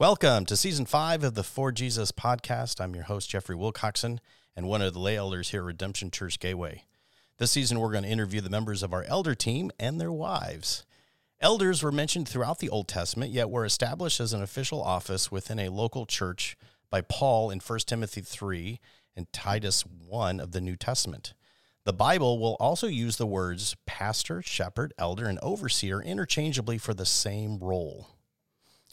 Welcome 0.00 0.46
to 0.46 0.56
season 0.56 0.86
five 0.86 1.24
of 1.24 1.34
the 1.34 1.42
For 1.42 1.72
Jesus 1.72 2.12
podcast. 2.12 2.80
I'm 2.80 2.94
your 2.94 3.02
host, 3.02 3.30
Jeffrey 3.30 3.56
Wilcoxon, 3.56 4.20
and 4.54 4.68
one 4.68 4.80
of 4.80 4.92
the 4.92 5.00
lay 5.00 5.16
elders 5.16 5.50
here 5.50 5.62
at 5.62 5.66
Redemption 5.66 6.12
Church 6.12 6.38
Gateway. 6.38 6.84
This 7.38 7.50
season, 7.50 7.80
we're 7.80 7.90
going 7.90 8.04
to 8.04 8.08
interview 8.08 8.40
the 8.40 8.48
members 8.48 8.84
of 8.84 8.92
our 8.92 9.02
elder 9.08 9.34
team 9.34 9.72
and 9.76 10.00
their 10.00 10.12
wives. 10.12 10.86
Elders 11.40 11.82
were 11.82 11.90
mentioned 11.90 12.28
throughout 12.28 12.60
the 12.60 12.68
Old 12.68 12.86
Testament, 12.86 13.32
yet 13.32 13.50
were 13.50 13.64
established 13.64 14.20
as 14.20 14.32
an 14.32 14.40
official 14.40 14.80
office 14.80 15.32
within 15.32 15.58
a 15.58 15.68
local 15.68 16.06
church 16.06 16.56
by 16.90 17.00
Paul 17.00 17.50
in 17.50 17.58
1 17.58 17.78
Timothy 17.80 18.20
3 18.20 18.78
and 19.16 19.32
Titus 19.32 19.82
1 19.84 20.38
of 20.38 20.52
the 20.52 20.60
New 20.60 20.76
Testament. 20.76 21.34
The 21.82 21.92
Bible 21.92 22.38
will 22.38 22.56
also 22.60 22.86
use 22.86 23.16
the 23.16 23.26
words 23.26 23.74
pastor, 23.84 24.42
shepherd, 24.42 24.94
elder, 24.96 25.26
and 25.26 25.40
overseer 25.42 26.00
interchangeably 26.00 26.78
for 26.78 26.94
the 26.94 27.04
same 27.04 27.58
role. 27.58 28.10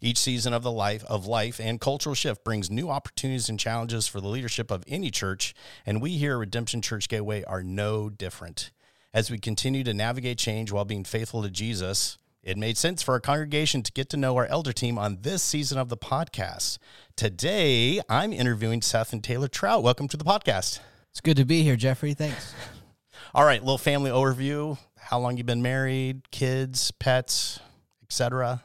Each 0.06 0.20
season 0.20 0.54
of 0.54 0.62
the 0.62 0.72
life 0.72 1.04
of 1.06 1.26
life 1.26 1.60
and 1.60 1.82
cultural 1.82 2.14
shift 2.14 2.44
brings 2.44 2.70
new 2.70 2.92
opportunities 2.92 3.50
and 3.50 3.60
challenges 3.60 4.06
for 4.06 4.22
the 4.22 4.28
leadership 4.28 4.70
of 4.70 4.84
any 4.88 5.10
church, 5.10 5.56
and 5.84 6.00
we 6.00 6.12
here 6.12 6.34
at 6.34 6.38
Redemption 6.42 6.84
Church 6.84 7.10
Gateway 7.10 7.44
are 7.46 7.64
no 7.64 8.12
different. 8.12 8.70
As 9.16 9.32
we 9.32 9.40
continue 9.40 9.84
to 9.84 9.96
navigate 9.96 10.38
change 10.38 10.72
while 10.72 10.86
being 10.86 11.06
faithful 11.06 11.42
to 11.42 11.50
Jesus, 11.50 12.20
it 12.44 12.56
made 12.56 12.78
sense 12.78 13.02
for 13.02 13.14
our 13.16 13.20
congregation 13.20 13.82
to 13.82 13.92
get 13.94 14.08
to 14.10 14.18
know 14.18 14.36
our 14.36 14.46
elder 14.46 14.72
team 14.72 15.00
on 15.00 15.24
this 15.24 15.42
season 15.42 15.80
of 15.80 15.90
the 15.90 15.98
podcast. 15.98 16.78
Today, 17.16 18.00
I'm 18.08 18.32
interviewing 18.32 18.84
Seth 18.84 19.12
and 19.12 19.24
Taylor 19.24 19.48
Troutt. 19.48 19.82
Welcome 19.82 20.08
to 20.10 20.18
the 20.18 20.24
podcast. 20.24 20.82
It's 21.10 21.22
good 21.22 21.38
to 21.38 21.46
be 21.46 21.64
here, 21.64 21.78
Jeffrey. 21.78 22.14
Thanks. 22.14 22.54
All 23.34 23.44
right, 23.44 23.60
little 23.60 23.80
family 23.80 24.12
overview. 24.12 24.78
How 25.00 25.18
long 25.18 25.38
you 25.38 25.44
been 25.44 25.64
married, 25.64 26.30
kids, 26.30 26.92
pets, 26.92 27.60
etc. 28.04 28.62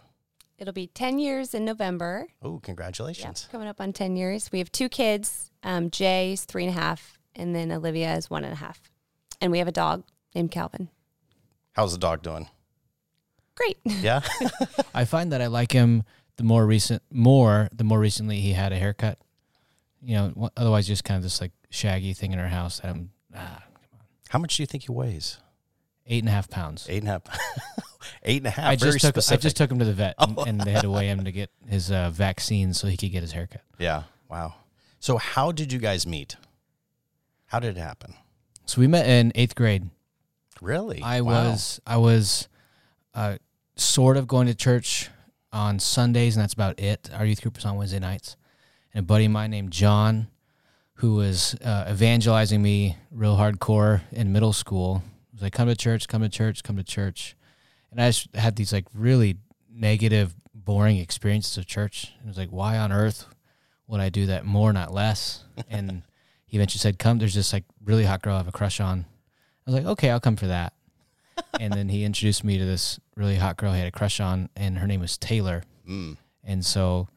It'll 0.60 0.74
be 0.74 0.88
10 0.88 1.18
years 1.18 1.54
in 1.54 1.64
November. 1.64 2.26
Oh, 2.42 2.54
Yep, 2.54 2.62
congratulations. 2.62 3.48
coming 3.50 3.66
up 3.66 3.80
on 3.80 3.92
10 3.94 4.14
years. 4.14 4.52
We 4.52 4.58
have 4.58 4.70
two 4.70 4.88
kids. 4.90 5.50
Um, 5.62 5.90
Jay's 5.90 6.44
three 6.44 6.64
and 6.66 6.76
a 6.76 6.78
half, 6.78 7.18
and 7.34 7.54
then 7.56 7.72
Olivia 7.72 8.14
is 8.14 8.28
one 8.30 8.44
and 8.44 8.52
a 8.52 8.56
half. 8.56 8.80
And 9.40 9.50
we 9.50 9.58
have 9.58 9.68
a 9.68 9.72
dog 9.72 10.04
named 10.34 10.50
Calvin. 10.50 10.90
How's 11.72 11.92
the 11.92 11.98
dog 11.98 12.22
doing? 12.22 12.48
Great. 13.54 13.78
Yeah. 14.02 14.20
I 14.94 15.04
find 15.06 15.32
that 15.32 15.40
I 15.40 15.46
like 15.46 15.72
him 15.72 16.02
the 16.36 16.44
more 16.44 16.66
recent, 16.66 17.02
more 17.10 17.68
the 17.72 17.84
more 17.84 17.98
recently 17.98 18.40
he 18.40 18.52
had 18.52 18.72
a 18.72 18.76
haircut. 18.76 19.18
You 20.02 20.16
know, 20.16 20.50
otherwise 20.56 20.86
just 20.86 21.04
kind 21.04 21.16
of 21.16 21.22
this 21.22 21.40
like 21.40 21.52
shaggy 21.70 22.12
thing 22.14 22.32
in 22.32 22.38
our 22.38 22.48
house. 22.48 22.80
that 22.80 22.88
I'm 22.90 23.10
ah, 23.34 23.62
How 24.28 24.38
much 24.38 24.56
do 24.56 24.62
you 24.62 24.66
think 24.66 24.84
he 24.84 24.92
weighs? 24.92 25.38
eight 26.06 26.20
and 26.20 26.28
a 26.28 26.32
half 26.32 26.48
pounds. 26.50 26.86
Eight 26.88 27.02
and 27.02 27.08
a 27.08 27.12
half. 27.12 27.22
Eight 28.22 28.38
and 28.38 28.46
a 28.46 28.50
half. 28.50 28.70
I 28.70 28.76
just 28.76 29.00
took 29.00 29.16
I 29.16 29.36
just 29.36 29.56
took 29.56 29.70
him 29.70 29.78
to 29.78 29.84
the 29.84 29.92
vet, 29.92 30.14
and, 30.18 30.38
Oh. 30.38 30.44
and 30.46 30.60
they 30.60 30.72
had 30.72 30.82
to 30.82 30.90
weigh 30.90 31.08
him 31.08 31.24
to 31.24 31.32
get 31.32 31.50
his 31.68 31.90
uh, 31.90 32.10
vaccine 32.10 32.72
so 32.74 32.86
he 32.88 32.96
could 32.96 33.10
get 33.12 33.22
his 33.22 33.32
haircut. 33.32 33.62
Yeah. 33.78 34.04
Wow. 34.28 34.54
So, 35.00 35.16
how 35.16 35.50
did 35.52 35.72
you 35.72 35.78
guys 35.78 36.06
meet? 36.06 36.36
How 37.46 37.58
did 37.60 37.76
it 37.76 37.80
happen? 37.80 38.14
So 38.66 38.80
we 38.80 38.86
met 38.86 39.06
in 39.08 39.32
eighth 39.34 39.54
grade. 39.54 39.90
Really? 40.60 41.02
I 41.02 41.20
Wow. 41.22 41.50
was 41.50 41.80
I 41.86 41.96
was 41.96 42.48
uh, 43.14 43.36
sort 43.76 44.16
of 44.16 44.28
going 44.28 44.46
to 44.46 44.54
church 44.54 45.08
on 45.52 45.78
Sundays, 45.80 46.36
and 46.36 46.42
that's 46.42 46.52
about 46.54 46.78
it. 46.78 47.10
Our 47.12 47.24
youth 47.24 47.42
group 47.42 47.56
was 47.56 47.64
on 47.64 47.76
Wednesday 47.76 47.98
nights. 47.98 48.36
And 48.94 49.02
a 49.04 49.06
buddy 49.06 49.24
of 49.24 49.32
mine 49.32 49.50
named 49.50 49.72
John, 49.72 50.28
who 50.94 51.14
was 51.14 51.54
uh, 51.64 51.86
evangelizing 51.90 52.60
me 52.62 52.96
real 53.10 53.36
hardcore 53.36 54.02
in 54.12 54.32
middle 54.32 54.52
school, 54.52 55.02
was 55.32 55.42
like, 55.42 55.52
"Come 55.52 55.68
to 55.68 55.74
church, 55.76 56.06
come 56.08 56.22
to 56.22 56.28
church, 56.28 56.62
come 56.62 56.76
to 56.76 56.84
church." 56.84 57.36
And 57.90 58.00
I 58.00 58.08
just 58.08 58.34
had 58.34 58.56
these 58.56 58.72
like 58.72 58.86
really 58.94 59.36
negative, 59.72 60.34
boring 60.54 60.98
experiences 60.98 61.56
of 61.58 61.66
church. 61.66 62.12
And 62.18 62.26
it 62.26 62.28
was 62.28 62.38
like, 62.38 62.50
why 62.50 62.78
on 62.78 62.92
earth 62.92 63.26
would 63.86 64.00
I 64.00 64.08
do 64.08 64.26
that 64.26 64.44
more, 64.44 64.72
not 64.72 64.92
less? 64.92 65.44
and 65.68 66.02
he 66.50 66.56
eventually 66.56 66.80
said, 66.80 66.98
"Come." 66.98 67.18
There's 67.18 67.34
this 67.34 67.52
like 67.52 67.64
really 67.84 68.04
hot 68.04 68.22
girl 68.22 68.34
I 68.34 68.38
have 68.38 68.48
a 68.48 68.52
crush 68.52 68.80
on. 68.80 69.04
I 69.66 69.70
was 69.70 69.74
like, 69.74 69.86
okay, 69.86 70.10
I'll 70.10 70.20
come 70.20 70.36
for 70.36 70.48
that. 70.48 70.72
and 71.60 71.72
then 71.72 71.88
he 71.88 72.04
introduced 72.04 72.42
me 72.42 72.58
to 72.58 72.64
this 72.64 72.98
really 73.16 73.36
hot 73.36 73.56
girl 73.56 73.72
he 73.72 73.78
had 73.78 73.86
a 73.86 73.92
crush 73.92 74.18
on, 74.18 74.48
and 74.56 74.78
her 74.78 74.86
name 74.88 75.00
was 75.00 75.16
Taylor. 75.16 75.62
Mm. 75.88 76.16
And 76.42 76.66
so, 76.66 77.08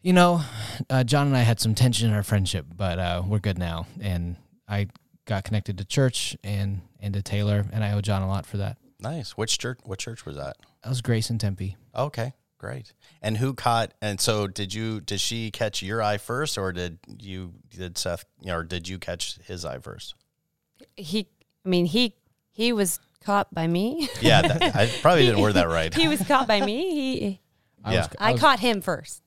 you 0.00 0.14
know, 0.14 0.42
uh, 0.88 1.04
John 1.04 1.26
and 1.26 1.36
I 1.36 1.40
had 1.42 1.60
some 1.60 1.74
tension 1.74 2.08
in 2.08 2.14
our 2.14 2.22
friendship, 2.22 2.66
but 2.74 2.98
uh, 2.98 3.22
we're 3.26 3.38
good 3.38 3.58
now. 3.58 3.86
And 4.00 4.36
I 4.66 4.88
got 5.26 5.44
connected 5.44 5.76
to 5.78 5.84
church 5.84 6.36
and 6.42 6.80
and 7.00 7.12
to 7.14 7.22
Taylor, 7.22 7.66
and 7.70 7.84
I 7.84 7.92
owe 7.92 8.00
John 8.00 8.22
a 8.22 8.28
lot 8.28 8.46
for 8.46 8.56
that. 8.58 8.78
Nice. 9.02 9.32
Which 9.32 9.58
church? 9.58 9.80
What 9.84 9.98
church 9.98 10.24
was 10.26 10.36
that? 10.36 10.56
That 10.82 10.88
was 10.88 11.00
Grace 11.00 11.30
and 11.30 11.40
Tempe. 11.40 11.76
Okay. 11.94 12.32
Great. 12.58 12.92
And 13.20 13.36
who 13.38 13.54
caught? 13.54 13.92
And 14.00 14.20
so, 14.20 14.46
did 14.46 14.72
you? 14.72 15.00
Did 15.00 15.20
she 15.20 15.50
catch 15.50 15.82
your 15.82 16.00
eye 16.00 16.18
first, 16.18 16.56
or 16.56 16.72
did 16.72 16.98
you? 17.18 17.54
Did 17.70 17.98
Seth? 17.98 18.24
Or 18.48 18.62
did 18.62 18.86
you 18.88 18.98
catch 18.98 19.38
his 19.46 19.64
eye 19.64 19.78
first? 19.78 20.14
He, 20.96 21.26
I 21.64 21.68
mean, 21.68 21.86
he 21.86 22.14
he 22.50 22.72
was 22.72 23.00
caught 23.24 23.52
by 23.52 23.66
me. 23.66 24.08
Yeah. 24.20 24.42
That, 24.42 24.76
I 24.76 24.86
probably 25.02 25.26
didn't 25.26 25.40
word 25.40 25.54
that 25.54 25.68
right. 25.68 25.92
he 25.92 26.06
was 26.08 26.22
caught 26.26 26.46
by 26.46 26.60
me. 26.60 26.90
He, 27.20 27.40
I 27.84 27.94
Yeah. 27.94 27.98
was, 28.00 28.08
I 28.20 28.32
was- 28.32 28.40
caught 28.40 28.60
him 28.60 28.80
first. 28.80 29.22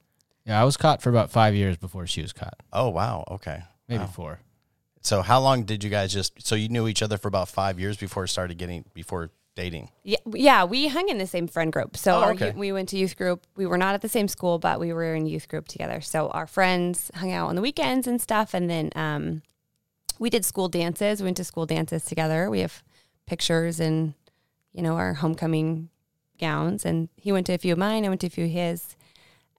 Yeah, 0.46 0.62
I 0.62 0.64
was 0.64 0.78
caught 0.78 1.02
for 1.02 1.10
about 1.10 1.32
five 1.32 1.56
years 1.56 1.76
before 1.76 2.06
she 2.08 2.22
was 2.22 2.32
caught. 2.32 2.54
Oh 2.72 2.90
wow. 2.90 3.26
Okay. 3.32 3.64
Maybe 3.90 4.00
Wow. 4.04 4.08
four. 4.08 4.40
So, 5.02 5.22
how 5.22 5.40
long 5.42 5.64
did 5.64 5.84
you 5.84 5.90
guys 5.90 6.14
just? 6.14 6.46
So 6.46 6.56
you 6.56 6.70
knew 6.70 6.88
each 6.88 7.02
other 7.04 7.18
for 7.18 7.28
about 7.28 7.50
five 7.50 7.80
years 7.80 7.98
before 7.98 8.24
it 8.26 8.30
started 8.30 8.58
getting 8.58 8.86
before 8.94 9.30
dating. 9.56 9.90
Yeah, 10.04 10.18
yeah, 10.34 10.64
we 10.66 10.88
hung 10.90 11.08
in 11.10 11.18
the 11.18 11.26
same 11.28 11.48
friend 11.48 11.72
group. 11.72 11.96
So 11.98 12.24
Oh, 12.24 12.30
okay. 12.32 12.52
you- 12.52 12.60
we 12.60 12.72
went 12.72 12.90
to 12.90 12.98
youth 12.98 13.16
group. 13.18 13.46
We 13.56 13.66
were 13.66 13.78
not 13.78 13.94
at 13.96 14.02
the 14.02 14.10
same 14.10 14.28
school, 14.28 14.60
but 14.60 14.80
we 14.80 14.92
were 14.94 15.16
in 15.16 15.26
youth 15.26 15.48
group 15.48 15.68
together. 15.68 16.02
So 16.02 16.28
our 16.30 16.46
friends 16.48 17.10
hung 17.16 17.32
out 17.32 17.48
on 17.50 17.56
the 17.56 17.62
weekends 17.62 18.06
and 18.08 18.22
stuff. 18.22 18.54
And 18.54 18.70
then 18.70 18.92
um, 18.96 19.42
we 20.20 20.30
did 20.30 20.44
school 20.46 20.68
dances. 20.68 21.22
We 21.22 21.26
went 21.26 21.38
to 21.38 21.44
school 21.44 21.66
dances 21.66 22.04
together. 22.06 22.50
We 22.50 22.60
have 22.60 22.84
pictures 23.26 23.80
and 23.80 24.14
you 24.74 24.82
know 24.84 24.96
our 24.96 25.14
homecoming 25.16 25.90
gowns. 26.40 26.86
And 26.86 27.08
he 27.16 27.32
went 27.32 27.46
to 27.48 27.54
a 27.54 27.58
few 27.58 27.72
of 27.74 27.80
mine. 27.80 28.06
I 28.06 28.10
went 28.10 28.22
to 28.22 28.28
a 28.28 28.30
few 28.30 28.46
of 28.46 28.52
his. 28.52 28.96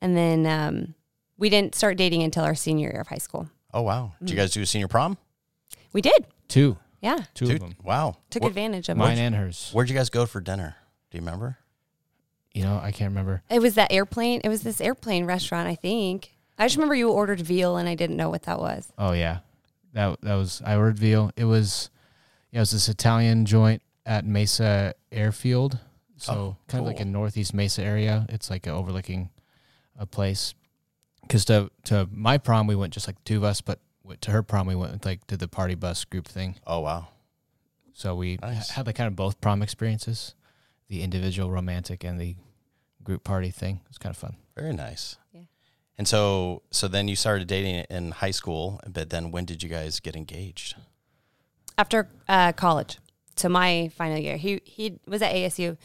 And 0.02 0.14
then 0.14 0.46
um, 0.46 0.94
we 1.38 1.48
didn't 1.48 1.74
start 1.74 1.96
dating 1.96 2.22
until 2.22 2.44
our 2.44 2.54
senior 2.54 2.90
year 2.90 3.00
of 3.00 3.06
high 3.08 3.16
school. 3.16 3.48
Oh 3.72 3.80
wow. 3.82 4.12
Did 4.20 4.28
Mm. 4.28 4.30
you 4.30 4.36
guys 4.36 4.52
do 4.52 4.60
a 4.62 4.66
senior 4.66 4.88
prom? 4.88 5.16
We 5.94 6.02
did, 6.02 6.26
Two. 6.48 6.76
Yeah. 7.06 7.24
Two 7.34 7.46
Dude, 7.46 7.54
of 7.56 7.60
them. 7.60 7.76
Wow. 7.84 8.16
Took 8.30 8.42
Where- 8.42 8.48
advantage 8.50 8.88
of 8.88 8.96
Mine 8.96 9.18
it. 9.18 9.20
and 9.20 9.34
hers. 9.34 9.70
Where'd 9.72 9.88
you 9.88 9.94
guys 9.96 10.10
go 10.10 10.26
for 10.26 10.40
dinner? 10.40 10.76
Do 11.10 11.18
you 11.18 11.22
remember? 11.24 11.58
You 12.52 12.62
know, 12.64 12.80
I 12.82 12.90
can't 12.90 13.10
remember. 13.10 13.42
It 13.50 13.60
was 13.60 13.74
that 13.74 13.92
airplane. 13.92 14.40
It 14.42 14.48
was 14.48 14.62
this 14.62 14.80
airplane 14.80 15.24
restaurant, 15.26 15.68
I 15.68 15.74
think. 15.74 16.34
I 16.58 16.64
just 16.64 16.76
remember 16.76 16.94
you 16.94 17.10
ordered 17.10 17.40
veal 17.40 17.76
and 17.76 17.86
I 17.88 17.94
didn't 17.94 18.16
know 18.16 18.30
what 18.30 18.44
that 18.44 18.58
was. 18.58 18.90
Oh 18.96 19.12
yeah, 19.12 19.40
that 19.92 20.18
that 20.22 20.34
was 20.36 20.62
I 20.64 20.76
ordered 20.76 20.98
veal. 20.98 21.30
It 21.36 21.44
was 21.44 21.90
yeah, 22.50 22.60
it 22.60 22.62
was 22.62 22.70
this 22.70 22.88
Italian 22.88 23.44
joint 23.44 23.82
at 24.06 24.24
Mesa 24.24 24.94
Airfield. 25.12 25.78
So 26.16 26.32
Oh, 26.32 26.56
kind 26.66 26.80
of 26.80 26.86
like 26.86 26.96
cool. 26.96 27.02
in 27.06 27.12
Northeast 27.12 27.52
Mesa 27.52 27.82
area. 27.82 28.24
It's 28.30 28.48
like 28.48 28.66
overlooking 28.66 29.28
a 29.98 30.06
place. 30.06 30.54
Because 31.20 31.44
to 31.46 31.70
to 31.84 32.08
my 32.10 32.38
prom 32.38 32.66
we 32.66 32.74
went 32.74 32.94
just 32.94 33.06
like 33.06 33.22
two 33.24 33.36
of 33.36 33.44
us, 33.44 33.60
but 33.60 33.80
w- 34.06 34.18
to 34.20 34.30
her 34.30 34.42
prom 34.42 34.66
we 34.66 34.74
went 34.74 34.92
with 34.92 35.04
like 35.04 35.26
to 35.26 35.36
the 35.36 35.48
party 35.48 35.74
bus 35.74 36.04
group 36.04 36.26
thing. 36.26 36.56
Oh 36.66 36.80
wow. 36.80 37.08
So 37.92 38.14
we 38.14 38.38
Nice. 38.42 38.70
had 38.70 38.86
like 38.86 38.96
kind 38.96 39.08
of 39.08 39.16
both 39.16 39.40
prom 39.40 39.62
experiences, 39.62 40.34
the 40.88 41.02
individual 41.02 41.50
romantic 41.50 42.04
and 42.04 42.20
the 42.20 42.36
group 43.02 43.24
party 43.24 43.50
thing. 43.50 43.80
It 43.84 43.88
was 43.88 43.98
kind 43.98 44.12
of 44.12 44.16
fun. 44.18 44.36
Very 44.54 44.72
nice. 44.72 45.16
Yeah. 45.32 45.42
And 45.98 46.06
so 46.06 46.62
so 46.70 46.88
then 46.88 47.08
you 47.08 47.16
started 47.16 47.48
dating 47.48 47.84
in 47.90 48.10
high 48.12 48.32
school, 48.32 48.80
but 48.86 49.10
then 49.10 49.30
when 49.30 49.44
did 49.44 49.62
you 49.62 49.68
guys 49.68 50.00
get 50.00 50.14
engaged? 50.16 50.76
After 51.78 52.08
uh, 52.28 52.52
college. 52.52 52.98
So 53.36 53.48
my 53.50 53.90
final 53.94 54.18
year. 54.18 54.36
He 54.38 54.60
he 54.64 54.98
was 55.06 55.20
at 55.22 55.34
ASU. 55.34 55.76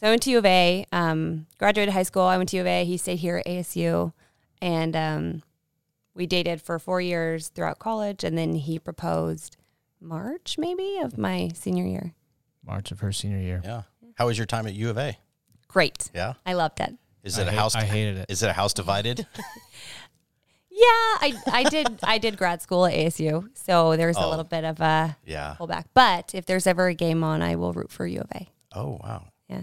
So 0.00 0.06
I 0.06 0.10
went 0.10 0.22
to 0.22 0.30
U 0.30 0.38
of 0.38 0.44
A, 0.44 0.86
um, 0.92 1.46
graduated 1.58 1.92
high 1.92 2.04
school. 2.04 2.22
I 2.22 2.36
went 2.36 2.50
to 2.50 2.56
U 2.56 2.62
of 2.62 2.66
A. 2.68 2.84
He 2.84 2.96
stayed 2.96 3.16
here 3.18 3.38
at 3.38 3.46
ASU. 3.46 4.12
And 4.62 4.94
um, 4.94 5.42
we 6.18 6.26
dated 6.26 6.60
for 6.60 6.78
four 6.78 7.00
years 7.00 7.48
throughout 7.48 7.78
college. 7.78 8.24
And 8.24 8.36
then 8.36 8.52
he 8.54 8.78
proposed 8.78 9.56
March, 10.00 10.56
maybe, 10.58 10.98
of 10.98 11.16
my 11.16 11.48
senior 11.54 11.86
year. 11.86 12.12
March 12.62 12.90
of 12.92 13.00
her 13.00 13.12
senior 13.12 13.38
year. 13.38 13.62
Yeah. 13.64 13.82
How 14.16 14.26
was 14.26 14.36
your 14.36 14.46
time 14.46 14.66
at 14.66 14.74
U 14.74 14.90
of 14.90 14.98
A? 14.98 15.16
Great. 15.68 16.10
Yeah. 16.14 16.34
I 16.44 16.52
loved 16.54 16.80
it. 16.80 16.94
Is 17.22 17.38
I 17.38 17.42
it 17.42 17.48
a 17.48 17.50
hate- 17.52 17.58
house 17.58 17.74
I 17.74 17.84
hated 17.84 18.18
it. 18.18 18.26
Is 18.28 18.42
it 18.42 18.50
a 18.50 18.52
house 18.52 18.74
divided? 18.74 19.26
Yeah, 20.70 20.84
I, 20.84 21.34
I 21.50 21.62
did 21.64 21.88
I 22.04 22.18
did 22.18 22.36
grad 22.36 22.62
school 22.62 22.86
at 22.86 22.94
ASU, 22.94 23.48
so 23.54 23.96
there's 23.96 24.16
Oh. 24.16 24.28
a 24.28 24.30
little 24.30 24.44
bit 24.44 24.62
of 24.64 24.80
a 24.80 25.16
yeah. 25.24 25.56
pullback. 25.58 25.86
But 25.92 26.36
if 26.36 26.46
there's 26.46 26.68
ever 26.68 26.86
a 26.86 26.94
game 26.94 27.24
on, 27.24 27.42
I 27.42 27.56
will 27.56 27.72
root 27.72 27.90
for 27.90 28.06
U 28.06 28.20
of 28.20 28.30
A. 28.32 28.46
Oh 28.72 29.00
wow. 29.02 29.24
Yeah, 29.48 29.62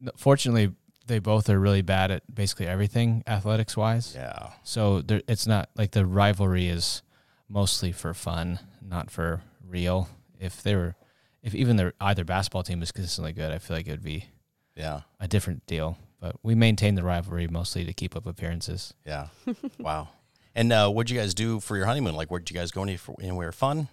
No, 0.00 0.12
Fortunately, 0.16 0.72
they 1.06 1.18
both 1.18 1.48
are 1.48 1.58
really 1.58 1.82
bad 1.82 2.10
at 2.10 2.22
basically 2.34 2.66
everything 2.66 3.22
athletics 3.26 3.76
wise. 3.76 4.12
Yeah. 4.14 4.50
So 4.62 5.00
there, 5.02 5.22
it's 5.28 5.46
not 5.46 5.68
like 5.76 5.92
the 5.92 6.04
rivalry 6.06 6.68
is 6.68 7.02
mostly 7.48 7.92
for 7.92 8.12
fun, 8.14 8.58
not 8.82 9.10
for 9.10 9.42
real. 9.66 10.08
If 10.40 10.62
they 10.62 10.74
were, 10.74 10.94
if 11.42 11.54
even 11.54 11.76
their 11.76 11.92
either 12.00 12.24
basketball 12.24 12.62
team 12.64 12.82
is 12.82 12.92
consistently 12.92 13.32
good, 13.32 13.52
I 13.52 13.58
feel 13.58 13.76
like 13.76 13.86
it 13.86 13.92
would 13.92 14.02
be 14.02 14.26
Yeah. 14.74 15.02
a 15.20 15.28
different 15.28 15.64
deal. 15.66 15.96
but 16.18 16.34
we 16.42 16.54
maintain 16.54 16.94
the 16.94 17.02
rivalry 17.04 17.46
mostly 17.46 17.84
to 17.84 17.92
keep 17.92 18.16
up 18.16 18.26
appearances. 18.26 18.94
Yeah. 19.04 19.28
wow. 19.78 20.08
And 20.54 20.72
uh, 20.72 20.88
what'd 20.90 21.10
you 21.10 21.18
guys 21.18 21.34
do 21.34 21.60
for 21.60 21.76
your 21.76 21.84
honeymoon? 21.86 22.14
Like, 22.16 22.30
where'd 22.30 22.48
you 22.50 22.56
guys 22.56 22.70
go 22.70 22.82
any, 22.82 22.96
for, 22.96 23.14
anywhere 23.20 23.52
fun? 23.52 23.88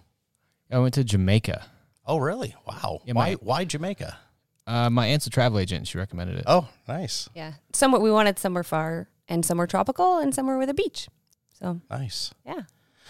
I 0.70 0.78
went 0.78 0.94
to 0.94 1.04
Jamaica. 1.04 1.66
Oh, 2.06 2.16
really? 2.18 2.54
Wow. 2.66 3.02
Yeah, 3.04 3.12
why? 3.12 3.30
my- 3.32 3.36
Why 3.40 3.64
Jamaica? 3.64 4.16
Uh, 4.66 4.88
my 4.90 5.06
aunt's 5.06 5.26
a 5.26 5.30
travel 5.30 5.58
agent. 5.58 5.86
She 5.86 5.98
recommended 5.98 6.38
it. 6.38 6.44
Oh, 6.46 6.68
nice, 6.88 7.28
Yeah. 7.34 7.52
Somewhere 7.72 8.00
we 8.00 8.10
wanted 8.10 8.38
somewhere 8.38 8.64
far 8.64 9.08
and 9.28 9.44
somewhere 9.44 9.66
tropical 9.66 10.18
and 10.18 10.34
somewhere 10.34 10.56
with 10.58 10.70
a 10.70 10.74
beach. 10.74 11.08
So 11.58 11.80
nice. 11.90 12.32
yeah. 12.46 12.62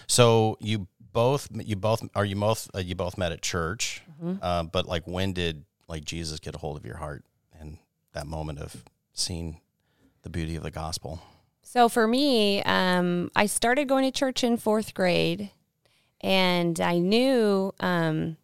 So 0.09 0.57
you 0.61 0.89
both, 1.13 1.49
you 1.53 1.77
both, 1.77 2.03
are 2.15 2.25
you 2.25 2.35
both, 2.37 2.69
uh, 2.75 2.81
you 2.81 2.95
both 2.97 3.17
met 3.17 3.31
at 3.33 3.41
church? 3.43 4.03
Uh, 4.43 4.63
but 4.65 4.87
like, 4.87 5.07
when 5.07 5.33
did 5.33 5.65
like 5.89 6.05
Jesus 6.05 6.41
get 6.41 6.55
a 6.55 6.59
hold 6.59 6.77
of 6.77 6.85
your 6.85 6.97
heart 6.97 7.25
and 7.61 7.79
that 8.15 8.27
moment 8.27 8.59
of 8.59 8.85
seeing 9.13 9.61
the 10.23 10.31
beauty 10.31 10.57
of 10.57 10.63
the 10.63 10.71
gospel? 10.71 11.21
So 11.63 11.89
for 11.89 12.07
me, 12.09 12.63
um, 12.63 13.31
I 13.37 13.47
started 13.47 13.89
going 13.89 14.05
to 14.11 14.17
church 14.17 14.43
in 14.45 14.57
fourth 14.57 14.95
grade, 14.95 15.51
and 16.21 16.81
I 16.81 16.99
knew, 16.99 17.73
um, 17.81 18.37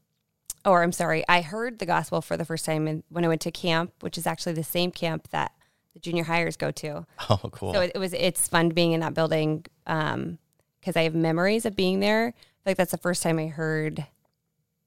or 0.64 0.82
I'm 0.82 0.92
sorry, 0.92 1.24
I 1.28 1.40
heard 1.40 1.78
the 1.78 1.86
gospel 1.86 2.20
for 2.20 2.36
the 2.36 2.44
first 2.44 2.64
time 2.64 2.86
in, 2.86 3.02
when 3.08 3.24
I 3.24 3.28
went 3.28 3.40
to 3.42 3.50
camp, 3.50 3.92
which 4.00 4.18
is 4.18 4.26
actually 4.26 4.52
the 4.52 4.64
same 4.64 4.90
camp 4.90 5.28
that 5.28 5.52
the 5.94 6.00
junior 6.00 6.24
hires 6.24 6.56
go 6.56 6.70
to. 6.70 7.06
Oh, 7.30 7.38
cool. 7.52 7.72
So 7.72 7.80
it, 7.80 7.92
it 7.94 7.98
was 7.98 8.12
it's 8.12 8.48
fun 8.48 8.70
being 8.70 8.92
in 8.92 9.00
that 9.00 9.14
building 9.14 9.64
because 9.84 10.96
I 10.96 11.02
have 11.02 11.14
memories 11.14 11.64
of 11.64 11.76
being 11.76 12.00
there. 12.00 12.34
Like 12.66 12.76
that's 12.76 12.90
the 12.90 12.98
first 12.98 13.22
time 13.22 13.38
I 13.38 13.46
heard 13.46 14.06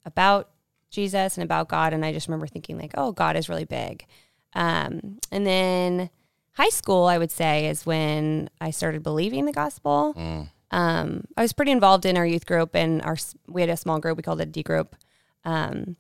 about 0.06 0.50
Jesus 0.90 1.38
and 1.38 1.44
about 1.44 1.70
God, 1.70 1.94
and 1.94 2.06
I 2.06 2.14
just 2.14 2.28
remember 2.28 2.48
thinking 2.48 2.78
like, 2.78 2.92
oh, 2.96 3.12
God 3.12 3.36
is 3.36 3.50
really 3.50 3.66
big. 3.66 4.06
Um, 4.54 5.18
and 5.32 5.46
then 5.46 6.10
high 6.54 6.70
school, 6.70 7.06
I 7.06 7.18
would 7.18 7.32
say, 7.32 7.68
is 7.68 7.86
when 7.86 8.50
I 8.62 8.72
started 8.72 9.04
believing 9.04 9.46
the 9.46 9.54
gospel. 9.54 10.14
Mm. 10.16 10.50
Um, 10.72 11.26
I 11.38 11.42
was 11.42 11.54
pretty 11.54 11.72
involved 11.72 12.06
in 12.06 12.18
our 12.18 12.26
youth 12.26 12.46
group, 12.46 12.76
and 12.76 13.02
our 13.02 13.18
we 13.48 13.62
had 13.62 13.70
a 13.70 13.78
small 13.78 14.00
group. 14.00 14.18
We 14.18 14.24
called 14.24 14.42
it 14.42 14.50
a 14.50 14.52
D 14.52 14.64
group, 14.64 14.96
um, 15.46 15.96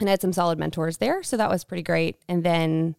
and 0.00 0.08
I 0.08 0.10
had 0.10 0.20
some 0.20 0.32
solid 0.32 0.58
mentors 0.58 0.98
there, 0.98 1.22
so 1.22 1.36
that 1.36 1.50
was 1.50 1.64
pretty 1.64 1.82
great. 1.82 2.16
And 2.28 2.44
then 2.44 2.94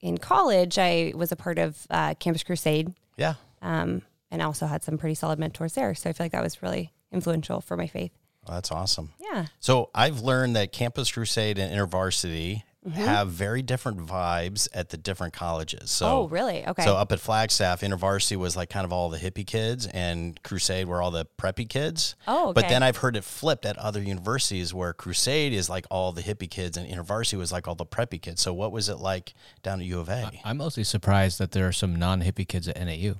in 0.00 0.18
college, 0.18 0.78
I 0.78 1.12
was 1.14 1.32
a 1.32 1.36
part 1.36 1.58
of 1.58 1.86
uh, 1.90 2.14
Campus 2.14 2.42
Crusade, 2.42 2.94
yeah. 3.16 3.34
um, 3.62 4.02
and 4.30 4.42
also 4.42 4.66
had 4.66 4.82
some 4.82 4.98
pretty 4.98 5.14
solid 5.14 5.38
mentors 5.38 5.74
there. 5.74 5.94
So 5.94 6.10
I 6.10 6.12
feel 6.12 6.24
like 6.24 6.32
that 6.32 6.42
was 6.42 6.62
really 6.62 6.92
influential 7.12 7.60
for 7.60 7.76
my 7.76 7.86
faith. 7.86 8.12
Well, 8.46 8.56
that's 8.56 8.70
awesome. 8.70 9.12
Yeah. 9.20 9.46
So 9.58 9.90
I've 9.94 10.20
learned 10.20 10.54
that 10.56 10.72
Campus 10.72 11.10
Crusade 11.10 11.58
and 11.58 11.72
InterVarsity 11.72 12.62
have 12.94 13.28
very 13.28 13.62
different 13.62 13.98
vibes 13.98 14.68
at 14.72 14.90
the 14.90 14.96
different 14.96 15.34
colleges. 15.34 15.90
So 15.90 16.06
oh, 16.06 16.28
really? 16.28 16.66
Okay. 16.66 16.84
So 16.84 16.96
up 16.96 17.12
at 17.12 17.20
Flagstaff, 17.20 17.80
InterVarsity 17.80 18.36
was 18.36 18.56
like 18.56 18.70
kind 18.70 18.84
of 18.84 18.92
all 18.92 19.08
the 19.08 19.18
hippie 19.18 19.46
kids, 19.46 19.86
and 19.86 20.40
Crusade 20.42 20.86
were 20.86 21.02
all 21.02 21.10
the 21.10 21.26
preppy 21.38 21.68
kids. 21.68 22.14
oh, 22.26 22.48
okay. 22.48 22.52
But 22.54 22.68
then 22.68 22.82
I've 22.82 22.98
heard 22.98 23.16
it 23.16 23.24
flipped 23.24 23.66
at 23.66 23.76
other 23.78 24.02
universities 24.02 24.72
where 24.72 24.92
Crusade 24.92 25.52
is 25.52 25.68
like 25.68 25.86
all 25.90 26.12
the 26.12 26.22
hippie 26.22 26.50
kids, 26.50 26.76
and 26.76 26.88
InterVarsity 26.88 27.38
was 27.38 27.52
like 27.52 27.66
all 27.68 27.74
the 27.74 27.86
preppy 27.86 28.20
kids. 28.20 28.40
So 28.40 28.52
what 28.52 28.72
was 28.72 28.88
it 28.88 28.96
like 28.96 29.34
down 29.62 29.80
at 29.80 29.86
U 29.86 30.00
of 30.00 30.08
A? 30.08 30.30
I'm 30.44 30.58
mostly 30.58 30.84
surprised 30.84 31.38
that 31.38 31.52
there 31.52 31.66
are 31.66 31.72
some 31.72 31.96
non-hippie 31.96 32.48
kids 32.48 32.68
at 32.68 32.80
NAU. 32.80 33.14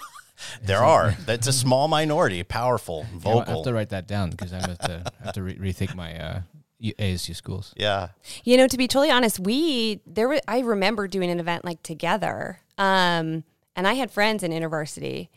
there 0.62 0.82
are. 0.82 1.16
That's 1.26 1.46
a 1.46 1.52
small 1.52 1.88
minority, 1.88 2.42
powerful, 2.42 3.06
vocal. 3.14 3.40
I 3.40 3.50
have 3.50 3.64
to 3.64 3.72
write 3.72 3.88
that 3.90 4.06
down 4.06 4.30
because 4.30 4.52
I 4.52 4.60
have 4.60 4.78
to 4.78 5.12
have 5.24 5.32
to 5.34 5.42
re- 5.42 5.56
rethink 5.56 5.94
my 5.94 6.18
uh, 6.18 6.40
U- 6.78 6.94
ASU 6.94 7.34
schools. 7.34 7.74
yeah. 7.76 8.08
You 8.44 8.56
know, 8.56 8.66
to 8.68 8.76
be 8.76 8.86
totally 8.88 9.10
honest, 9.10 9.40
we 9.40 10.00
there 10.06 10.28
were 10.28 10.40
I 10.46 10.60
remember 10.60 11.08
doing 11.08 11.30
an 11.30 11.40
event 11.40 11.64
like 11.64 11.82
together. 11.82 12.60
Um, 12.78 13.44
and 13.74 13.86
I 13.86 13.94
had 13.94 14.10
friends 14.10 14.42
in 14.42 14.52
InterVarsity. 14.52 15.28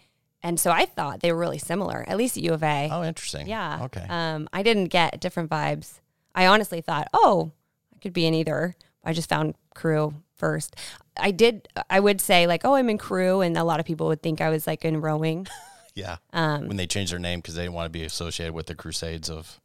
And 0.44 0.60
so 0.60 0.72
I 0.72 0.86
thought 0.86 1.20
they 1.20 1.32
were 1.32 1.38
really 1.40 1.60
similar, 1.60 2.04
at 2.08 2.18
least 2.18 2.36
at 2.38 2.44
U 2.44 2.54
of 2.54 2.64
A. 2.64 2.90
Oh, 2.92 3.04
interesting. 3.04 3.48
yeah. 3.48 3.84
Okay. 3.84 4.06
Um, 4.10 4.50
I 4.52 4.64
didn't 4.64 4.86
get 4.86 5.20
different 5.22 5.50
vibes. 5.52 6.00
I 6.34 6.48
honestly 6.48 6.82
thought, 6.82 7.08
oh, 7.14 7.52
I 7.96 8.00
could 8.00 8.14
be 8.14 8.26
in 8.26 8.34
either. 8.34 8.76
I 9.04 9.14
just 9.14 9.30
found 9.30 9.54
crew 9.76 10.16
first. 10.36 10.76
I 11.18 11.30
did 11.32 11.68
I 11.90 12.00
would 12.00 12.22
say 12.22 12.48
like, 12.48 12.62
oh, 12.66 12.74
I'm 12.76 12.90
in 12.90 12.98
crew 12.98 13.42
and 13.42 13.56
a 13.58 13.64
lot 13.64 13.80
of 13.80 13.86
people 13.86 14.08
would 14.08 14.24
think 14.24 14.42
I 14.42 14.50
was 14.50 14.66
like 14.66 14.84
in 14.86 15.02
rowing. 15.02 15.48
yeah. 15.96 16.18
Um, 16.34 16.68
when 16.68 16.78
they 16.78 16.88
changed 16.88 17.12
their 17.12 17.20
name 17.20 17.40
because 17.40 17.56
they 17.56 17.64
didn't 17.64 17.76
want 17.76 17.86
to 17.86 17.90
be 17.92 18.04
associated 18.04 18.54
with 18.54 18.66
the 18.68 18.76
Crusades 18.76 19.30
of 19.30 19.60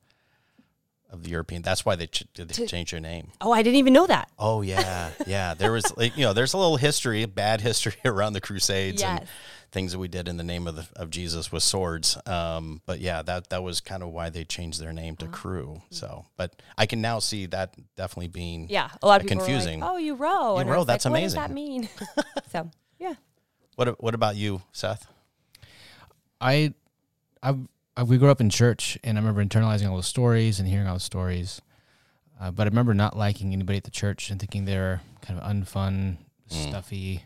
of 1.11 1.23
the 1.23 1.31
European. 1.31 1.63
That's 1.63 1.85
why 1.85 1.95
they, 1.97 2.07
ch- 2.09 2.25
they 2.35 2.67
changed 2.67 2.93
their 2.93 3.01
name. 3.01 3.33
oh, 3.41 3.53
I 3.53 3.63
didn't 3.63 3.77
even 3.79 3.93
know 3.93 4.07
that. 4.07 4.31
Oh 4.39 4.63
yeah, 4.63 5.11
yeah. 5.27 5.55
There 5.55 5.73
was 5.73 5.97
like 5.97 6.17
you 6.17 6.25
know, 6.25 6.33
there's 6.33 6.53
a 6.55 6.59
little 6.59 6.77
history, 6.77 7.25
bad 7.27 7.61
history 7.61 7.95
around 8.05 8.33
the 8.33 8.41
Crusades 8.41 9.03
and 9.03 9.27
things 9.73 9.93
that 9.93 9.99
we 9.99 10.09
did 10.09 10.27
in 10.29 10.37
the 10.37 10.45
name 10.45 10.67
of 10.67 10.77
the 10.77 10.87
of 10.97 11.11
Jesus 11.11 11.51
with 11.53 11.63
swords. 11.63 12.17
Um, 12.27 12.81
but 12.87 12.99
yeah, 13.01 13.23
that 13.23 13.51
that 13.51 13.63
was 13.63 13.81
kind 13.81 14.03
of 14.03 14.11
why 14.11 14.31
they 14.31 14.45
changed 14.45 14.81
their 14.81 14.93
name 14.93 15.17
Oh. 15.21 15.25
to 15.27 15.31
Crew. 15.31 15.83
So, 15.91 16.27
but 16.37 16.61
I 16.79 16.87
can 16.87 17.01
now 17.01 17.19
see 17.21 17.47
that 17.47 17.75
definitely 17.97 18.29
being 18.29 18.69
Yeah. 18.69 18.89
A 19.03 19.07
lot 19.07 19.21
of 19.21 19.27
people 19.29 19.45
confusing. 19.45 19.81
like, 19.81 19.91
oh, 19.91 19.97
you 19.97 20.15
row. 20.15 20.55
You 20.55 20.61
and 20.63 20.71
row, 20.71 20.85
that's 20.85 21.05
like, 21.05 21.13
amazing. 21.13 21.41
What 21.41 21.49
does 21.49 21.51
that 21.51 21.55
mean? 21.55 21.89
so, 22.53 22.71
yeah. 22.99 23.15
What 23.77 24.03
what 24.03 24.15
about 24.15 24.37
you, 24.37 24.63
Seth? 24.73 25.07
I, 26.41 26.75
I, 27.43 27.55
I, 27.97 28.03
we 28.03 28.19
grew 28.19 28.31
up 28.31 28.41
in 28.41 28.51
church, 28.51 28.99
and 29.03 29.17
I 29.17 29.21
remember 29.21 29.45
internalizing 29.45 29.89
all 29.91 29.97
the 29.97 30.03
stories 30.03 30.59
and 30.61 30.69
hearing 30.69 30.87
all 30.87 30.95
the 30.95 31.01
stories. 31.01 31.61
Uh, 32.41 32.51
but 32.51 32.65
I 32.67 32.69
remember 32.69 32.93
not 32.95 33.17
liking 33.17 33.53
anybody 33.53 33.79
at 33.79 33.85
the 33.85 33.91
church 33.91 34.31
and 34.31 34.39
thinking 34.39 34.65
they're 34.65 35.01
kind 35.23 35.39
of 35.41 35.45
unfun, 35.51 36.19
Mm. 36.51 36.69
stuffy. 36.69 37.25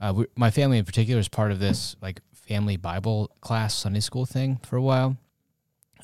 Uh, 0.00 0.12
we, 0.16 0.26
my 0.36 0.50
family 0.50 0.76
in 0.76 0.84
particular 0.84 1.18
is 1.18 1.28
part 1.28 1.50
of 1.50 1.60
this 1.60 1.96
like 2.02 2.20
family 2.34 2.76
Bible 2.76 3.30
class 3.40 3.74
Sunday 3.74 4.00
school 4.00 4.26
thing 4.26 4.58
for 4.62 4.76
a 4.76 4.82
while, 4.82 5.16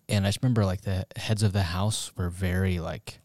and 0.09 0.25
I 0.25 0.29
just 0.31 0.43
remember 0.43 0.65
like 0.65 0.81
the 0.83 1.05
heads 1.17 1.43
of 1.43 1.53
the 1.53 1.65
house 1.65 2.13
were 2.17 2.31
very 2.31 2.79
like 2.81 3.19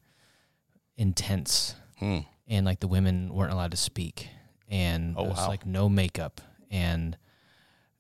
intense 0.98 1.76
Hmm. 2.00 2.20
and 2.48 2.66
like 2.66 2.82
the 2.82 2.88
women 2.90 3.34
weren't 3.34 3.54
allowed 3.54 3.72
to 3.72 3.78
speak 3.78 4.28
and 4.70 5.16
Oh, 5.18 5.24
it 5.26 5.30
was 5.30 5.38
wow. 5.38 5.48
like 5.48 5.66
no 5.66 5.88
makeup 5.88 6.42
and 6.70 7.18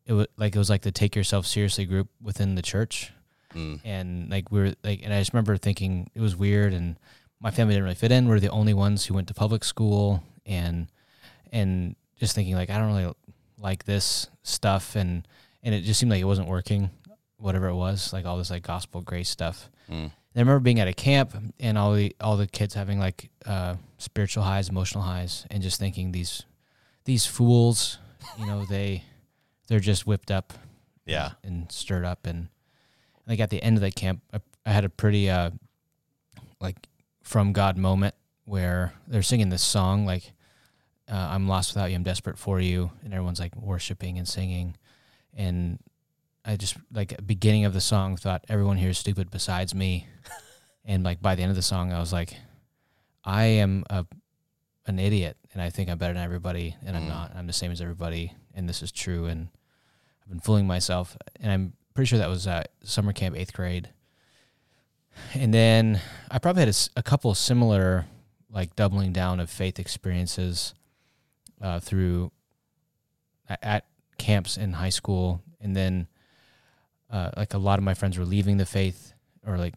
it 0.06 0.13
was 0.13 0.28
like 0.38 0.56
it 0.56 0.60
was 0.60 0.69
like 0.69 0.81
the 0.84 0.92
take 0.92 1.16
yourself 1.16 1.46
seriously 1.46 1.86
group 1.86 2.10
within 2.22 2.56
the 2.56 2.62
church 2.62 3.12
Mm. 3.54 3.80
and 3.86 4.30
like 4.30 4.52
we 4.52 4.60
were 4.60 4.74
like 4.84 5.00
and 5.02 5.13
I 5.13 5.19
just 5.22 5.31
remember 5.31 5.56
thinking 5.56 6.10
it 6.13 6.19
was 6.19 6.36
weird 6.36 6.74
and 6.74 6.98
my 7.40 7.52
family 7.52 7.74
didn't 7.74 7.86
really 7.86 7.96
fit 7.96 8.12
in. 8.12 8.28
We 8.28 8.36
are 8.36 8.40
the 8.42 8.50
only 8.50 8.74
ones 8.74 9.06
who 9.06 9.13
went 9.13 9.30
to 9.30 9.34
public 9.34 9.63
school 9.63 10.22
and 10.46 10.88
and 11.54 11.96
just 12.19 12.36
thinking 12.36 12.56
like 12.56 12.69
I 12.69 12.78
don't 12.78 12.94
really 12.94 13.13
like 13.57 13.86
this 13.86 14.28
stuff 14.44 14.96
and 14.98 15.25
and 15.63 15.74
it 15.74 15.81
just 15.86 16.02
seemed 16.02 16.12
like 16.12 16.22
it 16.22 16.25
wasn't 16.25 16.50
working, 16.50 16.90
whatever 17.38 17.68
it 17.69 17.76
was, 17.76 18.12
like 18.12 18.26
all 18.26 18.38
this 18.38 18.50
like 18.52 18.64
gospel 18.64 19.00
grace 19.02 19.30
stuff. 19.30 19.69
Mm. 19.90 20.07
I 20.35 20.40
remember 20.40 20.59
being 20.59 20.81
at 20.81 20.90
a 20.90 20.94
camp 20.94 21.33
and 21.57 21.78
all 21.78 21.94
the 21.94 22.14
all 22.19 22.35
the 22.35 22.47
kids 22.47 22.74
having 22.74 23.00
like 23.00 23.30
uh, 23.45 23.76
spiritual 24.00 24.44
highs, 24.44 24.68
emotional 24.68 25.06
highs, 25.06 25.45
and 25.50 25.64
just 25.64 25.80
thinking 25.80 26.12
these 26.12 26.44
these 27.06 27.26
fools, 27.26 28.00
you 28.38 28.45
know, 28.45 28.66
they 28.66 29.06
they're 29.68 29.80
just 29.80 30.06
whipped 30.07 30.31
up, 30.31 30.54
Yeah. 31.06 31.31
and 31.44 31.72
stirred 31.72 32.06
up, 32.06 32.26
and 32.28 32.50
like 33.28 33.40
at 33.40 33.50
the 33.50 33.62
end 33.64 33.78
of 33.78 33.81
the 33.81 33.92
camp, 33.92 34.22
I, 34.34 34.40
I 34.66 34.72
had 34.72 34.86
a 34.86 34.90
pretty 34.90 35.30
uh 35.30 35.52
like 36.60 36.88
from 37.24 37.54
God 37.54 37.78
moment 37.78 38.16
where 38.45 38.94
they're 39.07 39.22
singing 39.24 39.50
this 39.50 39.64
song 39.64 40.06
like 40.06 40.34
uh, 41.07 41.16
I'm 41.16 41.48
lost 41.48 41.74
without 41.76 41.90
you, 41.92 41.95
I'm 41.95 42.04
desperate 42.04 42.38
for 42.38 42.60
you, 42.60 42.92
and 43.04 43.14
everyone's 43.14 43.40
like 43.40 43.56
worshiping 43.56 44.18
and 44.18 44.28
singing, 44.28 44.76
and 45.34 45.78
I 46.44 46.56
just 46.56 46.78
like 46.92 47.12
at 47.12 47.18
the 47.19 47.24
beginning 47.24 47.66
of 47.66 47.74
the 47.74 47.81
song 47.81 48.18
thought 48.18 48.44
everyone 48.50 48.78
here 48.78 48.90
is 48.90 48.98
stupid 48.98 49.30
besides 49.31 49.76
me, 49.76 50.07
and 50.86 51.04
like 51.04 51.22
by 51.22 51.36
the 51.36 51.42
end 51.44 51.50
of 51.52 51.56
the 51.56 51.62
song 51.62 51.92
I 51.94 52.00
was 52.00 52.12
like, 52.14 52.36
I 53.24 53.45
am 53.45 53.84
a 53.90 54.06
an 54.88 55.00
idiot 55.00 55.36
and 55.54 55.62
I 55.62 55.69
think 55.72 55.90
I'm 55.90 55.98
better 55.98 56.14
than 56.14 56.24
everybody, 56.24 56.76
and 56.86 56.95
I'm 56.95 57.04
Mm. 57.04 57.10
not. 57.10 57.31
I'm 57.36 57.48
the 57.48 57.54
same 57.54 57.72
as 57.72 57.81
everybody, 57.81 58.34
and 58.56 58.68
this 58.68 58.81
is 58.81 58.92
true, 58.92 59.26
and 59.26 59.50
I've 60.24 60.30
been 60.30 60.40
fooling 60.40 60.66
myself, 60.66 61.18
and 61.40 61.52
I'm 61.52 61.74
pretty 61.94 62.07
sure 62.07 62.19
that 62.19 62.30
was 62.30 62.47
uh, 62.47 62.64
summer 62.83 63.14
camp 63.14 63.35
eighth 63.35 63.54
grade. 63.54 63.90
And 65.33 65.54
then 65.54 66.02
I 66.31 66.40
probably 66.40 66.66
had 66.66 66.78
a 66.95 67.04
couple 67.04 67.33
similar 67.35 68.06
like 68.50 68.76
doubling 68.76 69.12
down 69.12 69.40
of 69.40 69.50
faith 69.50 69.80
experiences 69.80 70.74
uh, 71.62 71.80
through 71.80 72.31
at, 73.50 73.59
at 73.62 73.85
camps 74.18 74.57
in 74.57 74.74
high 74.74 74.90
school, 74.90 75.42
and 75.62 75.76
then 75.76 76.07
uh, 77.12 77.31
like 77.38 77.54
a 77.54 77.57
lot 77.57 77.80
of 77.80 77.83
my 77.83 77.94
friends 77.94 78.18
were 78.18 78.26
leaving 78.26 78.57
the 78.57 78.66
faith, 78.66 79.14
or 79.45 79.57
like 79.57 79.76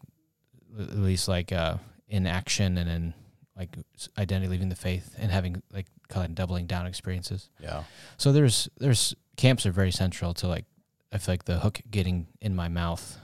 at 0.79 0.97
least 0.97 1.27
like 1.27 1.51
uh, 1.51 1.75
in 2.07 2.25
action 2.25 2.77
and 2.77 2.89
in 2.89 3.13
like 3.59 3.77
identity 4.17 4.47
leaving 4.47 4.69
the 4.69 4.75
faith 4.75 5.15
and 5.19 5.29
having 5.29 5.61
like 5.71 5.85
kind 6.07 6.25
of 6.25 6.33
doubling 6.33 6.65
down 6.65 6.87
experiences. 6.87 7.49
Yeah. 7.59 7.83
So 8.17 8.31
there's 8.31 8.69
there's 8.77 9.13
camps 9.35 9.65
are 9.65 9.71
very 9.71 9.91
central 9.91 10.33
to 10.35 10.47
like 10.47 10.65
I 11.11 11.17
feel 11.17 11.33
like 11.33 11.45
the 11.45 11.59
hook 11.59 11.81
getting 11.91 12.27
in 12.41 12.55
my 12.55 12.69
mouth 12.69 13.19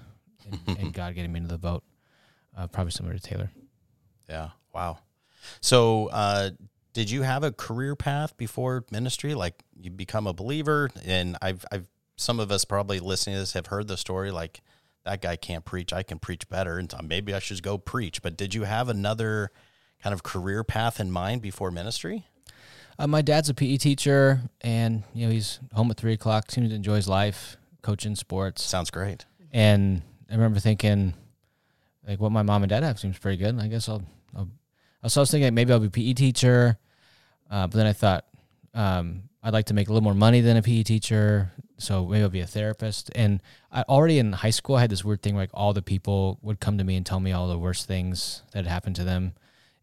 and, 0.46 0.60
and 0.80 0.94
God 0.94 1.16
getting 1.16 1.32
me 1.32 1.38
into 1.38 1.50
the 1.50 1.58
boat. 1.58 1.84
Uh, 2.56 2.68
probably 2.68 2.92
similar 2.92 3.16
to 3.16 3.22
Taylor. 3.22 3.50
Yeah. 4.30 4.50
Wow. 4.74 5.00
So, 5.62 6.08
uh, 6.08 6.52
did 6.94 7.12
you 7.12 7.24
have 7.24 7.44
a 7.44 7.52
career 7.52 7.96
path 7.96 8.38
before 8.38 8.86
ministry? 8.92 9.36
Like 9.36 9.62
you 9.80 9.92
become 9.92 10.28
a 10.28 10.34
believer, 10.34 10.90
and 11.04 11.38
I've, 11.42 11.66
I've, 11.72 11.90
some 12.16 12.40
of 12.40 12.52
us 12.52 12.64
probably 12.64 13.00
listening 13.00 13.36
to 13.36 13.42
this 13.42 13.54
have 13.54 13.68
heard 13.68 13.88
the 13.88 13.98
story. 13.98 14.32
Like 14.32 14.62
that 15.04 15.22
guy 15.22 15.36
can't 15.36 15.66
preach, 15.66 15.92
I 15.92 16.04
can 16.04 16.20
preach 16.20 16.48
better, 16.48 16.78
and 16.78 16.90
so 16.90 17.00
maybe 17.04 17.34
I 17.34 17.40
should 17.40 17.62
go 17.62 17.78
preach. 17.78 18.22
But 18.22 18.38
did 18.38 18.54
you 18.54 18.64
have 18.64 18.88
another 18.88 19.52
kind 20.02 20.14
of 20.14 20.24
career 20.24 20.64
path 20.64 21.00
in 21.00 21.12
mind 21.12 21.42
before 21.42 21.72
ministry? 21.72 22.26
Uh, 22.98 23.08
my 23.08 23.22
dad's 23.22 23.50
a 23.50 23.54
PE 23.54 23.78
teacher, 23.78 24.42
and 24.62 25.04
you 25.14 25.26
know 25.26 25.32
he's 25.32 25.60
home 25.74 25.92
at 25.92 25.98
three 25.98 26.14
o'clock. 26.14 26.50
Seems 26.52 26.70
to 26.70 26.76
enjoy 26.76 26.96
his 26.96 27.08
life, 27.08 27.58
coaching 27.82 28.16
sports. 28.16 28.64
Sounds 28.64 28.90
great. 28.90 29.26
And 29.52 30.02
I 30.30 30.34
remember 30.34 30.60
thinking, 30.60 31.14
like, 32.08 32.20
what 32.20 32.32
my 32.32 32.42
mom 32.42 32.64
and 32.64 32.70
dad 32.70 32.84
have 32.84 33.00
seems 33.00 33.18
pretty 33.18 33.38
good. 33.38 33.60
I 33.60 33.68
guess 33.68 33.90
I'll. 33.90 34.04
I'll 34.36 34.50
so 35.08 35.22
I 35.22 35.24
was 35.24 35.32
thinking 35.32 35.54
maybe 35.54 35.72
I'll 35.72 35.80
be 35.80 35.88
a 35.88 35.92
PE 35.92 36.14
teacher, 36.14 36.80
uh, 37.52 37.68
but 37.68 37.78
then 37.78 37.86
I 37.86 37.94
thought 37.94 38.26
um, 38.74 39.24
I'd 39.44 39.54
like 39.54 39.66
to 39.68 39.76
make 39.76 39.88
a 39.88 39.92
little 39.92 40.04
more 40.04 40.16
money 40.16 40.42
than 40.42 40.58
a 40.58 40.62
PE 40.64 40.84
teacher, 40.84 41.52
so 41.78 42.08
maybe 42.08 42.24
I'll 42.24 42.30
be 42.30 42.40
a 42.40 42.48
therapist. 42.48 43.12
And 43.14 43.42
I 43.72 43.84
already 43.84 44.18
in 44.18 44.34
high 44.34 44.50
school 44.50 44.78
I 44.78 44.82
had 44.82 44.90
this 44.90 45.06
weird 45.06 45.22
thing 45.22 45.36
where 45.36 45.44
like 45.44 45.52
all 45.54 45.74
the 45.74 45.84
people 45.84 46.40
would 46.42 46.60
come 46.60 46.80
to 46.80 46.84
me 46.84 46.96
and 46.96 47.06
tell 47.06 47.20
me 47.20 47.32
all 47.32 47.48
the 47.48 47.60
worst 47.60 47.86
things 47.88 48.42
that 48.52 48.66
had 48.66 48.68
happened 48.68 48.96
to 48.96 49.04
them. 49.04 49.34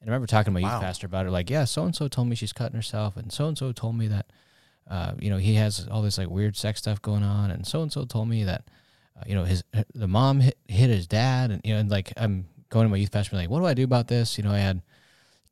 And 0.02 0.10
I 0.10 0.12
remember 0.12 0.26
talking 0.26 0.52
to 0.52 0.60
my 0.60 0.66
Wow. 0.66 0.74
youth 0.74 0.80
pastor 0.82 1.06
about 1.06 1.26
it, 1.26 1.30
like, 1.30 1.48
yeah, 1.48 1.64
so 1.64 1.84
and 1.84 1.94
so 1.94 2.08
told 2.08 2.26
me 2.28 2.34
she's 2.34 2.52
cutting 2.52 2.74
herself, 2.74 3.16
and 3.16 3.32
so 3.32 3.46
and 3.46 3.56
so 3.56 3.70
told 3.72 3.96
me 3.96 4.08
that, 4.08 4.26
uh, 4.90 5.12
you 5.20 5.30
know, 5.30 5.36
he 5.38 5.54
has 5.54 5.86
all 5.88 6.02
this 6.02 6.18
like 6.18 6.28
weird 6.28 6.56
sex 6.56 6.80
stuff 6.80 7.00
going 7.00 7.22
on, 7.22 7.52
and 7.52 7.64
so 7.66 7.82
and 7.82 7.92
so 7.92 8.04
told 8.04 8.28
me 8.28 8.42
that, 8.42 8.64
uh, 9.16 9.22
you 9.28 9.34
know, 9.36 9.44
his 9.44 9.62
the 9.94 10.08
mom 10.08 10.40
hit, 10.40 10.58
hit 10.66 10.90
his 10.90 11.06
dad, 11.06 11.52
and 11.52 11.60
you 11.64 11.72
know, 11.72 11.78
and 11.78 11.88
like 11.88 12.12
I'm 12.16 12.46
going 12.68 12.84
to 12.86 12.90
my 12.90 12.96
youth 12.96 13.12
pastor, 13.12 13.36
and 13.36 13.40
like, 13.44 13.48
what 13.50 13.60
do 13.60 13.66
I 13.66 13.74
do 13.74 13.84
about 13.84 14.08
this? 14.08 14.36
You 14.36 14.42
know, 14.44 14.50
I 14.52 14.58
had 14.58 14.82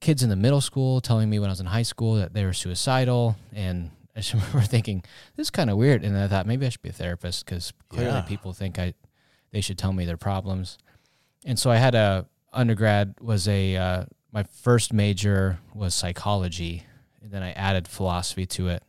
kids 0.01 0.23
in 0.25 0.31
the 0.31 0.37
middle 0.37 0.61
school 0.61 1.01
telling 1.01 1.31
me 1.31 1.39
when 1.39 1.49
I 1.49 1.53
was 1.53 1.61
in 1.61 1.67
high 1.67 1.83
school 1.83 2.15
that 2.17 2.33
they 2.35 2.45
were 2.45 2.53
suicidal, 2.53 3.37
and 3.53 3.91
I 4.17 4.21
just 4.21 4.35
remember 4.35 4.63
thinking 4.63 5.05
this 5.37 5.47
is 5.47 5.51
kind 5.51 5.71
of 5.71 5.77
weird, 5.77 6.03
and 6.03 6.19
I 6.19 6.27
thought 6.27 6.47
maybe 6.49 6.67
I 6.67 6.71
should 6.71 6.83
be 6.83 6.89
a 6.89 6.93
therapist 6.93 7.45
because 7.45 7.73
clearly 7.89 8.15
Yeah. 8.15 8.21
people 8.23 8.53
think 8.53 8.81
I 8.81 8.95
they 9.53 9.61
should 9.61 9.79
tell 9.79 9.93
me 9.93 10.05
their 10.07 10.17
problems, 10.17 10.77
and 11.47 11.57
so 11.57 11.71
I 11.71 11.77
had 11.77 11.95
a 11.95 12.27
undergrad 12.53 13.15
was 13.21 13.47
a 13.47 13.77
uh, 13.77 14.05
my 14.33 14.43
first 14.43 14.93
major 14.93 15.59
was 15.75 15.95
psychology, 15.95 16.85
and 17.23 17.31
then 17.33 17.43
I 17.43 17.53
added 17.53 17.89
philosophy 17.89 18.47
to 18.47 18.69
it, 18.69 18.83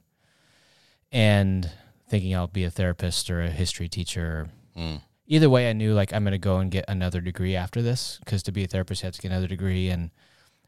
and 1.12 1.70
thinking 2.12 2.36
I'll 2.36 2.48
be 2.48 2.66
a 2.66 2.70
therapist 2.70 3.30
or 3.32 3.42
a 3.42 3.50
history 3.50 3.88
teacher. 3.88 4.50
Mm. 4.78 5.02
Either 5.28 5.50
way, 5.50 5.70
I 5.70 5.74
knew 5.74 5.94
like 5.94 6.14
I'm 6.14 6.24
going 6.24 6.34
to 6.34 6.38
go 6.38 6.58
and 6.58 6.70
get 6.70 6.86
another 6.88 7.22
degree 7.22 7.56
after 7.56 7.82
this 7.82 8.20
because 8.24 8.44
to 8.44 8.52
be 8.52 8.66
a 8.66 8.68
therapist, 8.68 9.02
you 9.02 9.08
have 9.08 9.16
to 9.16 9.22
get 9.22 9.32
another 9.32 9.48
degree. 9.48 9.90
And 9.90 10.12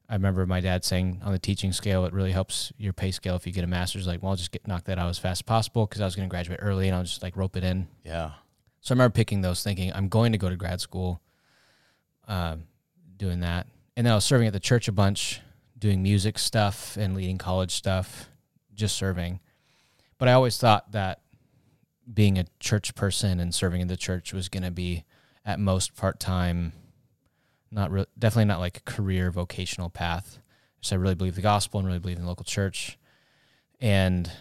I 0.08 0.14
remember 0.14 0.46
my 0.46 0.62
dad 0.62 0.86
saying 0.86 1.22
on 1.24 1.34
the 1.34 1.40
teaching 1.40 1.74
scale, 1.74 2.06
it 2.06 2.14
really 2.14 2.32
helps 2.32 2.72
your 2.78 2.94
pay 2.94 3.12
scale 3.12 3.36
if 3.36 3.46
you 3.46 3.52
get 3.52 3.66
a 3.66 3.68
master's. 3.68 4.08
Like, 4.08 4.24
well, 4.24 4.32
I'll 4.32 4.38
just 4.38 4.52
get 4.52 4.66
knock 4.66 4.86
that 4.86 4.98
out 4.98 5.10
as 5.10 5.20
fast 5.20 5.40
as 5.40 5.42
possible 5.42 5.86
because 5.86 6.02
I 6.02 6.06
was 6.06 6.16
going 6.16 6.28
to 6.28 6.32
graduate 6.32 6.60
early 6.62 6.88
and 6.88 6.96
I'll 6.96 7.04
just 7.04 7.22
like 7.22 7.36
rope 7.36 7.58
it 7.58 7.66
in. 7.66 7.88
Yeah. 8.06 8.32
So 8.80 8.94
I 8.94 8.96
remember 8.96 9.14
picking 9.14 9.42
those, 9.42 9.64
thinking 9.64 9.92
I'm 9.94 10.08
going 10.08 10.32
to 10.32 10.38
go 10.38 10.50
to 10.50 10.56
grad 10.56 10.80
school, 10.80 11.22
um, 12.28 12.64
doing 13.18 13.42
that. 13.42 13.68
And 13.96 14.06
then 14.06 14.12
I 14.12 14.16
was 14.16 14.26
serving 14.26 14.48
at 14.48 14.54
the 14.54 14.60
church 14.60 14.88
a 14.88 14.92
bunch, 14.92 15.42
doing 15.78 16.02
music 16.02 16.40
stuff 16.40 16.98
and 16.98 17.16
leading 17.16 17.38
college 17.38 17.72
stuff, 17.72 18.30
just 18.74 18.96
serving. 18.96 19.40
But 20.18 20.30
I 20.30 20.34
always 20.34 20.58
thought 20.58 20.92
that 20.94 21.22
being 22.12 22.38
a 22.38 22.46
church 22.60 22.96
person 22.96 23.40
and 23.40 23.54
serving 23.54 23.82
in 23.82 23.88
the 23.88 23.98
church 23.98 24.34
was 24.34 24.50
going 24.50 24.64
to 24.64 24.72
be 24.72 25.04
at 25.46 25.60
most 25.60 25.96
part 25.96 26.20
time, 26.20 26.74
not 27.72 27.92
re- 27.92 28.06
definitely 28.18 28.46
not 28.46 28.60
like 28.60 28.78
a 28.78 28.82
career 28.92 29.32
vocational 29.32 29.90
path. 29.90 30.40
So 30.82 30.96
I 30.96 31.00
really 31.00 31.16
believe 31.16 31.36
the 31.36 31.42
gospel 31.42 31.80
and 31.80 31.88
really 31.88 32.00
believe 32.00 32.18
in 32.18 32.24
the 32.24 32.30
local 32.30 32.46
church. 32.46 32.98
And 33.80 34.32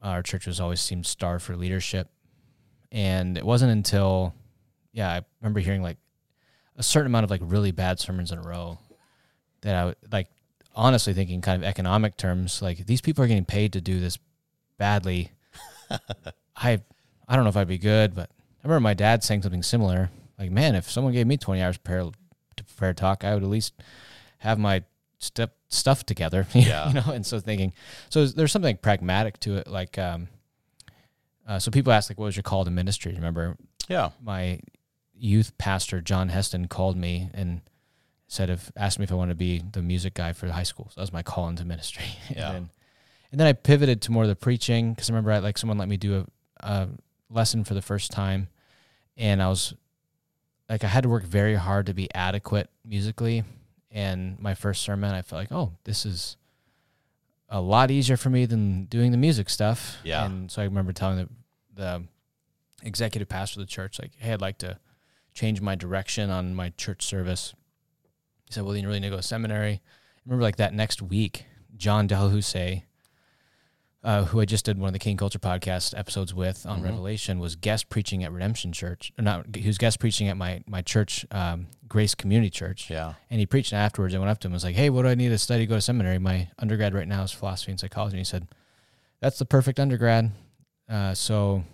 our 0.00 0.22
church 0.22 0.46
was 0.46 0.60
always 0.60 0.80
seemed 0.80 1.06
starved 1.06 1.44
for 1.44 1.56
leadership. 1.56 2.08
And 2.90 3.36
it 3.36 3.44
wasn't 3.44 3.72
until, 3.72 4.34
yeah, 4.92 5.10
I 5.10 5.22
remember 5.40 5.60
hearing 5.60 5.82
like 5.82 5.98
a 6.76 6.82
certain 6.82 7.06
amount 7.06 7.24
of 7.24 7.30
like 7.30 7.40
really 7.42 7.72
bad 7.72 8.00
sermons 8.00 8.32
in 8.32 8.38
a 8.38 8.42
row 8.42 8.78
that 9.64 9.74
I 9.74 9.84
would 9.86 9.96
like 10.12 10.28
honestly 10.74 11.12
thinking 11.12 11.40
kind 11.40 11.62
of 11.62 11.68
economic 11.68 12.16
terms, 12.16 12.62
like 12.62 12.86
these 12.86 13.00
people 13.00 13.24
are 13.24 13.26
getting 13.28 13.44
paid 13.44 13.72
to 13.74 13.80
do 13.80 13.98
this 14.00 14.18
badly. 14.78 15.30
I 16.56 16.80
I 17.28 17.34
don't 17.36 17.44
know 17.44 17.50
if 17.50 17.56
I'd 17.56 17.68
be 17.68 17.78
good, 17.78 18.14
but 18.14 18.30
I 18.30 18.66
remember 18.68 18.80
my 18.80 18.94
dad 18.94 19.24
saying 19.24 19.42
something 19.42 19.62
similar. 19.62 20.10
Like, 20.38 20.50
man, 20.50 20.74
if 20.74 20.90
someone 20.90 21.12
gave 21.12 21.26
me 21.26 21.36
20 21.36 21.62
hours 21.62 21.76
prepare, 21.78 22.10
to 22.56 22.64
prepare 22.64 22.92
talk, 22.94 23.24
I 23.24 23.34
would 23.34 23.42
at 23.42 23.48
least 23.48 23.74
have 24.38 24.58
my 24.58 24.82
step 25.18 25.54
stuff 25.68 26.04
together. 26.04 26.46
Yeah. 26.54 26.88
you 26.88 26.94
know, 26.94 27.12
and 27.12 27.24
so 27.24 27.38
thinking, 27.40 27.72
so 28.10 28.26
there's 28.26 28.52
something 28.52 28.76
pragmatic 28.76 29.38
to 29.40 29.56
it. 29.56 29.68
Like, 29.68 29.96
um, 29.98 30.28
uh, 31.46 31.58
so 31.58 31.70
people 31.70 31.92
ask 31.92 32.10
like, 32.10 32.18
what 32.18 32.26
was 32.26 32.36
your 32.36 32.42
call 32.42 32.64
to 32.64 32.70
ministry? 32.70 33.12
Remember 33.14 33.56
Yeah. 33.88 34.10
my 34.22 34.60
youth 35.14 35.56
pastor, 35.56 36.00
John 36.00 36.28
Heston 36.30 36.66
called 36.68 36.96
me 36.96 37.30
and 37.32 37.60
said 38.28 38.50
if 38.50 38.72
asked 38.76 38.98
me 38.98 39.04
if 39.04 39.12
I 39.12 39.14
wanted 39.14 39.32
to 39.32 39.36
be 39.36 39.62
the 39.72 39.82
music 39.82 40.14
guy 40.14 40.32
for 40.32 40.46
the 40.46 40.52
high 40.52 40.62
school. 40.62 40.86
So 40.90 40.94
that 40.96 41.02
was 41.02 41.12
my 41.12 41.22
call 41.22 41.48
into 41.48 41.64
ministry. 41.64 42.04
Yeah. 42.30 42.46
and, 42.46 42.54
then, 42.54 42.70
and 43.32 43.40
then 43.40 43.46
I 43.46 43.52
pivoted 43.52 44.02
to 44.02 44.12
more 44.12 44.22
of 44.24 44.28
the 44.28 44.36
preaching 44.36 44.92
because 44.92 45.10
I 45.10 45.12
remember 45.12 45.32
I 45.32 45.38
like 45.38 45.58
someone 45.58 45.78
let 45.78 45.88
me 45.88 45.96
do 45.96 46.26
a, 46.60 46.66
a 46.66 46.88
lesson 47.30 47.64
for 47.64 47.74
the 47.74 47.82
first 47.82 48.10
time, 48.10 48.48
and 49.16 49.42
I 49.42 49.48
was 49.48 49.74
like 50.68 50.84
I 50.84 50.88
had 50.88 51.02
to 51.02 51.08
work 51.08 51.24
very 51.24 51.54
hard 51.54 51.86
to 51.86 51.94
be 51.94 52.12
adequate 52.14 52.70
musically. 52.84 53.44
And 53.90 54.40
my 54.40 54.54
first 54.54 54.82
sermon, 54.82 55.14
I 55.14 55.22
felt 55.22 55.40
like, 55.40 55.52
oh, 55.52 55.72
this 55.84 56.04
is 56.04 56.36
a 57.48 57.60
lot 57.60 57.92
easier 57.92 58.16
for 58.16 58.28
me 58.30 58.44
than 58.44 58.86
doing 58.86 59.12
the 59.12 59.16
music 59.16 59.48
stuff. 59.48 59.98
Yeah. 60.02 60.24
And 60.24 60.50
so 60.50 60.62
I 60.62 60.64
remember 60.64 60.92
telling 60.92 61.18
the, 61.18 61.28
the 61.74 62.02
executive 62.82 63.28
pastor 63.28 63.60
of 63.60 63.66
the 63.66 63.70
church, 63.70 64.00
like, 64.00 64.10
hey, 64.18 64.32
I'd 64.32 64.40
like 64.40 64.58
to 64.58 64.80
change 65.32 65.60
my 65.60 65.76
direction 65.76 66.30
on 66.30 66.56
my 66.56 66.70
church 66.70 67.04
service. 67.04 67.54
Said, 68.54 68.62
well, 68.64 68.72
then 68.72 68.82
you 68.82 68.88
really 68.88 69.00
need 69.00 69.08
to 69.08 69.10
go 69.10 69.16
to 69.16 69.22
seminary. 69.22 69.72
I 69.74 70.20
remember 70.26 70.42
like 70.42 70.56
that 70.56 70.72
next 70.72 71.02
week, 71.02 71.44
John 71.76 72.06
DelHousaye, 72.08 72.82
uh, 74.02 74.24
who 74.26 74.40
I 74.40 74.44
just 74.44 74.64
did 74.66 74.78
one 74.78 74.88
of 74.88 74.92
the 74.92 74.98
King 74.98 75.16
Culture 75.16 75.38
podcast 75.38 75.98
episodes 75.98 76.34
with 76.34 76.66
on 76.66 76.80
Mhm. 76.80 76.84
Revelation, 76.84 77.38
was 77.38 77.56
guest 77.56 77.88
preaching 77.88 78.22
at 78.22 78.30
Redemption 78.32 78.70
Church. 78.72 79.12
Or 79.18 79.22
not, 79.22 79.56
he 79.56 79.66
was 79.66 79.78
guest 79.78 79.98
preaching 79.98 80.28
at 80.28 80.36
my 80.36 80.62
my 80.66 80.82
church, 80.82 81.24
um, 81.30 81.68
Grace 81.88 82.14
Community 82.14 82.50
Church. 82.50 82.90
Yeah. 82.90 83.14
And 83.30 83.40
he 83.40 83.46
preached 83.46 83.72
afterwards. 83.72 84.14
I 84.14 84.18
went 84.18 84.30
up 84.30 84.38
to 84.40 84.46
him 84.46 84.52
and 84.52 84.54
was 84.54 84.64
like, 84.64 84.76
Hey, 84.76 84.90
what 84.90 85.02
do 85.02 85.08
I 85.08 85.14
need 85.14 85.30
to 85.30 85.38
study 85.38 85.64
to 85.64 85.66
go 85.66 85.74
to 85.76 85.80
seminary? 85.80 86.18
My 86.18 86.48
undergrad 86.58 86.94
right 86.94 87.08
now 87.08 87.22
is 87.22 87.32
philosophy 87.32 87.72
and 87.72 87.80
psychology. 87.80 88.16
And 88.16 88.20
he 88.20 88.24
said, 88.24 88.46
That's 89.20 89.38
the 89.38 89.46
perfect 89.46 89.80
undergrad. 89.80 90.32
Uh, 90.88 91.14
so, 91.14 91.64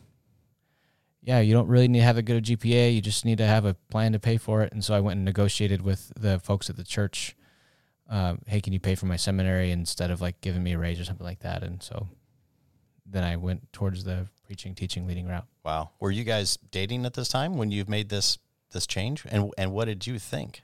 yeah, 1.22 1.40
you 1.40 1.52
don't 1.52 1.68
really 1.68 1.88
need 1.88 2.00
to 2.00 2.04
have 2.04 2.16
a 2.16 2.22
good 2.22 2.44
GPA. 2.44 2.94
You 2.94 3.00
just 3.00 3.24
need 3.24 3.38
to 3.38 3.46
have 3.46 3.64
a 3.64 3.74
plan 3.90 4.12
to 4.12 4.18
pay 4.18 4.36
for 4.36 4.62
it. 4.62 4.72
And 4.72 4.84
so 4.84 4.94
I 4.94 5.00
went 5.00 5.16
and 5.16 5.24
negotiated 5.24 5.82
with 5.82 6.12
the 6.18 6.38
folks 6.38 6.70
at 6.70 6.76
the 6.76 6.84
church. 6.84 7.36
Uh, 8.10 8.36
hey, 8.46 8.60
can 8.60 8.72
you 8.72 8.80
pay 8.80 8.94
for 8.94 9.06
my 9.06 9.16
seminary 9.16 9.70
instead 9.70 10.10
of 10.10 10.20
like 10.20 10.40
giving 10.40 10.62
me 10.62 10.72
a 10.72 10.78
raise 10.78 10.98
or 10.98 11.04
something 11.04 11.26
like 11.26 11.40
that? 11.40 11.62
And 11.62 11.82
so 11.82 12.08
then 13.06 13.22
I 13.22 13.36
went 13.36 13.72
towards 13.72 14.04
the 14.04 14.28
preaching, 14.44 14.74
teaching, 14.74 15.06
leading 15.06 15.26
route. 15.26 15.46
Wow. 15.64 15.90
Were 16.00 16.10
you 16.10 16.24
guys 16.24 16.58
dating 16.70 17.06
at 17.06 17.14
this 17.14 17.28
time 17.28 17.56
when 17.56 17.70
you've 17.70 17.88
made 17.88 18.08
this 18.08 18.38
this 18.72 18.86
change? 18.86 19.24
And 19.28 19.52
and 19.58 19.72
what 19.72 19.84
did 19.86 20.06
you 20.06 20.18
think 20.18 20.62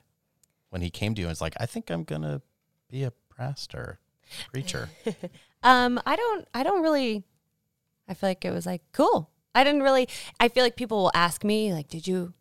when 0.70 0.82
he 0.82 0.90
came 0.90 1.14
to 1.14 1.20
you 1.20 1.26
and 1.26 1.32
was 1.32 1.40
like, 1.40 1.54
I 1.60 1.66
think 1.66 1.90
I'm 1.90 2.04
gonna 2.04 2.40
be 2.90 3.04
a 3.04 3.12
pastor, 3.36 3.98
preacher? 4.52 4.88
Um, 5.62 6.00
I 6.06 6.14
don't. 6.14 6.46
I 6.54 6.62
don't 6.62 6.82
really. 6.82 7.24
I 8.08 8.14
feel 8.14 8.30
like 8.30 8.44
it 8.44 8.52
was 8.52 8.66
like 8.66 8.82
cool. 8.92 9.30
I 9.56 9.64
didn't 9.64 9.82
really. 9.82 10.08
I 10.38 10.48
feel 10.48 10.62
like 10.62 10.76
people 10.76 10.98
will 10.98 11.12
ask 11.14 11.42
me 11.42 11.72
like, 11.72 11.88
"Did 11.88 12.06
you, 12.06 12.32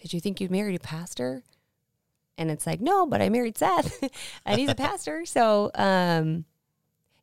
did 0.00 0.12
you 0.12 0.20
think 0.20 0.40
you'd 0.40 0.50
married 0.50 0.74
a 0.76 0.80
pastor?" 0.80 1.42
And 2.38 2.50
it's 2.50 2.66
like, 2.66 2.80
no, 2.80 3.06
but 3.06 3.20
I 3.22 3.28
married 3.28 3.56
Seth, 3.58 4.02
and 4.46 4.58
he's 4.58 4.70
a 4.70 4.74
pastor. 4.74 5.24
So, 5.26 5.70
um, 5.74 6.44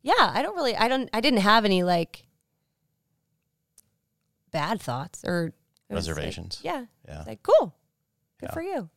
yeah, 0.02 0.14
I 0.18 0.40
don't 0.42 0.54
really. 0.56 0.74
I 0.76 0.88
don't. 0.88 1.10
I 1.12 1.20
didn't 1.20 1.40
have 1.40 1.64
any 1.64 1.82
like 1.82 2.26
bad 4.50 4.80
thoughts 4.80 5.22
or 5.24 5.52
it 5.88 5.94
was 5.94 6.06
like- 6.06 6.16
Reservations. 6.16 6.60
yeah, 6.62 6.84
Yeah. 7.06 7.18
it's 7.20 7.28
like 7.28 7.42
cool. 7.42 7.74
Good 8.40 8.48
Yeah. 8.48 8.54
for 8.54 8.62
you. 8.62 8.88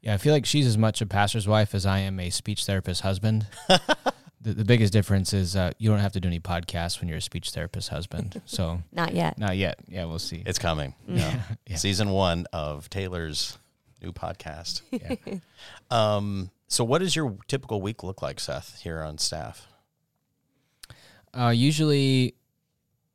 Yeah, 0.00 0.14
I 0.14 0.16
feel 0.16 0.32
like 0.32 0.46
she's 0.46 0.66
as 0.66 0.78
much 0.78 1.00
a 1.00 1.06
pastor's 1.06 1.48
wife 1.48 1.74
as 1.74 1.84
I 1.84 1.98
am 1.98 2.20
a 2.20 2.30
speech 2.30 2.64
therapist 2.64 3.00
husband. 3.02 3.46
the, 4.40 4.54
the 4.54 4.64
biggest 4.64 4.92
difference 4.92 5.32
is 5.32 5.56
uh, 5.56 5.72
you 5.78 5.90
don't 5.90 5.98
have 5.98 6.12
to 6.12 6.20
do 6.20 6.28
any 6.28 6.38
podcasts 6.40 7.00
when 7.00 7.08
you're 7.08 7.18
a 7.18 7.22
speech 7.22 7.50
therapist 7.50 7.88
husband. 7.88 8.40
So 8.46 8.82
Not 8.92 9.14
yet. 9.14 9.38
not 9.38 9.56
yet. 9.56 9.78
Yeah, 9.88 10.04
we'll 10.04 10.18
see. 10.18 10.42
It's 10.46 10.58
coming. 10.58 10.94
Yeah. 11.08 11.40
yeah. 11.66 11.76
Season 11.76 12.10
one 12.10 12.46
of 12.52 12.88
Taylor's 12.90 13.58
new 14.02 14.12
podcast. 14.12 14.82
yeah. 14.90 15.16
Um, 15.90 16.50
so 16.68 16.84
what 16.84 16.98
does 16.98 17.16
your 17.16 17.36
typical 17.48 17.80
week 17.82 18.02
look 18.04 18.22
like, 18.22 18.38
Seth, 18.40 18.80
here 18.82 19.00
on 19.02 19.18
staff? 19.18 19.66
Uh, 21.34 21.48
usually, 21.54 22.34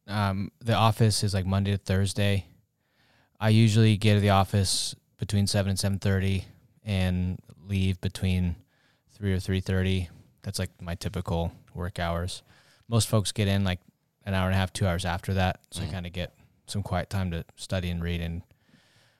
um, 0.08 0.52
the 0.60 0.74
office 0.74 1.24
is 1.24 1.34
like 1.34 1.46
Monday 1.46 1.72
to 1.72 1.78
Thursday. 1.78 2.46
I 3.40 3.50
usually 3.50 3.96
get 3.98 4.16
to 4.16 4.20
the 4.20 4.30
office 4.32 4.96
between 5.18 5.48
seven 5.48 5.70
and 5.72 5.80
seven 5.80 6.00
thirty, 6.00 6.46
and 6.84 7.40
leave 7.68 8.00
between 8.02 8.56
three 9.14 9.34
or 9.34 9.40
three 9.40 9.62
thirty. 9.62 10.10
That's 10.44 10.60
like 10.60 10.70
my 10.82 10.96
typical 10.96 11.52
work 11.74 12.00
hours. 12.00 12.44
Most 12.88 13.08
folks 13.08 13.32
get 13.32 13.48
in 13.48 13.64
like 13.64 13.80
an 14.26 14.34
hour 14.34 14.46
and 14.48 14.56
a 14.56 14.58
half, 14.58 14.72
two 14.72 14.86
hours 14.88 15.06
after 15.06 15.34
that, 15.34 15.60
so 15.72 15.82
I 15.82 15.86
Mhm. 15.88 15.92
kind 15.92 16.06
of 16.06 16.14
get 16.14 16.34
some 16.68 16.84
quiet 16.84 17.10
time 17.10 17.32
to 17.32 17.44
study 17.58 17.90
and 17.90 18.02
read 18.02 18.22
and 18.22 18.42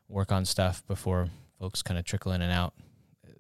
work 0.08 0.32
on 0.32 0.46
stuff 0.46 0.86
before 0.88 1.30
folks 1.60 1.82
kind 1.82 1.98
of 1.98 2.06
trickle 2.06 2.32
in 2.32 2.42
and 2.42 2.52
out. 2.52 2.74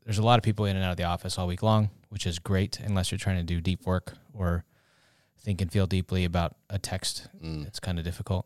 There's 0.03 0.17
a 0.17 0.23
lot 0.23 0.39
of 0.39 0.43
people 0.43 0.65
in 0.65 0.75
and 0.75 0.83
out 0.83 0.91
of 0.91 0.97
the 0.97 1.03
office 1.03 1.37
all 1.37 1.47
week 1.47 1.63
long, 1.63 1.89
which 2.09 2.25
is 2.27 2.39
great 2.39 2.79
unless 2.79 3.11
you're 3.11 3.19
trying 3.19 3.37
to 3.37 3.43
do 3.43 3.61
deep 3.61 3.85
work 3.85 4.17
or 4.33 4.65
think 5.39 5.61
and 5.61 5.71
feel 5.71 5.87
deeply 5.87 6.23
about 6.25 6.55
a 6.69 6.79
text 6.79 7.27
Mm. 7.41 7.65
it's 7.67 7.79
kind 7.79 7.99
of 7.99 8.05
difficult. 8.05 8.45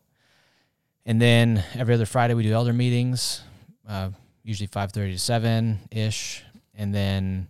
And 1.06 1.20
then 1.22 1.64
every 1.74 1.94
other 1.94 2.06
Friday 2.06 2.34
we 2.34 2.42
do 2.42 2.52
elder 2.52 2.72
meetings, 2.72 3.42
uh, 3.88 4.10
usually 4.42 4.66
five 4.66 4.92
thirty 4.92 5.12
to 5.12 5.18
seven 5.18 5.80
ish. 5.90 6.44
And 6.74 6.94
then 6.94 7.48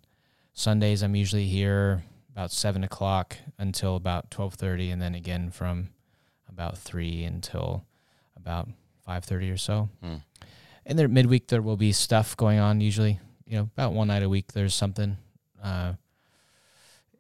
Sundays 0.59 1.05
I'm 1.05 1.15
usually 1.15 1.47
here 1.47 2.03
about 2.33 2.51
seven 2.51 2.83
o'clock 2.83 3.37
until 3.59 3.95
about 3.95 4.29
twelve 4.29 4.55
thirty, 4.55 4.91
and 4.91 5.01
then 5.01 5.15
again 5.15 5.53
from 5.53 5.91
about 6.49 6.77
three 6.77 7.23
until 7.23 7.85
about 8.37 8.69
five 9.05 9.25
thirty 9.25 9.53
or 9.53 9.57
so. 9.57 9.89
Mm. 10.05 10.21
And 10.85 10.99
then 10.99 11.13
midweek 11.13 11.47
there 11.47 11.63
will 11.63 11.77
be 11.77 11.93
stuff 11.93 12.37
going 12.37 12.59
on. 12.59 12.81
Usually, 12.81 13.21
you 13.47 13.57
know, 13.57 13.71
about 13.77 13.93
one 13.93 14.09
night 14.09 14.25
a 14.25 14.29
week 14.29 14.53
there's 14.53 14.75
something, 14.75 15.17
uh, 15.63 15.93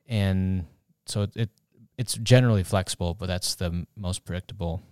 and 0.08 0.66
so 1.06 1.22
it, 1.22 1.36
it 1.36 1.50
it's 1.96 2.14
generally 2.14 2.64
flexible, 2.64 3.14
but 3.14 3.26
that's 3.26 3.54
the 3.54 3.86
most 3.94 4.24
predictable. 4.24 4.82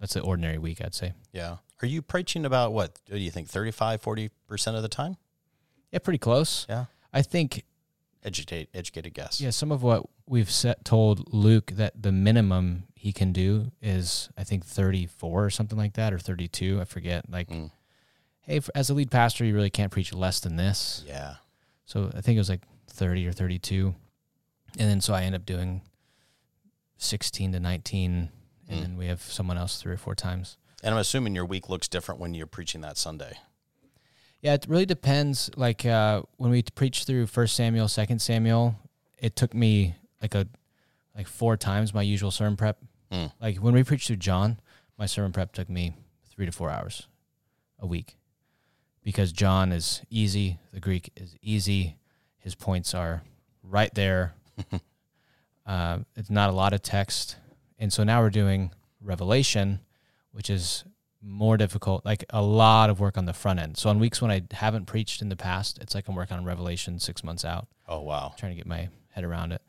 That's 0.00 0.14
the 0.14 0.22
ordinary 0.22 0.56
week, 0.56 0.80
I'd 0.82 0.94
say. 0.94 1.12
Yeah. 1.32 1.56
Are 1.82 1.86
you 1.86 2.00
preaching 2.00 2.46
about 2.46 2.72
what? 2.72 2.98
Do 3.04 3.18
you 3.18 3.30
think 3.30 3.48
35, 3.48 4.00
40% 4.00 4.30
of 4.74 4.80
the 4.80 4.88
time? 4.88 5.18
Yeah, 5.92 5.98
pretty 5.98 6.18
close. 6.18 6.64
Yeah. 6.68 6.86
I 7.12 7.22
think 7.22 7.64
Educate, 8.24 8.68
educated 8.74 9.14
guess. 9.14 9.40
yeah, 9.40 9.50
some 9.50 9.70
of 9.72 9.82
what 9.82 10.06
we've 10.26 10.50
set 10.50 10.84
told 10.84 11.32
Luke 11.32 11.72
that 11.76 12.02
the 12.02 12.10
minimum 12.12 12.84
he 12.94 13.12
can 13.12 13.32
do 13.32 13.70
is 13.80 14.28
I 14.36 14.42
think 14.44 14.66
34 14.66 15.44
or 15.44 15.50
something 15.50 15.78
like 15.78 15.94
that 15.94 16.12
or 16.12 16.18
32, 16.18 16.80
I 16.80 16.84
forget. 16.84 17.30
Like 17.30 17.48
Mm. 17.48 17.70
hey, 18.40 18.56
f 18.56 18.68
as 18.74 18.90
a 18.90 18.94
lead 18.94 19.10
pastor, 19.10 19.44
you 19.44 19.54
really 19.54 19.70
can't 19.70 19.92
preach 19.92 20.12
less 20.12 20.40
than 20.40 20.56
this. 20.56 21.04
Yeah. 21.06 21.36
So 21.86 22.10
I 22.14 22.20
think 22.20 22.36
it 22.36 22.40
was 22.40 22.50
like 22.50 22.62
30 22.88 23.26
or 23.26 23.32
32. 23.32 23.94
And 24.78 24.90
then 24.90 25.00
so 25.00 25.14
I 25.14 25.22
end 25.22 25.34
up 25.36 25.46
doing 25.46 25.82
16 26.98 27.52
to 27.52 27.60
19 27.60 28.30
and 28.68 28.78
Mm. 28.78 28.82
then 28.82 28.96
we 28.98 29.06
have 29.06 29.22
someone 29.22 29.56
else 29.56 29.80
three 29.80 29.94
or 29.94 29.96
four 29.96 30.14
times. 30.14 30.58
And 30.82 30.92
I'm 30.94 31.00
assuming 31.00 31.34
your 31.34 31.46
week 31.46 31.68
looks 31.70 31.88
different 31.88 32.20
when 32.20 32.34
you're 32.34 32.46
preaching 32.46 32.80
that 32.82 32.98
Sunday. 32.98 33.38
Yeah, 34.40 34.54
it 34.54 34.66
really 34.68 34.86
depends. 34.86 35.50
Like 35.56 35.84
uh, 35.84 36.22
when 36.36 36.50
we 36.50 36.62
preached 36.62 37.06
through 37.06 37.26
First 37.26 37.56
Samuel, 37.56 37.88
Second 37.88 38.20
Samuel, 38.20 38.76
it 39.18 39.34
took 39.34 39.54
me 39.54 39.96
like 40.22 40.34
a 40.34 40.46
like 41.16 41.26
four 41.26 41.56
times 41.56 41.92
my 41.92 42.02
usual 42.02 42.30
sermon 42.30 42.56
prep. 42.56 42.78
Mm. 43.10 43.32
Like 43.40 43.56
when 43.56 43.74
we 43.74 43.82
preached 43.82 44.06
through 44.06 44.16
John, 44.16 44.60
my 44.96 45.06
sermon 45.06 45.32
prep 45.32 45.52
took 45.52 45.68
me 45.68 45.94
three 46.30 46.46
to 46.46 46.52
four 46.52 46.70
hours 46.70 47.08
a 47.80 47.86
week 47.86 48.16
because 49.02 49.32
John 49.32 49.72
is 49.72 50.02
easy. 50.10 50.58
The 50.72 50.80
Greek 50.80 51.10
is 51.16 51.34
easy. 51.42 51.96
His 52.38 52.54
points 52.54 52.94
are 52.94 53.22
right 53.64 53.92
there. 53.94 54.34
uh, 55.66 55.98
it's 56.14 56.30
not 56.30 56.50
a 56.50 56.52
lot 56.52 56.72
of 56.72 56.82
text, 56.82 57.36
and 57.78 57.92
so 57.92 58.04
now 58.04 58.20
we're 58.20 58.30
doing 58.30 58.70
Revelation, 59.00 59.80
which 60.30 60.48
is 60.48 60.84
more 61.22 61.56
difficult, 61.56 62.04
like 62.04 62.24
a 62.30 62.42
lot 62.42 62.90
of 62.90 63.00
work 63.00 63.18
on 63.18 63.24
the 63.26 63.32
front 63.32 63.58
end. 63.60 63.76
So 63.76 63.90
on 63.90 63.98
weeks 63.98 64.22
when 64.22 64.30
I 64.30 64.42
haven't 64.52 64.86
preached 64.86 65.20
in 65.20 65.28
the 65.28 65.36
past, 65.36 65.78
it's 65.80 65.94
like 65.94 66.06
I'm 66.08 66.14
working 66.14 66.36
on 66.36 66.44
Revelation 66.44 66.98
six 67.00 67.24
months 67.24 67.44
out, 67.44 67.66
Oh, 67.88 68.00
wow. 68.00 68.34
trying 68.38 68.52
to 68.52 68.56
get 68.56 68.66
my 68.66 68.88
head 69.10 69.24
around 69.24 69.52
it. 69.52 69.62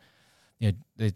You 0.59 0.71
know, 0.71 0.77
it, 1.05 1.15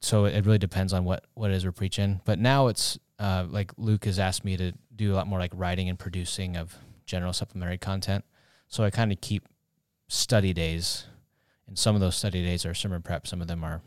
so 0.00 0.24
it 0.24 0.44
really 0.44 0.58
depends 0.58 0.92
on 0.92 1.04
what 1.04 1.24
what 1.34 1.50
it 1.50 1.54
is 1.54 1.64
we're 1.64 1.70
preaching. 1.72 2.20
But 2.24 2.38
now 2.40 2.66
it's 2.68 2.98
uh, 3.18 3.46
like 3.48 3.70
Luke 3.76 4.04
has 4.06 4.18
asked 4.18 4.44
me 4.44 4.56
to 4.56 4.72
do 4.96 5.12
a 5.12 5.14
lot 5.14 5.26
more 5.28 5.38
like 5.38 5.52
writing 5.54 5.88
and 5.88 5.98
producing 5.98 6.56
of 6.56 6.76
general 7.06 7.32
supplementary 7.32 7.78
content. 7.78 8.24
So 8.68 8.82
I 8.82 8.90
kind 8.90 9.12
of 9.12 9.20
keep 9.20 9.46
study 10.08 10.52
days, 10.52 11.06
and 11.68 11.78
some 11.78 11.94
of 11.94 12.00
those 12.00 12.16
study 12.16 12.42
days 12.42 12.66
are 12.66 12.74
sermon 12.74 13.02
prep. 13.02 13.26
Some 13.28 13.40
of 13.40 13.46
them 13.46 13.62
are 13.62 13.82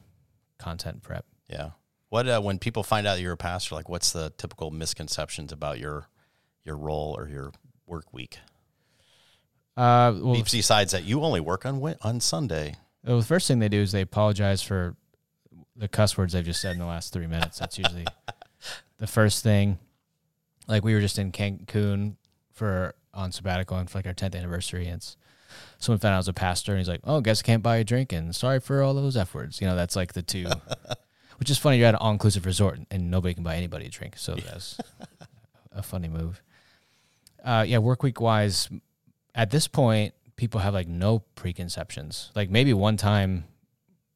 content 0.57 1.01
prep. 1.03 1.25
Yeah. 1.49 1.71
What 2.15 2.29
uh, 2.29 2.39
when 2.39 2.59
people 2.59 2.81
find 2.81 3.05
out 3.05 3.19
you're 3.19 3.33
a 3.33 3.37
pastor, 3.37 3.75
like 3.75 3.89
what's 3.89 4.13
the 4.13 4.31
typical 4.37 4.71
misconceptions 4.71 5.51
about 5.51 5.79
your 5.79 6.07
your 6.63 6.77
role 6.77 7.13
or 7.17 7.27
your 7.27 7.51
work 7.87 8.13
week? 8.13 8.37
Uh, 9.75 10.15
well, 10.15 10.41
Besides 10.49 10.93
that, 10.93 11.03
you 11.03 11.21
only 11.23 11.41
work 11.41 11.65
on 11.65 11.83
on 12.03 12.21
Sunday. 12.21 12.77
Well, 13.03 13.19
the 13.19 13.25
first 13.25 13.49
thing 13.49 13.59
they 13.59 13.67
do 13.67 13.81
is 13.81 13.91
they 13.91 13.99
apologize 13.99 14.61
for 14.61 14.95
the 15.75 15.89
cuss 15.89 16.17
words 16.17 16.31
they've 16.31 16.45
just 16.45 16.61
said 16.61 16.71
in 16.71 16.79
the 16.79 16.85
last 16.85 17.11
three 17.11 17.27
minutes. 17.27 17.59
That's 17.59 17.77
usually 17.77 18.05
the 18.97 19.07
first 19.07 19.43
thing. 19.43 19.77
Like 20.69 20.85
we 20.85 20.93
were 20.93 21.01
just 21.01 21.19
in 21.19 21.33
Cancun 21.33 22.15
for 22.53 22.95
on 23.13 23.33
sabbatical 23.33 23.75
and 23.75 23.89
for 23.89 23.97
like 23.97 24.07
our 24.07 24.13
tenth 24.13 24.35
anniversary, 24.35 24.85
and 24.85 24.99
it's, 24.99 25.17
someone 25.79 25.99
found 25.99 26.13
out 26.13 26.15
I 26.15 26.19
was 26.19 26.29
a 26.29 26.33
pastor, 26.33 26.71
and 26.71 26.79
he's 26.79 26.87
like, 26.87 27.01
"Oh, 27.03 27.19
guess 27.19 27.41
I 27.41 27.43
can't 27.43 27.61
buy 27.61 27.75
a 27.75 27.83
drink," 27.83 28.13
and 28.13 28.33
sorry 28.33 28.61
for 28.61 28.81
all 28.81 28.93
those 28.93 29.17
f 29.17 29.33
words. 29.33 29.59
You 29.59 29.67
know, 29.67 29.75
that's 29.75 29.97
like 29.97 30.13
the 30.13 30.21
two. 30.21 30.47
Which 31.37 31.49
is 31.49 31.57
funny. 31.57 31.77
You're 31.77 31.87
at 31.87 31.93
an 31.95 31.99
all 31.99 32.11
inclusive 32.11 32.45
resort, 32.45 32.79
and 32.91 33.11
nobody 33.11 33.33
can 33.33 33.43
buy 33.43 33.55
anybody 33.55 33.85
a 33.85 33.89
drink, 33.89 34.15
so 34.17 34.35
that's 34.35 34.77
a 35.71 35.83
funny 35.83 36.07
move. 36.07 36.41
Uh, 37.43 37.63
yeah, 37.67 37.77
work 37.77 38.01
week 38.03 38.19
wise, 38.21 38.69
at 39.35 39.51
this 39.51 39.67
point, 39.67 40.13
people 40.35 40.59
have 40.61 40.73
like 40.73 40.87
no 40.87 41.19
preconceptions. 41.35 42.31
Like 42.35 42.49
maybe 42.49 42.73
one 42.73 42.97
time, 42.97 43.45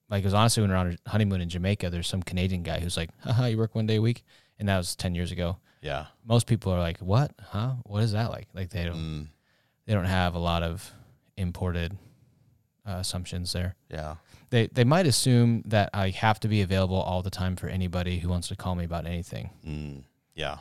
like 0.10 0.24
it 0.24 0.26
was 0.28 0.34
honestly 0.34 0.62
when 0.62 0.70
we 0.70 0.74
were 0.74 0.80
on 0.80 0.98
a 1.06 1.10
honeymoon 1.10 1.42
in 1.42 1.50
Jamaica, 1.50 1.90
there's 1.90 2.08
some 2.08 2.24
Canadian 2.24 2.64
guy 2.64 2.80
who's 2.80 2.98
like, 2.98 3.10
haha, 3.20 3.46
you 3.46 3.58
work 3.58 3.76
one 3.76 3.86
day 3.86 3.98
a 3.98 4.02
week. 4.02 4.24
And 4.58 4.68
that 4.68 4.78
was 4.78 4.96
10 4.96 5.14
years 5.16 5.32
ago. 5.32 5.58
Yeah. 5.82 6.08
Most 6.26 6.48
people 6.48 6.74
are 6.74 6.80
like, 6.80 6.98
what? 7.00 7.32
Huh? 7.40 7.74
What 7.84 8.04
is 8.04 8.12
that 8.14 8.30
like? 8.32 8.48
Like 8.54 8.70
they 8.72 8.84
don't, 8.84 8.96
Mm, 8.98 9.28
they 9.86 9.94
don't 9.94 10.06
have 10.06 10.36
a 10.36 10.40
lot 10.40 10.64
of 10.64 10.92
imported 11.38 11.98
uh, 12.88 12.94
assumptions 13.00 13.54
there. 13.54 13.76
yeah. 13.90 14.16
They, 14.52 14.68
they 14.68 14.84
might 14.84 15.06
assume 15.06 15.62
that 15.66 15.90
I 15.94 16.10
have 16.10 16.40
to 16.42 16.48
be 16.48 16.62
available 16.62 16.96
all 17.00 17.22
the 17.22 17.30
time 17.30 17.56
for 17.56 17.68
anybody 17.68 18.20
who 18.20 18.30
wants 18.30 18.48
to 18.50 18.56
call 18.56 18.76
me 18.76 18.84
about 18.86 19.06
anything. 19.06 19.52
Mm, 19.66 20.04
yeah. 20.36 20.58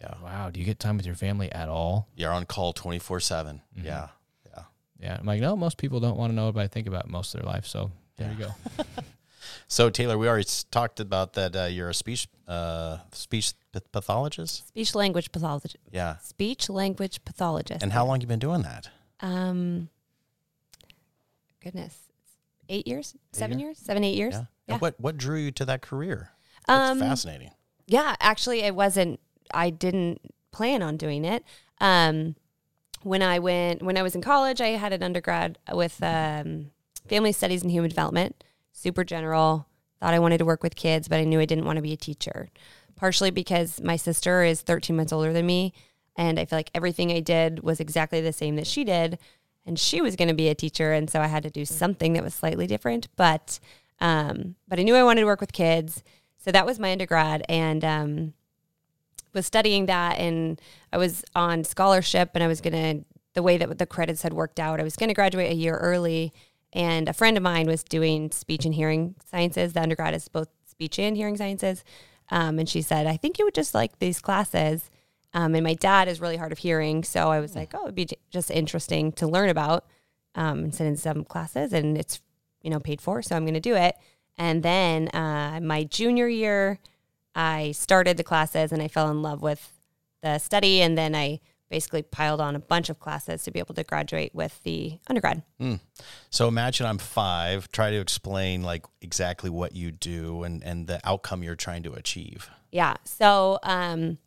Yeah. 0.00 0.14
Wow. 0.22 0.50
Do 0.50 0.60
you 0.60 0.66
get 0.66 0.78
time 0.78 0.96
with 0.96 1.06
your 1.06 1.14
family 1.16 1.50
at 1.52 1.68
all? 1.68 2.08
You're 2.16 2.32
on 2.32 2.44
call 2.46 2.72
24 2.72 3.20
7. 3.20 3.60
Mhm. 3.78 3.84
Yeah. 3.84 4.08
Yeah. 4.46 4.62
Yeah. 5.00 5.16
I'm 5.18 5.26
like, 5.26 5.40
no, 5.40 5.56
most 5.56 5.76
people 5.76 6.00
don't 6.00 6.16
want 6.16 6.30
to 6.30 6.34
know 6.34 6.46
what 6.50 6.56
I 6.56 6.68
think 6.68 6.86
about 6.86 7.08
most 7.10 7.34
of 7.34 7.40
their 7.42 7.50
life. 7.50 7.66
So 7.66 7.90
there 8.16 8.28
Yeah. 8.38 8.48
you 8.48 8.54
go. 8.78 8.84
So, 9.66 9.88
Taylor, 9.88 10.18
we 10.18 10.28
already 10.28 10.48
talked 10.70 11.00
about 11.00 11.32
that 11.34 11.54
uh, 11.56 11.64
you're 11.64 11.88
a 11.88 11.94
speech 11.94 12.28
uh, 12.46 12.98
speech 13.12 13.52
pathologist. 13.92 14.68
Speech 14.68 14.94
language 14.94 15.32
pathologist. 15.32 15.76
Yeah. 15.92 16.16
Speech 16.18 16.68
language 16.68 17.24
pathologist. 17.24 17.82
And 17.82 17.92
how 17.92 18.04
long 18.04 18.20
you 18.20 18.26
been 18.26 18.38
doing 18.40 18.62
that? 18.62 18.90
Um, 19.20 19.88
goodness, 21.62 22.09
eight 22.70 22.86
years, 22.86 23.14
seven 23.32 23.58
years? 23.58 23.68
years, 23.68 23.78
seven, 23.78 24.04
eight 24.04 24.16
years. 24.16 24.34
Yeah. 24.34 24.44
Yeah. 24.66 24.74
And 24.74 24.80
what 24.80 24.98
what 25.00 25.16
drew 25.16 25.36
you 25.38 25.50
to 25.52 25.64
that 25.66 25.82
career? 25.82 26.30
That's 26.66 26.90
Um, 26.92 26.98
fascinating. 27.00 27.50
Yeah, 27.86 28.14
actually, 28.20 28.60
it 28.60 28.74
wasn't. 28.74 29.18
I 29.52 29.70
didn't 29.70 30.20
plan 30.52 30.80
on 30.82 30.96
doing 30.96 31.24
it. 31.24 31.44
Um, 31.80 32.36
when 33.02 33.22
I 33.22 33.38
went, 33.38 33.82
when 33.82 33.96
I 33.96 34.02
was 34.02 34.14
in 34.14 34.22
college, 34.22 34.60
I 34.60 34.68
had 34.68 34.92
an 34.92 35.02
undergrad 35.02 35.58
with 35.72 36.00
um, 36.02 36.70
family 37.08 37.32
studies 37.32 37.62
and 37.62 37.70
human 37.70 37.88
development, 37.90 38.44
super 38.72 39.02
general. 39.04 39.66
Thought 40.00 40.14
I 40.14 40.18
wanted 40.18 40.38
to 40.38 40.44
work 40.44 40.62
with 40.62 40.76
kids, 40.76 41.08
but 41.08 41.18
I 41.18 41.24
knew 41.24 41.40
I 41.40 41.46
didn't 41.46 41.64
want 41.64 41.76
to 41.76 41.82
be 41.82 41.92
a 41.92 41.96
teacher. 41.96 42.48
Partially 42.96 43.30
because 43.30 43.80
my 43.80 43.96
sister 43.96 44.44
is 44.44 44.60
13 44.60 44.94
months 44.94 45.12
older 45.12 45.32
than 45.32 45.46
me, 45.46 45.72
and 46.16 46.38
I 46.38 46.44
feel 46.44 46.58
like 46.58 46.70
everything 46.74 47.10
I 47.10 47.20
did 47.20 47.62
was 47.62 47.80
exactly 47.80 48.20
the 48.20 48.32
same 48.32 48.56
that 48.56 48.66
she 48.66 48.84
did, 48.84 49.18
and 49.66 49.78
she 49.78 50.00
was 50.00 50.16
going 50.16 50.28
to 50.28 50.34
be 50.34 50.48
a 50.48 50.54
teacher, 50.54 50.92
and 50.92 51.08
so 51.10 51.20
I 51.20 51.26
had 51.26 51.42
to 51.42 51.50
do 51.50 51.64
something 51.64 52.14
that 52.14 52.24
was 52.24 52.34
slightly 52.34 52.66
different. 52.66 53.08
But, 53.16 53.60
um, 54.00 54.56
but 54.66 54.78
I 54.78 54.82
knew 54.82 54.94
I 54.94 55.04
wanted 55.04 55.20
to 55.20 55.26
work 55.26 55.40
with 55.40 55.52
kids. 55.52 56.02
So 56.38 56.50
that 56.50 56.66
was 56.66 56.78
my 56.78 56.92
undergrad 56.92 57.44
and 57.48 57.84
um, 57.84 58.32
was 59.34 59.46
studying 59.46 59.86
that. 59.86 60.18
And 60.18 60.60
I 60.92 60.96
was 60.96 61.22
on 61.34 61.64
scholarship 61.64 62.30
and 62.34 62.42
I 62.42 62.46
was 62.46 62.60
going 62.60 62.72
to, 62.72 63.04
the 63.34 63.42
way 63.42 63.58
that 63.58 63.78
the 63.78 63.86
credits 63.86 64.22
had 64.22 64.32
worked 64.32 64.58
out, 64.58 64.80
I 64.80 64.82
was 64.82 64.96
going 64.96 65.08
to 65.08 65.14
graduate 65.14 65.50
a 65.50 65.54
year 65.54 65.76
early. 65.76 66.32
And 66.72 67.08
a 67.08 67.12
friend 67.12 67.36
of 67.36 67.42
mine 67.42 67.66
was 67.66 67.84
doing 67.84 68.30
speech 68.30 68.64
and 68.64 68.74
hearing 68.74 69.16
sciences. 69.24 69.74
The 69.74 69.82
undergrad 69.82 70.14
is 70.14 70.28
both 70.28 70.48
speech 70.64 70.98
and 70.98 71.16
hearing 71.16 71.36
sciences. 71.36 71.84
Um, 72.30 72.58
and 72.58 72.68
she 72.68 72.80
said, 72.80 73.06
I 73.06 73.16
think 73.16 73.38
you 73.38 73.44
would 73.44 73.54
just 73.54 73.74
like 73.74 73.98
these 73.98 74.20
classes. 74.20 74.90
Um, 75.32 75.54
and 75.54 75.64
my 75.64 75.74
dad 75.74 76.08
is 76.08 76.20
really 76.20 76.36
hard 76.36 76.52
of 76.52 76.58
hearing. 76.58 77.04
So 77.04 77.30
I 77.30 77.40
was 77.40 77.54
like, 77.54 77.72
oh, 77.74 77.84
it'd 77.84 77.94
be 77.94 78.06
j- 78.06 78.16
just 78.30 78.50
interesting 78.50 79.12
to 79.12 79.26
learn 79.26 79.48
about 79.48 79.86
um, 80.34 80.64
and 80.64 80.74
sit 80.74 80.86
in 80.86 80.96
some 80.96 81.24
classes. 81.24 81.72
And 81.72 81.96
it's, 81.96 82.20
you 82.62 82.70
know, 82.70 82.80
paid 82.80 83.00
for. 83.00 83.22
So 83.22 83.36
I'm 83.36 83.44
going 83.44 83.54
to 83.54 83.60
do 83.60 83.76
it. 83.76 83.96
And 84.36 84.62
then 84.62 85.08
uh, 85.08 85.60
my 85.62 85.84
junior 85.84 86.28
year, 86.28 86.80
I 87.34 87.72
started 87.72 88.16
the 88.16 88.24
classes 88.24 88.72
and 88.72 88.82
I 88.82 88.88
fell 88.88 89.10
in 89.10 89.22
love 89.22 89.42
with 89.42 89.72
the 90.22 90.38
study. 90.38 90.82
And 90.82 90.98
then 90.98 91.14
I 91.14 91.40
basically 91.68 92.02
piled 92.02 92.40
on 92.40 92.56
a 92.56 92.58
bunch 92.58 92.90
of 92.90 92.98
classes 92.98 93.44
to 93.44 93.52
be 93.52 93.60
able 93.60 93.74
to 93.76 93.84
graduate 93.84 94.34
with 94.34 94.60
the 94.64 94.98
undergrad. 95.08 95.42
So 96.30 96.48
imagine 96.48 96.86
I'm 96.86 96.98
five. 96.98 97.70
Try 97.70 97.92
to 97.92 98.00
explain 98.00 98.62
like 98.62 98.84
exactly 99.00 99.48
what 99.48 99.76
you 99.76 99.92
do 99.92 100.42
and 100.42 100.64
and 100.64 100.88
the 100.88 101.00
outcome 101.04 101.44
you're 101.44 101.54
trying 101.54 101.84
to 101.84 101.92
achieve. 101.92 102.50
Yeah. 102.72 102.96
So 103.04 103.60
um, 103.62 104.18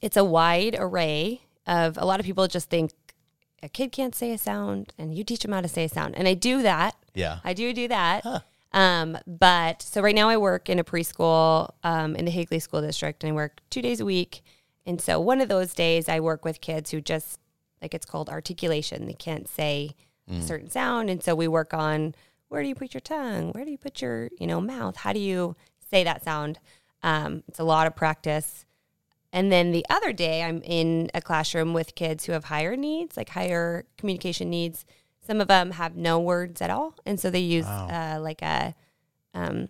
it's 0.00 0.16
a 0.16 0.24
wide 0.24 0.76
array 0.78 1.42
of 1.66 1.96
a 1.98 2.04
lot 2.04 2.20
of 2.20 2.26
people 2.26 2.46
just 2.46 2.70
think 2.70 2.92
a 3.62 3.68
kid 3.68 3.92
can't 3.92 4.14
say 4.14 4.32
a 4.32 4.38
sound 4.38 4.92
and 4.98 5.14
you 5.14 5.24
teach 5.24 5.40
them 5.40 5.52
how 5.52 5.60
to 5.60 5.68
say 5.68 5.84
a 5.84 5.88
sound. 5.88 6.16
And 6.16 6.26
I 6.26 6.34
do 6.34 6.62
that. 6.62 6.96
Yeah. 7.14 7.40
I 7.44 7.52
do 7.52 7.72
do 7.72 7.88
that. 7.88 8.24
Um, 8.72 9.18
but 9.26 9.82
so 9.82 10.00
right 10.00 10.14
now 10.14 10.28
I 10.28 10.36
work 10.36 10.68
in 10.68 10.78
a 10.78 10.84
preschool 10.84 11.70
um, 11.82 12.14
in 12.14 12.24
the 12.24 12.30
Higley 12.30 12.60
School 12.60 12.80
District 12.80 13.22
and 13.24 13.32
I 13.32 13.34
work 13.34 13.60
two 13.68 13.82
days 13.82 14.00
a 14.00 14.04
week. 14.04 14.42
And 14.86 15.00
so 15.00 15.18
one 15.20 15.40
of 15.40 15.48
those 15.48 15.74
days 15.74 16.08
I 16.08 16.20
work 16.20 16.44
with 16.44 16.60
kids 16.60 16.90
who 16.90 17.00
just 17.00 17.40
like 17.82 17.94
it's 17.94 18.06
called 18.06 18.28
articulation. 18.30 19.06
They 19.06 19.12
can't 19.12 19.48
say 19.48 19.96
a 20.28 20.40
certain 20.42 20.70
sound. 20.70 21.10
And 21.10 21.22
so 21.22 21.34
we 21.34 21.48
work 21.48 21.74
on 21.74 22.14
where 22.48 22.62
do 22.62 22.68
you 22.68 22.74
put 22.74 22.94
your 22.94 23.00
tongue? 23.00 23.50
Where 23.52 23.64
do 23.64 23.70
you 23.70 23.78
put 23.78 24.00
your, 24.00 24.30
you 24.38 24.46
know, 24.46 24.60
mouth? 24.60 24.96
How 24.96 25.12
do 25.12 25.18
you 25.18 25.56
say 25.90 26.04
that 26.04 26.22
sound? 26.22 26.60
Um, 27.02 27.42
it's 27.48 27.58
a 27.58 27.64
lot 27.64 27.86
of 27.86 27.96
practice. 27.96 28.64
And 29.32 29.52
then 29.52 29.70
the 29.70 29.86
other 29.88 30.12
day, 30.12 30.42
I'm 30.42 30.60
in 30.62 31.10
a 31.14 31.20
classroom 31.20 31.72
with 31.72 31.94
kids 31.94 32.24
who 32.24 32.32
have 32.32 32.44
higher 32.44 32.76
needs, 32.76 33.16
like 33.16 33.28
higher 33.28 33.84
communication 33.96 34.50
needs. 34.50 34.84
Some 35.24 35.40
of 35.40 35.46
them 35.46 35.72
have 35.72 35.96
no 35.96 36.18
words 36.18 36.60
at 36.60 36.70
all, 36.70 36.94
and 37.06 37.20
so 37.20 37.30
they 37.30 37.40
use 37.40 37.66
uh, 38.16 38.18
like 38.20 38.42
a 38.42 38.74
um, 39.34 39.68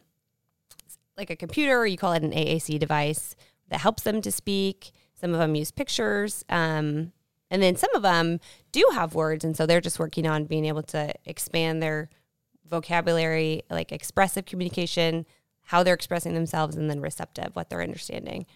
like 1.19 1.29
a 1.29 1.37
computer, 1.37 1.79
or 1.79 1.87
you 1.87 1.99
call 1.99 2.13
it 2.13 2.23
an 2.23 2.33
AAC 2.33 2.79
device 2.79 3.37
that 3.69 3.81
helps 3.81 4.03
them 4.05 4.23
to 4.23 4.33
speak. 4.33 4.93
Some 5.21 5.35
of 5.35 5.39
them 5.39 5.55
use 5.55 5.71
pictures, 5.71 6.43
um, 6.49 7.13
and 7.51 7.63
then 7.63 7.77
some 7.77 7.95
of 7.95 8.01
them 8.01 8.41
do 8.73 8.89
have 8.95 9.15
words, 9.15 9.45
and 9.45 9.55
so 9.55 9.67
they're 9.67 9.83
just 9.83 9.99
working 9.99 10.27
on 10.27 10.45
being 10.45 10.65
able 10.65 10.85
to 10.85 11.13
expand 11.27 11.83
their 11.83 12.09
vocabulary, 12.67 13.63
like 13.69 13.93
expressive 13.93 14.47
communication, 14.47 15.27
how 15.65 15.83
they're 15.83 15.93
expressing 15.93 16.33
themselves, 16.33 16.77
and 16.77 16.89
then 16.89 17.01
receptive, 17.01 17.55
what 17.55 17.69
they're 17.69 17.83
understanding. 17.83 18.47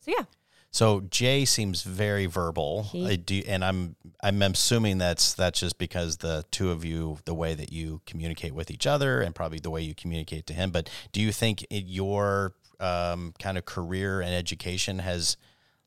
So 0.00 0.10
yeah. 0.10 0.24
So 0.72 1.02
Jay 1.02 1.44
seems 1.44 1.82
very 1.82 2.24
verbal, 2.24 2.84
He- 2.84 3.06
I 3.06 3.16
do, 3.16 3.42
and 3.46 3.62
I'm 3.62 3.94
I'm 4.22 4.40
assuming 4.40 4.96
that's 4.98 5.34
that's 5.34 5.60
just 5.60 5.76
because 5.76 6.16
the 6.16 6.44
two 6.50 6.70
of 6.70 6.82
you, 6.84 7.18
the 7.26 7.34
way 7.34 7.54
that 7.54 7.70
you 7.70 8.00
communicate 8.06 8.54
with 8.54 8.70
each 8.70 8.86
other, 8.86 9.20
and 9.20 9.34
probably 9.34 9.58
the 9.58 9.70
way 9.70 9.82
you 9.82 9.94
communicate 9.94 10.46
to 10.46 10.54
him. 10.54 10.70
But 10.70 10.88
do 11.12 11.20
you 11.20 11.30
think 11.30 11.66
your 11.70 12.54
um, 12.80 13.34
kind 13.38 13.58
of 13.58 13.66
career 13.66 14.22
and 14.22 14.34
education 14.34 15.00
has 15.00 15.36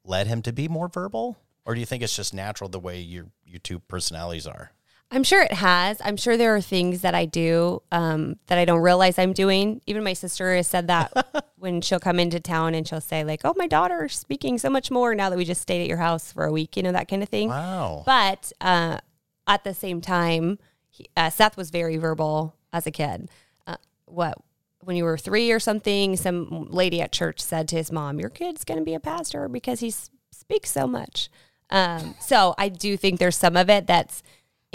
led 0.03 0.27
him 0.27 0.43
to 0.43 0.53
be 0.53 0.67
more 0.67 0.87
verbal, 0.87 1.37
or 1.65 1.73
do 1.73 1.79
you 1.79 1.85
think 1.87 2.03
it's 2.03 2.15
just 2.15 2.33
natural 2.33 2.69
the 2.69 2.79
way 2.79 2.99
your 3.01 3.25
your 3.43 3.59
two 3.59 3.79
personalities 3.79 4.45
are? 4.45 4.71
I'm 5.15 5.23
sure 5.23 5.41
it 5.41 5.53
has. 5.53 6.01
I'm 6.03 6.17
sure 6.17 6.35
there 6.35 6.53
are 6.55 6.61
things 6.61 6.99
that 7.01 7.15
I 7.15 7.23
do 7.23 7.81
um, 7.89 8.35
that 8.47 8.57
I 8.57 8.65
don't 8.65 8.81
realize 8.81 9.17
I'm 9.17 9.31
doing. 9.31 9.79
Even 9.87 10.03
my 10.03 10.11
sister 10.11 10.53
has 10.53 10.67
said 10.67 10.87
that 10.87 11.47
when 11.57 11.79
she'll 11.79 12.01
come 12.01 12.19
into 12.19 12.41
town 12.41 12.75
and 12.75 12.85
she'll 12.85 12.99
say 12.99 13.23
like, 13.23 13.41
"Oh, 13.45 13.53
my 13.55 13.65
daughter's 13.65 14.17
speaking 14.17 14.57
so 14.57 14.69
much 14.69 14.91
more 14.91 15.15
now 15.15 15.29
that 15.29 15.37
we 15.37 15.45
just 15.45 15.61
stayed 15.61 15.81
at 15.81 15.87
your 15.87 15.99
house 15.99 16.33
for 16.33 16.43
a 16.43 16.51
week," 16.51 16.75
you 16.75 16.83
know, 16.83 16.91
that 16.91 17.07
kind 17.07 17.23
of 17.23 17.29
thing. 17.29 17.47
Wow. 17.47 18.03
But 18.05 18.51
uh, 18.59 18.99
at 19.47 19.63
the 19.63 19.73
same 19.73 20.01
time, 20.01 20.59
he, 20.89 21.07
uh, 21.15 21.29
Seth 21.29 21.55
was 21.55 21.69
very 21.69 21.95
verbal 21.95 22.53
as 22.73 22.85
a 22.85 22.91
kid. 22.91 23.29
Uh, 23.65 23.77
what 24.03 24.37
when 24.81 24.97
you 24.97 25.05
were 25.05 25.17
three 25.17 25.49
or 25.49 25.61
something, 25.61 26.17
some 26.17 26.67
lady 26.69 26.99
at 27.01 27.13
church 27.13 27.39
said 27.39 27.69
to 27.69 27.77
his 27.77 27.89
mom, 27.89 28.19
"Your 28.19 28.29
kid's 28.29 28.65
going 28.65 28.79
to 28.79 28.85
be 28.85 28.93
a 28.93 28.99
pastor 28.99 29.47
because 29.47 29.79
he 29.79 29.87
s- 29.87 30.09
speaks 30.33 30.71
so 30.71 30.87
much." 30.87 31.29
Um, 31.69 32.15
so 32.19 32.53
I 32.57 32.67
do 32.67 32.97
think 32.97 33.19
there's 33.19 33.37
some 33.37 33.55
of 33.55 33.69
it 33.69 33.87
that's 33.87 34.21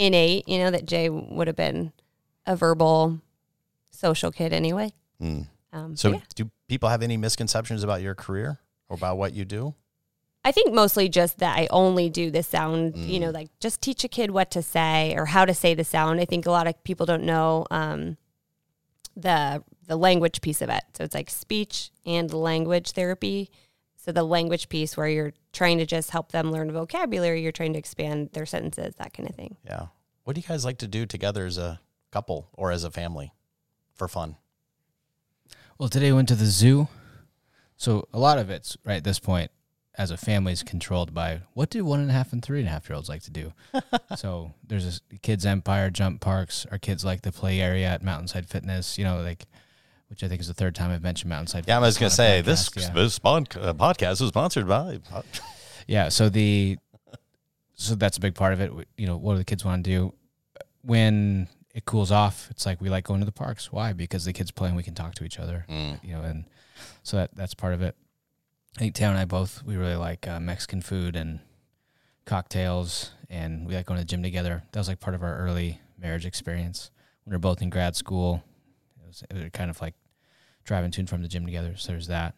innate. 0.01 0.47
You 0.47 0.59
know 0.59 0.71
that 0.71 0.85
Jay 0.85 1.09
would 1.09 1.47
have 1.47 1.55
been 1.55 1.93
a 2.45 2.55
verbal, 2.55 3.21
social 3.91 4.31
kid 4.31 4.53
anyway. 4.53 4.93
Mm. 5.21 5.47
Um, 5.73 5.95
So, 5.95 6.11
yeah. 6.11 6.19
do 6.35 6.51
people 6.67 6.89
have 6.89 7.01
any 7.03 7.17
misconceptions 7.17 7.83
about 7.83 8.01
your 8.01 8.15
career 8.15 8.59
or 8.89 8.95
about 8.95 9.17
what 9.17 9.33
you 9.33 9.45
do? 9.45 9.75
I 10.43 10.51
think 10.51 10.73
mostly 10.73 11.07
just 11.07 11.37
that 11.37 11.57
I 11.57 11.67
only 11.69 12.09
do 12.09 12.31
the 12.31 12.41
sound, 12.41 12.97
you 12.97 13.19
know, 13.19 13.29
like 13.29 13.49
just 13.59 13.79
teach 13.79 14.03
a 14.03 14.07
kid 14.07 14.31
what 14.31 14.49
to 14.51 14.63
say 14.63 15.13
or 15.15 15.27
how 15.27 15.45
to 15.45 15.53
say 15.53 15.75
the 15.75 15.83
sound. 15.83 16.19
I 16.19 16.25
think 16.25 16.47
a 16.47 16.51
lot 16.51 16.65
of 16.65 16.83
people 16.83 17.05
don't 17.05 17.23
know 17.23 17.67
um, 17.69 18.17
the 19.15 19.63
the 19.85 19.95
language 19.95 20.41
piece 20.41 20.61
of 20.61 20.69
it. 20.69 20.83
So 20.97 21.03
it's 21.03 21.13
like 21.13 21.29
speech 21.29 21.91
and 22.05 22.33
language 22.33 22.91
therapy. 22.91 23.51
So 24.03 24.11
the 24.11 24.23
language 24.23 24.67
piece 24.67 24.97
where 24.97 25.07
you're 25.07 25.33
trying 25.53 25.77
to 25.77 25.85
just 25.85 26.09
help 26.09 26.31
them 26.31 26.51
learn 26.51 26.71
vocabulary, 26.71 27.43
you're 27.43 27.51
trying 27.51 27.73
to 27.73 27.79
expand 27.79 28.31
their 28.33 28.47
sentences, 28.47 28.95
that 28.95 29.13
kind 29.13 29.29
of 29.29 29.35
thing. 29.35 29.57
Yeah. 29.63 29.87
What 30.23 30.33
do 30.33 30.41
you 30.41 30.47
guys 30.47 30.65
like 30.65 30.79
to 30.79 30.87
do 30.87 31.05
together 31.05 31.45
as 31.45 31.59
a 31.59 31.79
couple 32.11 32.49
or 32.53 32.71
as 32.71 32.83
a 32.83 32.89
family 32.89 33.31
for 33.93 34.07
fun? 34.07 34.37
Well, 35.77 35.87
today 35.87 36.11
we 36.11 36.15
went 36.15 36.29
to 36.29 36.35
the 36.35 36.47
zoo. 36.47 36.87
So 37.77 38.07
a 38.11 38.17
lot 38.17 38.39
of 38.39 38.49
it's 38.49 38.75
right 38.83 38.97
at 38.97 39.03
this 39.03 39.19
point 39.19 39.51
as 39.93 40.09
a 40.09 40.17
family 40.17 40.53
is 40.53 40.63
controlled 40.63 41.13
by 41.13 41.41
what 41.53 41.69
do 41.69 41.85
one 41.85 41.99
and 41.99 42.09
a 42.09 42.13
half 42.13 42.33
and 42.33 42.41
three 42.43 42.57
and 42.57 42.67
a 42.67 42.71
half 42.71 42.89
year 42.89 42.95
olds 42.95 43.07
like 43.07 43.21
to 43.23 43.31
do. 43.31 43.53
so 44.17 44.51
there's 44.67 44.85
this 44.85 45.01
kids 45.21 45.45
empire 45.45 45.91
jump 45.91 46.21
parks. 46.21 46.65
Our 46.71 46.79
kids 46.79 47.05
like 47.05 47.21
the 47.21 47.31
play 47.31 47.61
area 47.61 47.85
at 47.85 48.01
Mountainside 48.01 48.49
Fitness. 48.49 48.97
You 48.97 49.03
know, 49.03 49.21
like 49.21 49.45
which 50.11 50.23
I 50.23 50.27
think 50.27 50.41
is 50.41 50.47
the 50.47 50.53
third 50.53 50.75
time 50.75 50.91
I've 50.91 51.01
mentioned 51.01 51.29
Mountainside. 51.29 51.63
Yeah, 51.67 51.77
I 51.77 51.79
was 51.79 51.97
going 51.97 52.09
to 52.09 52.15
say 52.15 52.41
this, 52.41 52.69
podcast, 52.69 52.81
yeah. 52.81 52.93
this 52.93 53.19
uh, 53.23 53.73
podcast 53.73 54.21
is 54.21 54.27
sponsored 54.27 54.67
by. 54.67 54.99
Yeah, 55.87 56.09
so 56.09 56.29
the 56.29 56.77
so 57.73 57.95
that's 57.95 58.15
a 58.15 58.19
big 58.19 58.35
part 58.35 58.53
of 58.53 58.61
it. 58.61 58.71
You 58.97 59.07
know, 59.07 59.17
what 59.17 59.33
do 59.33 59.39
the 59.39 59.43
kids 59.43 59.65
want 59.65 59.83
to 59.83 59.89
do 59.89 60.13
when 60.83 61.47
it 61.73 61.85
cools 61.85 62.11
off? 62.11 62.47
It's 62.51 62.65
like 62.65 62.79
we 62.79 62.89
like 62.89 63.03
going 63.03 63.19
to 63.19 63.25
the 63.25 63.31
parks. 63.31 63.71
Why? 63.71 63.91
Because 63.91 64.23
the 64.23 64.31
kids 64.31 64.51
play 64.51 64.67
and 64.67 64.77
we 64.77 64.83
can 64.83 64.93
talk 64.93 65.15
to 65.15 65.23
each 65.25 65.39
other. 65.39 65.65
Mm. 65.67 66.03
You 66.03 66.13
know, 66.13 66.21
and 66.21 66.45
so 67.03 67.17
that 67.17 67.35
that's 67.35 67.53
part 67.53 67.73
of 67.73 67.81
it. 67.81 67.95
I 68.77 68.79
think 68.79 68.95
Taylor 68.95 69.11
and 69.11 69.19
I 69.19 69.25
both 69.25 69.63
we 69.65 69.75
really 69.75 69.95
like 69.95 70.27
uh, 70.27 70.39
Mexican 70.39 70.81
food 70.81 71.15
and 71.15 71.39
cocktails, 72.25 73.11
and 73.29 73.67
we 73.67 73.75
like 73.75 73.85
going 73.85 73.97
to 73.97 74.05
the 74.05 74.09
gym 74.09 74.23
together. 74.23 74.63
That 74.71 74.79
was 74.79 74.87
like 74.87 74.99
part 74.99 75.15
of 75.15 75.23
our 75.23 75.37
early 75.39 75.81
marriage 75.97 76.25
experience. 76.25 76.91
When 77.23 77.31
we 77.31 77.35
were 77.35 77.39
both 77.39 77.61
in 77.61 77.69
grad 77.69 77.95
school, 77.95 78.43
it 79.01 79.07
was, 79.07 79.23
it 79.29 79.33
was 79.33 79.49
kind 79.51 79.69
of 79.69 79.81
like 79.81 79.95
driving 80.63 80.91
to 80.91 81.01
and 81.01 81.09
from 81.09 81.21
the 81.21 81.27
gym 81.27 81.45
together. 81.45 81.75
So 81.77 81.91
there's 81.91 82.07
that. 82.07 82.35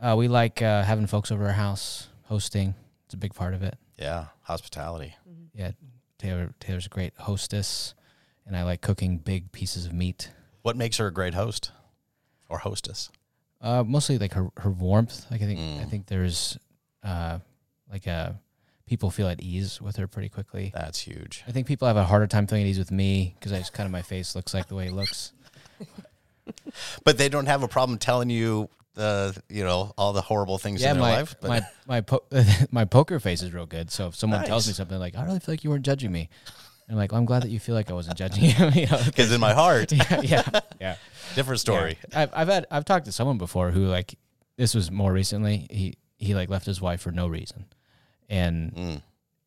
Uh, 0.00 0.16
we 0.16 0.28
like 0.28 0.60
uh, 0.62 0.82
having 0.82 1.06
folks 1.06 1.30
over 1.30 1.46
our 1.46 1.52
house, 1.52 2.08
hosting. 2.24 2.74
It's 3.06 3.14
a 3.14 3.18
big 3.18 3.34
part 3.34 3.54
of 3.54 3.62
it. 3.62 3.76
Yeah, 3.96 4.26
hospitality. 4.42 5.14
Yeah, 5.54 5.72
Taylor 6.18 6.54
Taylor's 6.60 6.86
a 6.86 6.88
great 6.88 7.12
hostess, 7.18 7.94
and 8.46 8.56
I 8.56 8.64
like 8.64 8.80
cooking 8.80 9.18
big 9.18 9.52
pieces 9.52 9.86
of 9.86 9.92
meat. 9.92 10.30
What 10.62 10.76
makes 10.76 10.96
her 10.96 11.06
a 11.06 11.12
great 11.12 11.34
host 11.34 11.70
or 12.48 12.58
hostess? 12.58 13.10
Uh, 13.60 13.84
mostly 13.86 14.18
like 14.18 14.32
her 14.32 14.48
her 14.56 14.70
warmth. 14.70 15.30
Like 15.30 15.42
I 15.42 15.44
think 15.46 15.60
I 15.60 15.84
Mm. 15.84 15.90
think 15.90 16.06
there's 16.06 16.58
uh 17.04 17.38
like 17.90 18.06
a 18.08 18.40
people 18.86 19.10
feel 19.10 19.28
at 19.28 19.40
ease 19.40 19.80
with 19.80 19.96
her 19.96 20.08
pretty 20.08 20.28
quickly. 20.28 20.72
That's 20.74 20.98
huge. 20.98 21.44
I 21.46 21.52
think 21.52 21.66
people 21.68 21.86
have 21.86 21.96
a 21.96 22.04
harder 22.04 22.26
time 22.26 22.46
feeling 22.48 22.64
at 22.64 22.68
ease 22.70 22.78
with 22.78 22.90
me 22.90 23.36
because 23.38 23.52
I 23.52 23.58
just 23.58 23.72
kind 23.72 23.86
of 23.86 23.92
my 23.92 24.02
face 24.02 24.34
looks 24.34 24.52
like 24.52 24.66
the 24.66 24.74
way 24.74 24.86
it 24.86 24.92
looks. 24.92 25.32
But 27.04 27.18
they 27.18 27.28
don't 27.28 27.46
have 27.46 27.62
a 27.62 27.68
problem 27.68 27.98
telling 27.98 28.30
you 28.30 28.68
the 28.94 29.40
you 29.48 29.64
know 29.64 29.92
all 29.96 30.12
the 30.12 30.20
horrible 30.20 30.58
things 30.58 30.82
yeah, 30.82 30.90
in 30.90 30.96
their 30.98 31.02
my 31.02 31.16
life. 31.18 31.34
But 31.40 31.48
my 31.48 31.62
my 31.86 32.00
po- 32.02 32.24
my 32.70 32.84
poker 32.84 33.20
face 33.20 33.42
is 33.42 33.52
real 33.52 33.66
good. 33.66 33.90
So 33.90 34.08
if 34.08 34.16
someone 34.16 34.44
tells 34.44 34.66
me 34.66 34.72
something 34.72 34.98
like, 34.98 35.16
"I 35.16 35.24
really 35.24 35.40
feel 35.40 35.52
like 35.52 35.64
you 35.64 35.70
weren't 35.70 35.84
judging 35.84 36.12
me," 36.12 36.28
I'm 36.88 36.96
like, 36.96 37.12
"Well, 37.12 37.18
I'm 37.18 37.24
glad 37.24 37.42
that 37.42 37.50
you 37.50 37.58
feel 37.60 37.74
like 37.74 37.90
I 37.90 37.94
wasn't 37.94 38.18
judging 38.18 38.44
you." 38.44 38.52
you 38.74 38.86
know? 38.86 39.00
because 39.06 39.32
in 39.32 39.40
my 39.40 39.54
heart, 39.54 39.92
yeah, 39.92 40.20
yeah, 40.20 40.60
yeah. 40.80 40.96
different 41.34 41.60
story. 41.60 41.98
Yeah. 42.10 42.22
I've 42.22 42.30
I've 42.34 42.48
had 42.48 42.66
I've 42.70 42.84
talked 42.84 43.06
to 43.06 43.12
someone 43.12 43.38
before 43.38 43.70
who 43.70 43.86
like 43.86 44.14
this 44.56 44.74
was 44.74 44.90
more 44.90 45.12
recently. 45.12 45.66
He 45.70 45.94
he 46.18 46.34
like 46.34 46.48
left 46.50 46.66
his 46.66 46.80
wife 46.80 47.00
for 47.00 47.12
no 47.12 47.28
reason, 47.28 47.64
and 48.28 48.74
Mm. 48.74 49.02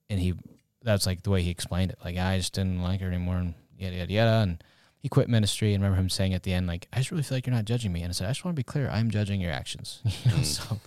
and 0.10 0.20
he 0.20 0.34
that's 0.82 1.06
like 1.06 1.24
the 1.24 1.30
way 1.30 1.42
he 1.42 1.50
explained 1.50 1.92
it. 1.92 2.00
Like 2.04 2.18
I 2.18 2.38
just 2.38 2.54
didn't 2.54 2.82
like 2.82 3.02
her 3.02 3.08
anymore, 3.08 3.38
and 3.38 3.54
yada 3.78 3.96
yada 3.96 4.14
yada. 4.14 4.32
And 4.42 4.64
he 5.06 5.10
quit 5.10 5.30
ministry. 5.30 5.76
And 5.76 5.84
remember 5.84 6.02
him 6.02 6.10
saying 6.10 6.34
at 6.34 6.42
the 6.42 6.52
end, 6.52 6.66
like, 6.66 6.88
I 6.92 6.98
just 6.98 7.12
really 7.12 7.22
feel 7.22 7.38
like 7.38 7.46
you're 7.46 7.56
not 7.56 7.66
judging 7.66 7.94
me. 7.94 8.02
And 8.02 8.10
I 8.10 8.12
said, 8.12 8.26
I 8.26 8.32
just 8.32 8.44
want 8.44 8.56
to 8.56 8.60
be 8.60 8.64
clear, 8.64 8.90
I'm 8.90 9.12
judging 9.12 9.40
your 9.40 9.52
actions. 9.52 10.02
you 10.04 10.32
know, 10.32 10.38
hmm. 10.38 10.44
so 10.44 10.80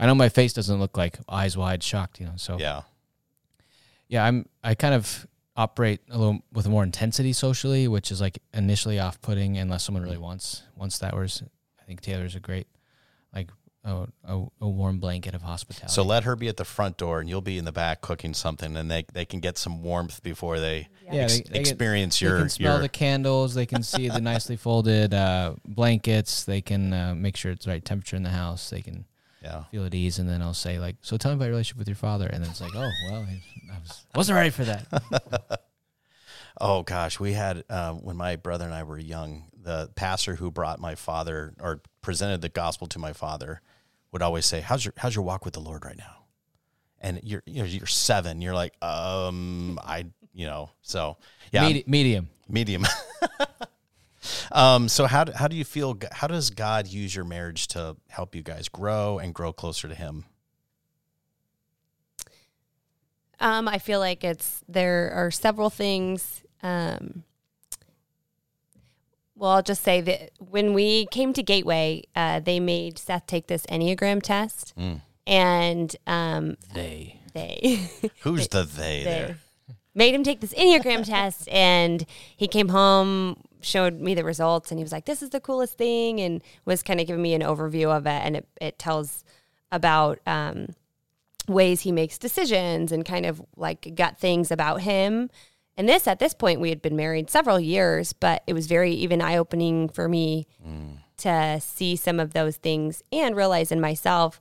I 0.00 0.06
know 0.06 0.14
my 0.14 0.30
face 0.30 0.54
doesn't 0.54 0.80
look 0.80 0.96
like 0.96 1.18
eyes 1.28 1.54
wide 1.54 1.82
shocked. 1.82 2.20
You 2.20 2.24
know, 2.24 2.32
so 2.36 2.56
Yeah. 2.58 2.84
yeah, 4.08 4.24
I'm 4.24 4.48
I 4.62 4.74
kind 4.74 4.94
of 4.94 5.26
operate 5.56 6.00
a 6.08 6.16
little 6.16 6.40
with 6.54 6.66
more 6.68 6.82
intensity 6.82 7.34
socially, 7.34 7.86
which 7.86 8.10
is 8.10 8.18
like 8.18 8.38
initially 8.54 8.98
off 8.98 9.20
putting 9.20 9.58
unless 9.58 9.84
someone 9.84 10.04
really 10.04 10.16
hmm. 10.16 10.22
wants 10.22 10.62
wants 10.74 10.98
that. 11.00 11.12
Whereas 11.12 11.42
I 11.78 11.84
think 11.84 12.00
Taylor's 12.00 12.34
a 12.34 12.40
great 12.40 12.66
a, 13.84 14.06
a, 14.24 14.44
a 14.62 14.68
warm 14.68 14.98
blanket 14.98 15.34
of 15.34 15.42
hospitality. 15.42 15.92
So 15.92 16.02
let 16.02 16.24
her 16.24 16.36
be 16.36 16.48
at 16.48 16.56
the 16.56 16.64
front 16.64 16.96
door, 16.96 17.20
and 17.20 17.28
you'll 17.28 17.40
be 17.42 17.58
in 17.58 17.64
the 17.66 17.72
back 17.72 18.00
cooking 18.00 18.32
something, 18.34 18.76
and 18.76 18.90
they 18.90 19.04
they 19.12 19.24
can 19.24 19.40
get 19.40 19.58
some 19.58 19.82
warmth 19.82 20.22
before 20.22 20.58
they 20.58 20.88
yeah, 21.04 21.22
ex- 21.24 21.34
they, 21.34 21.42
they 21.42 21.48
get- 21.50 21.60
experience 21.60 22.18
they 22.18 22.26
your 22.26 22.38
can 22.38 22.48
smell 22.48 22.72
your. 22.74 22.82
the 22.82 22.88
candles. 22.88 23.54
They 23.54 23.66
can 23.66 23.82
see 23.82 24.08
the 24.08 24.20
nicely 24.20 24.56
folded 24.56 25.12
uh, 25.12 25.54
blankets. 25.66 26.44
They 26.44 26.60
can 26.62 26.92
uh, 26.92 27.14
make 27.14 27.36
sure 27.36 27.52
it's 27.52 27.66
the 27.66 27.72
right 27.72 27.84
temperature 27.84 28.16
in 28.16 28.22
the 28.22 28.30
house. 28.30 28.70
They 28.70 28.80
can 28.80 29.04
Yeah. 29.42 29.64
feel 29.70 29.84
at 29.84 29.94
ease, 29.94 30.18
and 30.18 30.28
then 30.28 30.40
I'll 30.40 30.54
say 30.54 30.78
like, 30.78 30.96
"So 31.02 31.16
tell 31.18 31.30
me 31.32 31.36
about 31.36 31.44
your 31.46 31.52
relationship 31.52 31.78
with 31.78 31.88
your 31.88 31.94
father," 31.96 32.26
and 32.26 32.42
then 32.42 32.50
it's 32.50 32.60
like, 32.62 32.74
"Oh, 32.74 32.90
well, 33.10 33.20
I, 33.28 33.42
I 33.74 33.78
was 33.80 34.06
wasn't 34.14 34.36
ready 34.36 34.50
for 34.50 34.64
that." 34.64 34.86
Oh 36.60 36.82
gosh, 36.84 37.18
we 37.18 37.32
had 37.32 37.64
um, 37.68 37.96
when 38.04 38.16
my 38.16 38.36
brother 38.36 38.64
and 38.64 38.72
I 38.72 38.84
were 38.84 38.96
young, 38.96 39.46
the 39.60 39.90
pastor 39.96 40.36
who 40.36 40.52
brought 40.52 40.78
my 40.78 40.94
father 40.94 41.52
or 41.58 41.80
presented 42.00 42.42
the 42.42 42.48
gospel 42.48 42.86
to 42.88 42.98
my 43.00 43.12
father 43.12 43.60
would 44.14 44.22
always 44.22 44.46
say, 44.46 44.60
"How's 44.62 44.84
your 44.84 44.94
How's 44.96 45.14
your 45.14 45.24
walk 45.24 45.44
with 45.44 45.54
the 45.54 45.60
Lord 45.60 45.84
right 45.84 45.98
now?" 45.98 46.24
And 47.00 47.20
you're 47.24 47.42
you 47.44 47.58
know 47.58 47.68
you're 47.68 47.86
seven, 47.86 48.40
you're 48.40 48.54
like, 48.54 48.72
um, 48.82 49.78
I 49.82 50.06
you 50.32 50.46
know, 50.46 50.70
so 50.82 51.18
yeah, 51.52 51.62
Medi- 51.62 51.84
medium. 51.86 52.30
medium. 52.48 52.86
um, 54.52 54.88
so 54.88 55.06
how 55.06 55.24
do, 55.24 55.32
how 55.32 55.48
do 55.48 55.56
you 55.56 55.64
feel? 55.64 55.98
How 56.12 56.28
does 56.28 56.50
God 56.50 56.86
use 56.86 57.14
your 57.14 57.24
marriage 57.24 57.66
to 57.68 57.96
help 58.08 58.36
you 58.36 58.42
guys 58.42 58.68
grow 58.68 59.18
and 59.18 59.34
grow 59.34 59.52
closer 59.52 59.88
to 59.88 59.94
Him? 59.96 60.24
Um, 63.40 63.66
I 63.66 63.78
feel 63.78 63.98
like 63.98 64.22
it's 64.22 64.62
there 64.68 65.10
are 65.12 65.32
several 65.32 65.70
things. 65.70 66.44
Um, 66.62 67.24
well, 69.36 69.50
I'll 69.52 69.62
just 69.62 69.82
say 69.82 70.00
that 70.02 70.30
when 70.38 70.74
we 70.74 71.06
came 71.06 71.32
to 71.32 71.42
Gateway, 71.42 72.02
uh, 72.14 72.40
they 72.40 72.60
made 72.60 72.98
Seth 72.98 73.26
take 73.26 73.46
this 73.48 73.66
Enneagram 73.66 74.22
test, 74.22 74.74
Mm. 74.76 75.00
and 75.26 75.96
um, 76.06 76.56
They. 76.72 77.20
they 77.32 77.88
Who's 78.20 78.48
the 78.48 78.62
they, 78.62 78.98
they 78.98 79.04
there? 79.04 79.38
made 79.94 80.14
him 80.14 80.22
take 80.24 80.40
this 80.40 80.54
Enneagram 80.54 81.04
test, 81.06 81.48
and 81.48 82.04
he 82.36 82.46
came 82.48 82.68
home, 82.68 83.42
showed 83.60 84.00
me 84.00 84.14
the 84.14 84.24
results, 84.24 84.70
and 84.70 84.78
he 84.78 84.84
was 84.84 84.92
like, 84.92 85.04
"This 85.06 85.22
is 85.22 85.30
the 85.30 85.40
coolest 85.40 85.76
thing," 85.78 86.20
and 86.20 86.42
was 86.64 86.82
kind 86.82 87.00
of 87.00 87.06
giving 87.06 87.22
me 87.22 87.34
an 87.34 87.42
overview 87.42 87.88
of 87.96 88.06
it, 88.06 88.10
and 88.24 88.36
it 88.36 88.48
it 88.60 88.78
tells 88.78 89.24
about 89.72 90.20
um, 90.26 90.68
ways 91.48 91.80
he 91.80 91.90
makes 91.92 92.18
decisions 92.18 92.92
and 92.92 93.04
kind 93.04 93.26
of 93.26 93.42
like 93.56 93.94
got 93.96 94.18
things 94.18 94.50
about 94.50 94.82
him. 94.82 95.28
And 95.76 95.88
this, 95.88 96.06
at 96.06 96.20
this 96.20 96.34
point, 96.34 96.60
we 96.60 96.68
had 96.68 96.80
been 96.80 96.96
married 96.96 97.30
several 97.30 97.58
years, 97.58 98.12
but 98.12 98.42
it 98.46 98.52
was 98.52 98.66
very 98.66 98.92
even 98.92 99.20
eye 99.20 99.36
opening 99.36 99.88
for 99.88 100.08
me 100.08 100.46
to 101.16 101.60
see 101.60 101.96
some 101.96 102.20
of 102.20 102.32
those 102.32 102.56
things 102.56 103.02
and 103.12 103.36
realize 103.36 103.72
in 103.72 103.80
myself, 103.80 104.40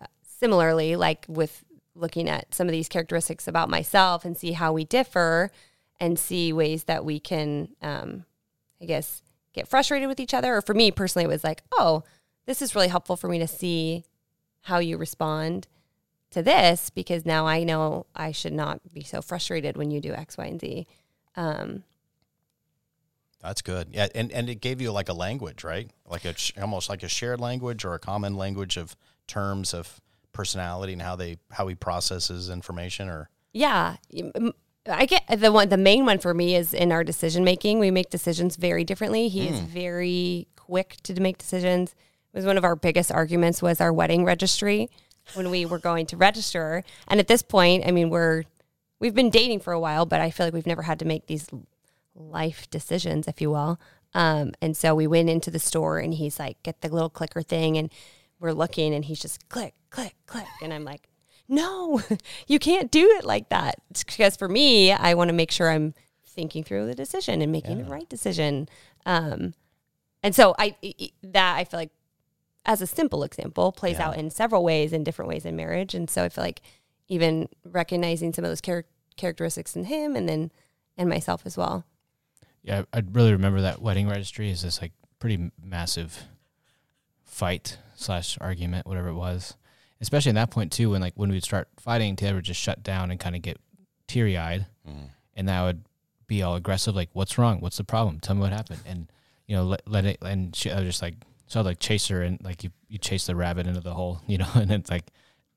uh, 0.00 0.06
similarly, 0.22 0.96
like 0.96 1.24
with 1.28 1.64
looking 1.94 2.28
at 2.28 2.52
some 2.52 2.66
of 2.66 2.72
these 2.72 2.88
characteristics 2.88 3.46
about 3.46 3.68
myself 3.68 4.24
and 4.24 4.36
see 4.36 4.52
how 4.52 4.72
we 4.72 4.84
differ 4.84 5.50
and 6.00 6.18
see 6.18 6.52
ways 6.52 6.84
that 6.84 7.04
we 7.04 7.20
can, 7.20 7.68
um, 7.80 8.24
I 8.80 8.86
guess, 8.86 9.22
get 9.52 9.68
frustrated 9.68 10.08
with 10.08 10.18
each 10.18 10.34
other. 10.34 10.56
Or 10.56 10.62
for 10.62 10.74
me 10.74 10.90
personally, 10.90 11.24
it 11.24 11.28
was 11.28 11.44
like, 11.44 11.62
oh, 11.78 12.02
this 12.46 12.60
is 12.60 12.74
really 12.74 12.88
helpful 12.88 13.16
for 13.16 13.28
me 13.28 13.38
to 13.38 13.46
see 13.46 14.04
how 14.62 14.78
you 14.78 14.96
respond 14.96 15.68
to 16.34 16.42
this 16.42 16.90
because 16.90 17.24
now 17.24 17.46
I 17.46 17.64
know 17.64 18.06
I 18.14 18.32
should 18.32 18.52
not 18.52 18.80
be 18.92 19.02
so 19.02 19.22
frustrated 19.22 19.76
when 19.76 19.90
you 19.90 20.00
do 20.00 20.12
X, 20.12 20.36
Y, 20.36 20.44
and 20.44 20.60
Z. 20.60 20.86
Um, 21.36 21.84
That's 23.40 23.62
good. 23.62 23.88
Yeah, 23.90 24.08
and 24.14 24.30
and 24.30 24.48
it 24.48 24.60
gave 24.60 24.80
you 24.80 24.92
like 24.92 25.08
a 25.08 25.14
language, 25.14 25.64
right? 25.64 25.90
Like 26.06 26.24
a 26.24 26.36
sh- 26.36 26.52
almost 26.60 26.88
like 26.88 27.02
a 27.02 27.08
shared 27.08 27.40
language 27.40 27.84
or 27.84 27.94
a 27.94 27.98
common 27.98 28.36
language 28.36 28.76
of 28.76 28.96
terms 29.26 29.72
of 29.72 30.00
personality 30.32 30.92
and 30.92 31.02
how 31.02 31.16
they 31.16 31.38
how 31.50 31.66
he 31.68 31.74
processes 31.74 32.50
information. 32.50 33.08
Or 33.08 33.30
yeah, 33.52 33.96
i 34.86 35.06
get 35.06 35.22
the 35.38 35.50
one. 35.50 35.68
The 35.68 35.76
main 35.76 36.04
one 36.04 36.18
for 36.18 36.34
me 36.34 36.54
is 36.54 36.74
in 36.74 36.92
our 36.92 37.04
decision 37.04 37.44
making. 37.44 37.78
We 37.78 37.90
make 37.90 38.10
decisions 38.10 38.56
very 38.56 38.84
differently. 38.84 39.28
He 39.28 39.48
is 39.48 39.60
very 39.60 40.48
quick 40.56 40.96
to 41.04 41.20
make 41.20 41.38
decisions. 41.38 41.94
It 42.32 42.36
was 42.38 42.46
one 42.46 42.58
of 42.58 42.64
our 42.64 42.74
biggest 42.74 43.12
arguments 43.12 43.62
was 43.62 43.80
our 43.80 43.92
wedding 43.92 44.24
registry 44.24 44.90
when 45.32 45.50
we 45.50 45.64
were 45.66 45.78
going 45.78 46.06
to 46.06 46.16
register. 46.16 46.84
And 47.08 47.18
at 47.18 47.26
this 47.28 47.42
point, 47.42 47.84
I 47.86 47.90
mean, 47.90 48.10
we're 48.10 48.44
we've 49.00 49.14
been 49.14 49.30
dating 49.30 49.60
for 49.60 49.72
a 49.72 49.80
while, 49.80 50.06
but 50.06 50.20
I 50.20 50.30
feel 50.30 50.46
like 50.46 50.54
we've 50.54 50.66
never 50.66 50.82
had 50.82 50.98
to 51.00 51.04
make 51.04 51.26
these 51.26 51.48
life 52.14 52.68
decisions, 52.70 53.26
if 53.26 53.40
you 53.40 53.50
will. 53.50 53.80
Um, 54.14 54.52
and 54.62 54.76
so 54.76 54.94
we 54.94 55.06
went 55.06 55.28
into 55.28 55.50
the 55.50 55.58
store 55.58 55.98
and 55.98 56.14
he's 56.14 56.38
like, 56.38 56.62
get 56.62 56.80
the 56.80 56.88
little 56.88 57.10
clicker 57.10 57.42
thing. 57.42 57.76
And 57.76 57.90
we're 58.38 58.52
looking 58.52 58.94
and 58.94 59.04
he's 59.04 59.20
just 59.20 59.48
click, 59.48 59.74
click, 59.90 60.14
click. 60.26 60.46
And 60.62 60.72
I'm 60.72 60.84
like, 60.84 61.08
no, 61.48 62.00
you 62.46 62.58
can't 62.58 62.90
do 62.90 63.08
it 63.18 63.24
like 63.24 63.48
that. 63.48 63.76
It's 63.90 64.04
because 64.04 64.36
for 64.36 64.48
me, 64.48 64.92
I 64.92 65.14
want 65.14 65.28
to 65.28 65.34
make 65.34 65.50
sure 65.50 65.70
I'm 65.70 65.94
thinking 66.24 66.62
through 66.64 66.86
the 66.86 66.94
decision 66.94 67.42
and 67.42 67.50
making 67.50 67.78
the 67.78 67.84
right 67.84 68.08
decision. 68.08 68.68
Um, 69.06 69.54
and 70.22 70.34
so 70.34 70.54
i- 70.58 70.76
that 71.22 71.56
I 71.56 71.64
feel 71.64 71.80
like 71.80 71.90
as 72.64 72.80
a 72.80 72.86
simple 72.86 73.22
example 73.22 73.72
plays 73.72 73.98
Yeah. 73.98 74.08
out 74.08 74.16
in 74.16 74.30
several 74.30 74.64
ways 74.64 74.92
in 74.92 75.04
different 75.04 75.28
ways 75.28 75.44
in 75.44 75.56
marriage. 75.56 75.94
And 75.94 76.08
so 76.08 76.24
I 76.24 76.28
feel 76.28 76.44
like 76.44 76.62
even 77.08 77.48
recognizing 77.64 78.32
some 78.32 78.44
of 78.44 78.50
those 78.50 78.60
char- 78.60 78.86
characteristics 79.16 79.76
in 79.76 79.84
him 79.84 80.16
and 80.16 80.28
then, 80.28 80.50
in 80.96 81.08
myself 81.08 81.42
as 81.44 81.56
well. 81.56 81.84
Yeah, 82.62 82.84
I 82.92 82.98
I 82.98 83.02
really 83.12 83.32
remember 83.32 83.60
that 83.60 83.82
wedding 83.82 84.08
registry 84.08 84.50
is 84.50 84.62
this 84.62 84.80
like 84.80 84.92
pretty 85.18 85.50
massive 85.62 86.24
fight 87.24 87.78
slash 87.96 88.38
argument, 88.40 88.86
whatever 88.86 89.08
it 89.08 89.14
was. 89.14 89.56
Especially 90.00 90.30
in 90.30 90.36
that 90.36 90.50
point 90.50 90.72
too, 90.72 90.90
when 90.90 91.00
like 91.00 91.14
when 91.16 91.30
we'd 91.30 91.44
start 91.44 91.68
fighting, 91.78 92.16
Taylor 92.16 92.36
would 92.36 92.44
just 92.44 92.60
shut 92.60 92.82
down 92.82 93.10
and 93.10 93.18
kind 93.20 93.36
of 93.36 93.42
get 93.42 93.58
teary 94.06 94.36
eyed, 94.36 94.66
mm. 94.88 95.08
and 95.34 95.48
that 95.48 95.62
would 95.62 95.84
be 96.26 96.42
all 96.42 96.56
aggressive, 96.56 96.94
like, 96.94 97.10
"What's 97.12 97.38
wrong? 97.38 97.60
What's 97.60 97.76
the 97.76 97.84
problem? 97.84 98.20
Tell 98.20 98.34
me 98.34 98.42
what 98.42 98.52
happened." 98.52 98.80
And 98.86 99.10
you 99.46 99.56
know, 99.56 99.64
let, 99.64 99.82
let 99.86 100.04
it. 100.04 100.18
And 100.22 100.54
she, 100.54 100.70
I 100.70 100.76
was 100.76 100.84
just 100.84 101.02
like, 101.02 101.14
so 101.46 101.60
I'd 101.60 101.66
like 101.66 101.78
chase 101.78 102.08
her, 102.08 102.22
and 102.22 102.38
like 102.42 102.64
you 102.64 102.70
you 102.88 102.98
chase 102.98 103.26
the 103.26 103.36
rabbit 103.36 103.66
into 103.66 103.80
the 103.80 103.94
hole, 103.94 104.20
you 104.26 104.38
know, 104.38 104.48
and 104.54 104.70
it's 104.72 104.90
like. 104.90 105.04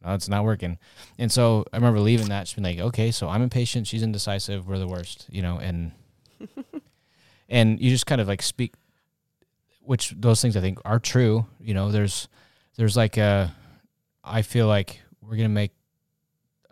No, 0.05 0.13
it's 0.13 0.29
not 0.29 0.43
working. 0.43 0.77
And 1.17 1.31
so 1.31 1.65
I 1.73 1.77
remember 1.77 1.99
leaving 1.99 2.29
that, 2.29 2.47
She's 2.47 2.53
been 2.53 2.63
like, 2.63 2.77
okay, 2.77 3.09
so 3.09 3.27
I'm 3.29 3.41
impatient, 3.41 3.87
she's 3.87 4.03
indecisive, 4.03 4.67
we're 4.67 4.77
the 4.77 4.87
worst, 4.87 5.25
you 5.31 5.41
know, 5.41 5.57
and 5.57 5.91
and 7.49 7.79
you 7.81 7.89
just 7.89 8.05
kind 8.05 8.21
of 8.21 8.27
like 8.27 8.43
speak 8.43 8.73
which 9.81 10.13
those 10.17 10.41
things 10.41 10.57
i 10.57 10.61
think 10.61 10.79
are 10.85 10.99
true 10.99 11.45
you 11.59 11.73
know 11.73 11.91
there's 11.91 12.27
there's 12.75 12.95
like 12.97 13.17
a 13.17 13.53
i 14.23 14.41
feel 14.41 14.67
like 14.67 15.01
we're 15.21 15.35
gonna 15.37 15.49
make 15.49 15.71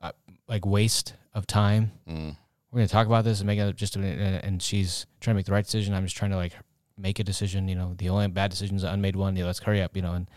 uh, 0.03 0.11
like 0.47 0.65
waste 0.65 1.13
of 1.33 1.47
time 1.47 1.91
Mm. 2.07 2.35
we're 2.71 2.79
gonna 2.79 2.87
talk 2.87 3.07
about 3.07 3.23
this 3.23 3.39
and 3.39 3.47
make 3.47 3.57
it 3.59 3.75
just 3.75 3.95
and 3.95 4.05
and 4.05 4.61
she's 4.61 5.05
trying 5.21 5.33
to 5.33 5.37
make 5.39 5.45
the 5.45 5.51
right 5.53 5.65
decision 5.65 5.93
i'm 5.93 6.03
just 6.05 6.17
trying 6.17 6.31
to 6.31 6.37
like 6.37 6.53
make 6.97 7.19
a 7.19 7.23
decision 7.23 7.67
you 7.67 7.75
know 7.75 7.93
the 7.97 8.09
only 8.09 8.27
bad 8.27 8.49
decision 8.49 8.75
is 8.75 8.81
the 8.83 8.91
unmade 8.91 9.15
one 9.15 9.35
yeah 9.35 9.45
let's 9.45 9.59
hurry 9.59 9.81
up 9.81 9.95
you 9.95 10.01
know 10.01 10.13
and 10.13 10.29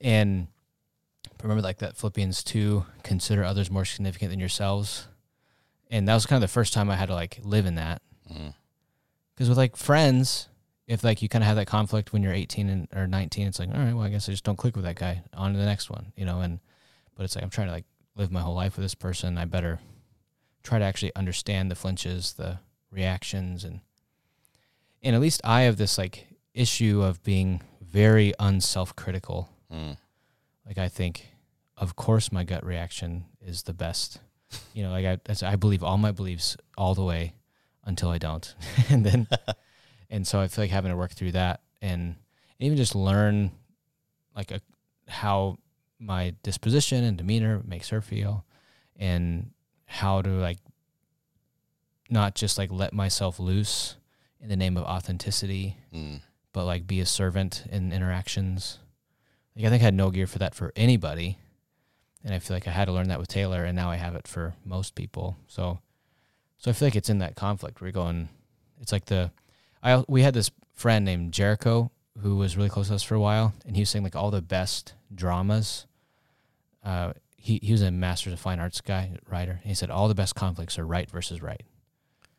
and 0.00 0.46
remember 1.42 1.62
like 1.62 1.78
that 1.78 1.96
philippians 1.96 2.44
2 2.44 2.84
consider 3.02 3.42
others 3.44 3.70
more 3.70 3.84
significant 3.84 4.30
than 4.30 4.38
yourselves 4.40 5.08
and 5.90 6.06
that 6.06 6.14
was 6.14 6.26
kind 6.26 6.42
of 6.42 6.48
the 6.48 6.52
first 6.52 6.72
time 6.72 6.90
i 6.90 6.96
had 6.96 7.08
to 7.08 7.14
like 7.14 7.38
live 7.42 7.66
in 7.66 7.74
that 7.76 8.02
Mm. 8.30 8.54
because 9.34 9.48
with 9.48 9.58
like 9.58 9.74
friends, 9.74 10.48
if 10.86 11.02
like 11.02 11.20
you 11.20 11.28
kind 11.28 11.42
of 11.42 11.48
have 11.48 11.56
that 11.56 11.66
conflict 11.66 12.12
when 12.12 12.22
you're 12.22 12.32
18 12.32 12.68
and 12.68 12.86
or 12.94 13.08
19, 13.08 13.48
it's 13.48 13.58
like, 13.58 13.68
all 13.74 13.80
right, 13.80 13.92
well, 13.92 14.04
I 14.04 14.08
guess 14.08 14.28
I 14.28 14.32
just 14.32 14.44
don't 14.44 14.54
click 14.56 14.76
with 14.76 14.84
that 14.84 14.94
guy. 14.94 15.22
On 15.34 15.52
to 15.52 15.58
the 15.58 15.64
next 15.64 15.90
one, 15.90 16.12
you 16.14 16.24
know. 16.24 16.40
And 16.40 16.60
but 17.16 17.24
it's 17.24 17.34
like 17.34 17.42
I'm 17.42 17.50
trying 17.50 17.66
to 17.66 17.72
like 17.72 17.86
live 18.14 18.30
my 18.30 18.40
whole 18.40 18.54
life 18.54 18.76
with 18.76 18.84
this 18.84 18.94
person. 18.94 19.36
I 19.36 19.46
better 19.46 19.80
try 20.62 20.78
to 20.78 20.84
actually 20.84 21.12
understand 21.16 21.72
the 21.72 21.74
flinches, 21.74 22.34
the 22.34 22.60
reactions, 22.92 23.64
and 23.64 23.80
and 25.02 25.14
at 25.14 25.20
least 25.20 25.40
I 25.44 25.62
have 25.62 25.76
this 25.76 25.98
like 25.98 26.26
issue 26.54 27.02
of 27.02 27.22
being 27.22 27.62
very 27.80 28.32
unself-critical. 28.38 29.48
Mm. 29.72 29.96
Like 30.66 30.78
I 30.78 30.88
think, 30.88 31.28
of 31.76 31.96
course, 31.96 32.30
my 32.30 32.44
gut 32.44 32.64
reaction 32.64 33.24
is 33.40 33.64
the 33.64 33.72
best. 33.72 34.20
You 34.74 34.82
know, 34.82 34.90
like 34.90 35.06
I, 35.06 35.46
I 35.46 35.56
believe 35.56 35.82
all 35.82 35.98
my 35.98 36.12
beliefs 36.12 36.56
all 36.76 36.94
the 36.94 37.04
way 37.04 37.34
until 37.84 38.10
I 38.10 38.18
don't, 38.18 38.54
and 38.90 39.04
then, 39.04 39.28
and 40.10 40.26
so 40.26 40.40
I 40.40 40.48
feel 40.48 40.64
like 40.64 40.70
having 40.70 40.90
to 40.90 40.96
work 40.96 41.12
through 41.12 41.32
that 41.32 41.60
and 41.80 42.16
even 42.58 42.76
just 42.76 42.94
learn, 42.94 43.52
like 44.36 44.50
a, 44.50 44.60
how 45.08 45.58
my 45.98 46.34
disposition 46.42 47.04
and 47.04 47.16
demeanor 47.16 47.62
makes 47.64 47.88
her 47.88 48.00
feel, 48.00 48.44
and 48.96 49.50
how 49.86 50.20
to 50.22 50.30
like 50.30 50.58
not 52.10 52.34
just 52.34 52.58
like 52.58 52.70
let 52.70 52.92
myself 52.92 53.38
loose 53.38 53.96
in 54.42 54.48
the 54.48 54.56
name 54.56 54.76
of 54.76 54.84
authenticity, 54.84 55.76
Mm. 55.92 56.20
but 56.52 56.64
like 56.64 56.86
be 56.86 57.00
a 57.00 57.06
servant 57.06 57.64
in 57.70 57.92
interactions. 57.92 58.78
Like 59.56 59.66
I 59.66 59.68
think 59.70 59.82
I 59.82 59.84
had 59.86 59.94
no 59.94 60.10
gear 60.10 60.26
for 60.26 60.38
that 60.38 60.54
for 60.54 60.72
anybody. 60.76 61.38
And 62.24 62.34
I 62.34 62.38
feel 62.38 62.54
like 62.56 62.68
I 62.68 62.70
had 62.72 62.84
to 62.86 62.92
learn 62.92 63.08
that 63.08 63.18
with 63.18 63.28
Taylor 63.28 63.64
and 63.64 63.74
now 63.76 63.90
I 63.90 63.96
have 63.96 64.14
it 64.14 64.28
for 64.28 64.54
most 64.64 64.94
people. 64.94 65.36
So 65.48 65.80
so 66.58 66.70
I 66.70 66.74
feel 66.74 66.86
like 66.86 66.96
it's 66.96 67.08
in 67.10 67.18
that 67.18 67.36
conflict. 67.36 67.80
We're 67.80 67.90
going 67.92 68.28
it's 68.80 68.92
like 68.92 69.06
the 69.06 69.30
I 69.82 70.04
we 70.08 70.22
had 70.22 70.34
this 70.34 70.50
friend 70.74 71.04
named 71.04 71.32
Jericho 71.32 71.90
who 72.22 72.36
was 72.36 72.56
really 72.56 72.68
close 72.68 72.88
to 72.88 72.94
us 72.94 73.02
for 73.02 73.14
a 73.14 73.20
while 73.20 73.54
and 73.66 73.76
he 73.76 73.82
was 73.82 73.90
saying 73.90 74.02
like 74.04 74.16
all 74.16 74.30
the 74.30 74.42
best 74.42 74.94
dramas 75.14 75.86
uh 76.84 77.12
he, 77.36 77.58
he 77.62 77.72
was 77.72 77.80
a 77.82 77.90
master's 77.90 78.32
of 78.34 78.40
fine 78.40 78.58
arts 78.60 78.80
guy 78.80 79.12
writer 79.28 79.52
and 79.62 79.68
he 79.70 79.74
said 79.74 79.90
all 79.90 80.08
the 80.08 80.14
best 80.14 80.34
conflicts 80.34 80.78
are 80.78 80.86
right 80.86 81.10
versus 81.10 81.40
right 81.42 81.62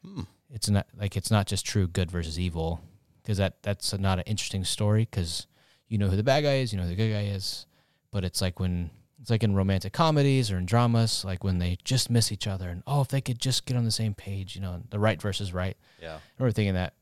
Hmm. 0.06 0.22
It's 0.54 0.70
not 0.70 0.88
like 0.98 1.16
it's 1.16 1.32
not 1.32 1.48
just 1.48 1.66
true 1.66 1.88
good 1.88 2.12
versus 2.12 2.40
evil 2.40 2.82
because 3.22 3.38
that 3.38 3.62
that's 3.64 3.98
not 3.98 4.20
an 4.20 4.24
interesting 4.26 4.64
story 4.64 5.08
because 5.10 5.48
you 5.88 5.98
know 5.98 6.08
who 6.08 6.16
the 6.16 6.24
bad 6.24 6.42
guy 6.42 6.58
is, 6.58 6.72
you 6.72 6.78
know 6.78 6.84
who 6.84 6.90
the 6.90 6.96
good 6.96 7.12
guy 7.12 7.26
is, 7.26 7.66
but 8.12 8.24
it's 8.24 8.42
like 8.42 8.60
when 8.60 8.90
it's 9.22 9.30
like 9.30 9.44
in 9.44 9.56
romantic 9.56 9.94
comedies 9.94 10.52
or 10.52 10.58
in 10.58 10.66
dramas, 10.66 11.24
like 11.24 11.44
when 11.44 11.60
they 11.60 11.78
just 11.84 12.10
miss 12.10 12.32
each 12.32 12.48
other 12.48 12.70
and 12.70 12.84
oh, 12.88 13.02
if 13.02 13.08
they 13.10 13.22
could 13.22 13.40
just 13.40 13.66
get 13.66 13.78
on 13.78 13.86
the 13.86 13.92
same 13.92 14.14
page, 14.14 14.56
you 14.56 14.62
know, 14.62 14.82
the 14.90 15.00
right 15.00 15.22
versus 15.22 15.54
right. 15.54 15.78
Yeah. 16.02 16.14
And 16.14 16.40
we're 16.40 16.52
thinking 16.52 16.74
that 16.74 16.94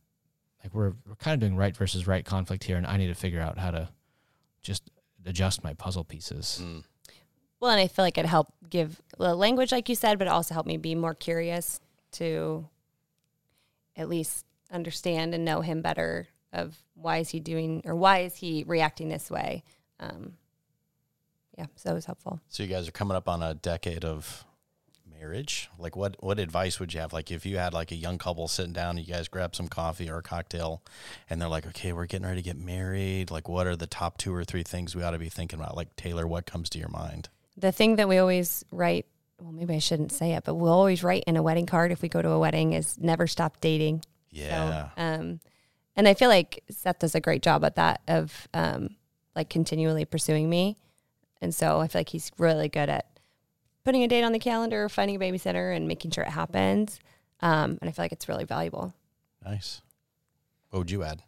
like 0.63 0.73
we're 0.73 0.93
we're 1.07 1.15
kind 1.15 1.33
of 1.33 1.39
doing 1.39 1.55
right 1.55 1.75
versus 1.75 2.07
right 2.07 2.25
conflict 2.25 2.63
here, 2.63 2.77
and 2.77 2.85
I 2.85 2.97
need 2.97 3.07
to 3.07 3.15
figure 3.15 3.41
out 3.41 3.57
how 3.57 3.71
to 3.71 3.89
just 4.61 4.89
adjust 5.25 5.63
my 5.63 5.73
puzzle 5.73 6.03
pieces. 6.03 6.61
Mm. 6.61 6.83
Well, 7.59 7.71
and 7.71 7.79
I 7.79 7.87
feel 7.87 8.05
like 8.05 8.17
it 8.17 8.25
helped 8.25 8.51
give 8.69 9.01
the 9.17 9.35
language, 9.35 9.71
like 9.71 9.89
you 9.89 9.95
said, 9.95 10.17
but 10.17 10.27
it 10.27 10.31
also 10.31 10.53
helped 10.53 10.67
me 10.67 10.77
be 10.77 10.95
more 10.95 11.13
curious 11.13 11.79
to 12.13 12.67
at 13.99 14.09
least 14.09 14.45
understand 14.71 15.33
and 15.35 15.45
know 15.45 15.61
him 15.61 15.81
better 15.81 16.27
of 16.53 16.77
why 16.95 17.17
is 17.17 17.29
he 17.29 17.39
doing 17.39 17.81
or 17.85 17.95
why 17.95 18.19
is 18.19 18.35
he 18.35 18.63
reacting 18.65 19.09
this 19.09 19.29
way. 19.29 19.63
Um, 19.99 20.33
yeah, 21.57 21.65
so 21.75 21.91
it 21.91 21.93
was 21.93 22.05
helpful. 22.05 22.39
So 22.47 22.63
you 22.63 22.69
guys 22.69 22.87
are 22.87 22.91
coming 22.91 23.17
up 23.17 23.27
on 23.27 23.43
a 23.43 23.53
decade 23.53 24.05
of 24.05 24.45
marriage. 25.19 25.69
Like 25.77 25.97
what 25.97 26.15
what 26.23 26.39
advice 26.39 26.79
would 26.79 26.93
you 26.93 27.01
have? 27.01 27.11
Like 27.11 27.29
if 27.29 27.45
you 27.45 27.57
had 27.57 27.73
like 27.73 27.91
a 27.91 27.95
young 27.95 28.17
couple 28.17 28.47
sitting 28.47 28.71
down, 28.71 28.97
and 28.97 29.05
you 29.05 29.13
guys 29.13 29.27
grab 29.27 29.53
some 29.53 29.67
coffee 29.67 30.09
or 30.09 30.19
a 30.19 30.23
cocktail 30.23 30.81
and 31.29 31.41
they're 31.41 31.49
like, 31.49 31.67
Okay, 31.67 31.91
we're 31.91 32.05
getting 32.05 32.25
ready 32.25 32.41
to 32.41 32.45
get 32.45 32.57
married. 32.57 33.29
Like 33.29 33.49
what 33.49 33.67
are 33.67 33.75
the 33.75 33.87
top 33.87 34.17
two 34.17 34.33
or 34.33 34.45
three 34.45 34.63
things 34.63 34.95
we 34.95 35.03
ought 35.03 35.11
to 35.11 35.19
be 35.19 35.29
thinking 35.29 35.59
about? 35.59 35.75
Like 35.75 35.95
Taylor, 35.97 36.25
what 36.25 36.45
comes 36.45 36.69
to 36.69 36.79
your 36.79 36.89
mind? 36.89 37.27
The 37.57 37.73
thing 37.73 37.97
that 37.97 38.07
we 38.07 38.17
always 38.17 38.63
write, 38.71 39.05
well, 39.39 39.51
maybe 39.51 39.73
I 39.73 39.79
shouldn't 39.79 40.11
say 40.11 40.33
it, 40.33 40.43
but 40.43 40.55
we'll 40.55 40.73
always 40.73 41.03
write 41.03 41.23
in 41.25 41.37
a 41.37 41.43
wedding 41.43 41.65
card 41.65 41.91
if 41.91 42.01
we 42.01 42.09
go 42.09 42.21
to 42.21 42.29
a 42.29 42.39
wedding 42.39 42.73
is 42.73 42.97
never 42.99 43.27
stop 43.27 43.61
dating. 43.61 44.03
Yeah. 44.31 44.89
So, 44.95 45.01
um, 45.01 45.39
and 45.95 46.07
I 46.07 46.13
feel 46.13 46.29
like 46.29 46.63
Seth 46.69 46.99
does 46.99 47.15
a 47.15 47.21
great 47.21 47.41
job 47.41 47.63
at 47.65 47.75
that 47.75 48.01
of 48.07 48.47
um, 48.53 48.95
like 49.35 49.49
continually 49.49 50.05
pursuing 50.05 50.49
me. 50.49 50.77
And 51.41 51.53
so 51.55 51.79
I 51.79 51.87
feel 51.87 51.99
like 51.99 52.09
he's 52.09 52.31
really 52.37 52.69
good 52.69 52.89
at 52.89 53.05
putting 53.85 54.03
a 54.03 54.07
date 54.07 54.23
on 54.23 54.33
the 54.33 54.39
calendar, 54.39 54.89
finding 54.89 55.15
a 55.15 55.19
babysitter, 55.19 55.75
and 55.75 55.87
making 55.87 56.11
sure 56.11 56.23
it 56.23 56.31
happens. 56.31 56.99
Um, 57.41 57.77
and 57.81 57.89
I 57.89 57.91
feel 57.91 58.03
like 58.03 58.11
it's 58.11 58.27
really 58.27 58.45
valuable. 58.45 58.93
nice. 59.43 59.81
What 60.69 60.79
would 60.79 60.91
you 60.91 61.03
add? 61.03 61.23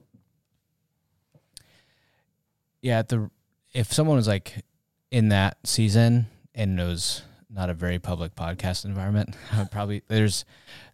Yeah, 2.82 3.00
at 3.00 3.10
the 3.10 3.30
if 3.74 3.92
someone 3.92 4.18
was 4.18 4.28
like 4.28 4.64
in 5.10 5.30
that 5.30 5.58
season 5.64 6.28
and 6.54 6.80
it 6.80 6.84
was 6.84 7.24
not 7.54 7.70
a 7.70 7.74
very 7.74 8.00
public 8.00 8.36
podcast 8.36 8.86
environment, 8.86 9.36
probably 9.72 10.02
there's 10.08 10.46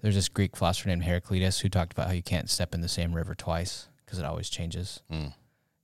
there's 0.01 0.15
this 0.15 0.29
Greek 0.29 0.55
philosopher 0.55 0.89
named 0.89 1.03
Heraclitus 1.03 1.59
who 1.59 1.69
talked 1.69 1.93
about 1.93 2.07
how 2.07 2.13
you 2.13 2.23
can't 2.23 2.49
step 2.49 2.73
in 2.73 2.81
the 2.81 2.87
same 2.87 3.13
river 3.13 3.35
twice 3.35 3.87
because 4.05 4.19
it 4.19 4.25
always 4.25 4.49
changes. 4.49 5.01
Mm. 5.11 5.33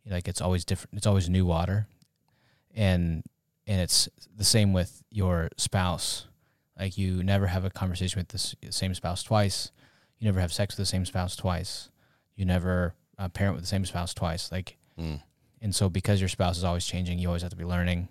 Like 0.10 0.28
it's 0.28 0.42
always 0.42 0.66
different. 0.66 0.98
It's 0.98 1.08
always 1.08 1.30
new 1.30 1.46
water, 1.46 1.88
and 2.76 3.24
and 3.68 3.80
it's 3.82 4.10
the 4.36 4.44
same 4.44 4.74
with 4.74 5.04
your 5.12 5.50
spouse. 5.58 6.26
Like 6.78 6.98
you 6.98 7.24
never 7.24 7.48
have 7.48 7.64
a 7.66 7.70
conversation 7.70 8.20
with 8.20 8.30
the 8.30 8.72
same 8.72 8.94
spouse 8.96 9.24
twice. 9.24 9.72
You 10.20 10.26
never 10.26 10.40
have 10.40 10.52
sex 10.52 10.74
with 10.76 10.86
the 10.88 10.90
same 10.90 11.06
spouse 11.06 11.36
twice. 11.36 11.90
You 12.36 12.46
never 12.46 12.96
uh, 13.20 13.30
parent 13.30 13.56
with 13.56 13.64
the 13.64 13.68
same 13.70 13.86
spouse 13.86 14.14
twice. 14.14 14.52
Like 14.52 14.78
Mm. 15.00 15.22
and 15.62 15.74
so 15.74 15.90
because 15.90 16.20
your 16.20 16.30
spouse 16.30 16.56
is 16.58 16.64
always 16.64 16.86
changing, 16.86 17.18
you 17.18 17.28
always 17.28 17.42
have 17.42 17.50
to 17.52 17.58
be 17.58 17.66
learning. 17.66 18.10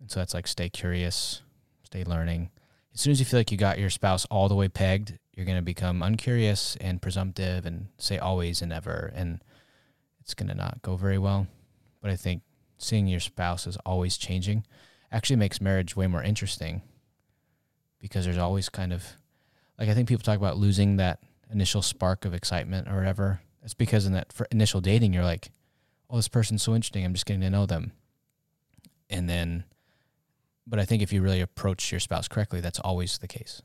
And 0.00 0.10
so 0.10 0.18
that's 0.20 0.34
like 0.34 0.46
stay 0.48 0.68
curious, 0.68 1.42
stay 1.86 2.04
learning. 2.04 2.50
As 2.94 3.00
soon 3.00 3.12
as 3.12 3.20
you 3.20 3.26
feel 3.26 3.40
like 3.40 3.50
you 3.50 3.58
got 3.58 3.78
your 3.78 3.90
spouse 3.90 4.24
all 4.26 4.48
the 4.48 4.54
way 4.54 4.68
pegged, 4.68 5.18
you're 5.32 5.46
going 5.46 5.58
to 5.58 5.62
become 5.62 6.02
uncurious 6.02 6.76
and 6.80 7.00
presumptive 7.02 7.66
and 7.66 7.88
say 7.98 8.18
always 8.18 8.62
and 8.62 8.72
ever. 8.72 9.12
and 9.14 9.42
it's 10.20 10.34
going 10.34 10.48
to 10.48 10.54
not 10.56 10.82
go 10.82 10.96
very 10.96 11.18
well. 11.18 11.46
But 12.00 12.10
I 12.10 12.16
think 12.16 12.42
seeing 12.78 13.06
your 13.06 13.20
spouse 13.20 13.66
is 13.66 13.76
always 13.86 14.16
changing 14.16 14.64
actually 15.12 15.36
makes 15.36 15.60
marriage 15.60 15.94
way 15.94 16.08
more 16.08 16.22
interesting 16.22 16.82
because 18.00 18.24
there's 18.24 18.36
always 18.36 18.68
kind 18.68 18.92
of 18.92 19.04
like 19.78 19.88
I 19.88 19.94
think 19.94 20.08
people 20.08 20.24
talk 20.24 20.36
about 20.36 20.56
losing 20.56 20.96
that 20.96 21.20
initial 21.52 21.80
spark 21.80 22.24
of 22.24 22.34
excitement 22.34 22.88
or 22.88 22.96
whatever. 22.96 23.40
It's 23.62 23.72
because 23.72 24.04
in 24.04 24.14
that 24.14 24.34
initial 24.50 24.80
dating 24.80 25.12
you're 25.12 25.22
like 25.22 25.52
oh, 26.10 26.16
this 26.16 26.28
person's 26.28 26.62
so 26.62 26.74
interesting. 26.74 27.04
I'm 27.04 27.14
just 27.14 27.26
getting 27.26 27.40
to 27.42 27.50
know 27.50 27.66
them. 27.66 27.92
And 29.08 29.28
then, 29.28 29.64
but 30.66 30.78
I 30.78 30.84
think 30.84 31.02
if 31.02 31.12
you 31.12 31.22
really 31.22 31.40
approach 31.40 31.90
your 31.92 32.00
spouse 32.00 32.28
correctly, 32.28 32.60
that's 32.60 32.80
always 32.80 33.18
the 33.18 33.28
case. 33.28 33.62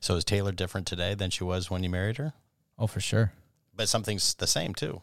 So 0.00 0.14
is 0.16 0.24
Taylor 0.24 0.52
different 0.52 0.86
today 0.86 1.14
than 1.14 1.30
she 1.30 1.44
was 1.44 1.70
when 1.70 1.82
you 1.82 1.90
married 1.90 2.16
her? 2.16 2.32
Oh, 2.78 2.86
for 2.86 3.00
sure. 3.00 3.32
But 3.74 3.88
something's 3.88 4.34
the 4.34 4.46
same 4.46 4.74
too. 4.74 5.02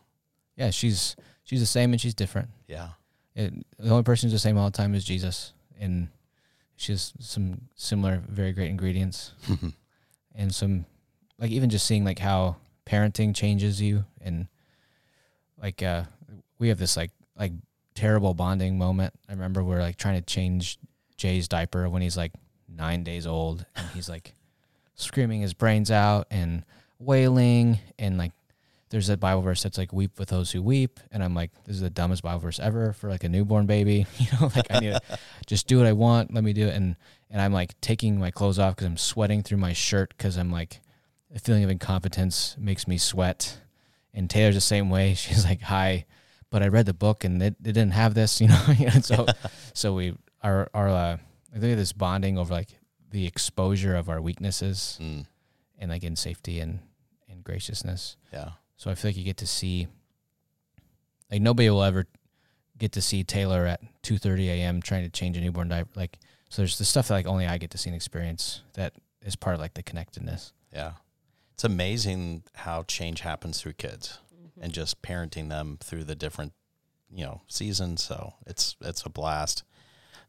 Yeah, 0.56 0.72
she's 0.72 1.16
she's 1.44 1.60
the 1.60 1.66
same 1.66 1.92
and 1.92 2.02
she's 2.02 2.16
different. 2.16 2.50
Yeah. 2.68 2.90
It, 3.36 3.54
the 3.78 3.92
only 3.92 4.04
person 4.04 4.28
who's 4.28 4.34
the 4.34 4.40
same 4.40 4.58
all 4.58 4.70
the 4.70 4.76
time 4.78 4.96
is 4.96 5.06
Jesus, 5.06 5.54
and 5.80 6.08
she 6.76 6.94
has 6.94 7.14
some 7.20 7.62
similar, 7.76 8.24
very 8.28 8.52
great 8.52 8.70
ingredients, 8.72 9.34
and 10.36 10.54
some 10.54 10.86
like 11.38 11.52
even 11.52 11.70
just 11.70 11.86
seeing 11.86 12.04
like 12.04 12.18
how 12.18 12.56
parenting 12.88 13.36
changes 13.36 13.80
you, 13.80 14.06
and 14.22 14.48
like 15.62 15.84
uh, 15.84 16.06
we 16.58 16.70
have 16.70 16.80
this 16.80 16.98
like 16.98 17.12
like 17.38 17.52
terrible 17.94 18.34
bonding 18.34 18.80
moment. 18.80 19.14
I 19.30 19.34
remember 19.34 19.64
we're 19.64 19.82
like 19.82 19.98
trying 19.98 20.20
to 20.20 20.26
change 20.26 20.80
Jay's 21.18 21.48
diaper 21.48 21.90
when 21.90 22.02
he's 22.02 22.18
like 22.18 22.32
nine 22.68 23.04
days 23.04 23.28
old, 23.28 23.66
and 23.76 23.88
he's 23.90 24.10
like 24.10 24.34
screaming 24.96 25.42
his 25.42 25.54
brains 25.54 25.92
out 25.92 26.28
and 26.32 26.64
wailing, 27.00 27.80
and 28.00 28.18
like 28.18 28.32
there's 28.90 29.10
a 29.10 29.18
Bible 29.18 29.42
verse 29.42 29.64
that's 29.64 29.78
like 29.78 29.92
weep 29.92 30.18
with 30.18 30.30
those 30.30 30.52
who 30.52 30.62
weep, 30.62 31.00
and 31.12 31.24
I'm 31.24 31.34
like, 31.34 31.52
this 31.66 31.76
is 31.76 31.82
the 31.82 31.90
dumbest 31.90 32.24
Bible 32.24 32.40
verse 32.40 32.60
ever 32.60 32.94
for 32.94 33.10
like 33.10 33.24
a 33.24 33.30
newborn 33.30 33.66
baby. 33.66 34.06
You 34.18 34.28
know, 34.40 34.52
like 34.56 34.68
I 34.70 34.80
need 34.80 34.94
to 34.94 35.20
just 35.46 35.68
do 35.68 35.78
what 35.78 35.88
I 35.88 35.94
want. 35.94 36.34
Let 36.34 36.44
me 36.44 36.54
do 36.54 36.68
it, 36.68 36.76
and 36.76 36.96
and 37.30 37.42
I'm 37.42 37.54
like 37.54 37.80
taking 37.82 38.20
my 38.20 38.32
clothes 38.32 38.60
off 38.60 38.76
because 38.76 38.88
I'm 38.88 38.98
sweating 38.98 39.44
through 39.44 39.58
my 39.58 39.74
shirt 39.74 40.14
because 40.18 40.38
I'm 40.38 40.52
like 40.52 40.82
a 41.34 41.40
feeling 41.40 41.64
of 41.64 41.70
incompetence 41.70 42.56
makes 42.60 42.88
me 42.88 42.98
sweat. 42.98 43.60
And 44.14 44.30
Taylor's 44.30 44.56
the 44.56 44.62
same 44.62 44.90
way. 44.90 45.14
She's 45.16 45.46
like, 45.46 45.62
hi, 45.62 46.06
but 46.50 46.64
I 46.64 46.68
read 46.68 46.86
the 46.86 46.94
book 46.94 47.24
and 47.24 47.42
it, 47.42 47.56
it 47.60 47.74
didn't 47.74 47.92
have 47.92 48.14
this, 48.14 48.40
you 48.42 48.48
know. 48.48 48.66
so 49.02 49.26
so 49.74 49.94
we 49.94 50.16
our 50.44 50.70
our 50.74 50.88
uh, 50.90 51.18
I 51.56 51.60
think 51.60 51.78
this 51.78 51.94
bonding 51.94 52.38
over 52.38 52.54
like 52.54 52.70
the 53.12 53.26
exposure 53.26 53.96
of 53.96 54.10
our 54.10 54.22
weaknesses 54.22 54.98
Mm. 55.02 55.26
and 55.80 55.92
like 55.92 56.04
in 56.04 56.16
safety 56.16 56.60
and 56.60 56.80
and 57.30 57.44
graciousness. 57.44 58.18
Yeah. 58.34 58.52
So 58.76 58.92
I 58.92 58.96
feel 58.96 59.10
like 59.10 59.18
you 59.18 59.24
get 59.24 59.38
to 59.38 59.48
see, 59.48 59.88
like 61.32 61.42
nobody 61.42 61.70
will 61.70 61.84
ever 61.84 62.06
get 62.78 62.92
to 62.94 63.02
see 63.02 63.24
Taylor 63.24 63.66
at 63.66 63.82
two 64.04 64.18
thirty 64.18 64.50
a.m. 64.50 64.82
trying 64.82 65.04
to 65.04 65.10
change 65.10 65.38
a 65.38 65.42
newborn 65.42 65.70
diaper. 65.70 65.90
Like 65.96 66.20
so, 66.50 66.62
there's 66.62 66.78
the 66.78 66.86
stuff 66.86 67.08
that 67.10 67.14
like 67.16 67.26
only 67.28 67.48
I 67.48 67.58
get 67.58 67.72
to 67.72 67.78
see 67.78 67.90
and 67.90 67.96
experience 67.96 68.62
that 68.74 68.94
is 69.22 69.36
part 69.36 69.56
of 69.56 69.60
like 69.62 69.74
the 69.74 69.84
connectedness. 69.84 70.54
Yeah. 70.74 70.94
It's 71.54 71.64
amazing 71.64 72.44
how 72.54 72.84
change 72.84 73.22
happens 73.22 73.60
through 73.60 73.74
kids 73.74 74.20
and 74.62 74.72
just 74.72 75.02
parenting 75.02 75.50
them 75.50 75.78
through 75.82 76.04
the 76.04 76.14
different, 76.16 76.54
you 77.12 77.26
know, 77.26 77.42
seasons. 77.48 78.04
So 78.04 78.36
it's 78.46 78.76
it's 78.82 79.04
a 79.06 79.10
blast. 79.10 79.64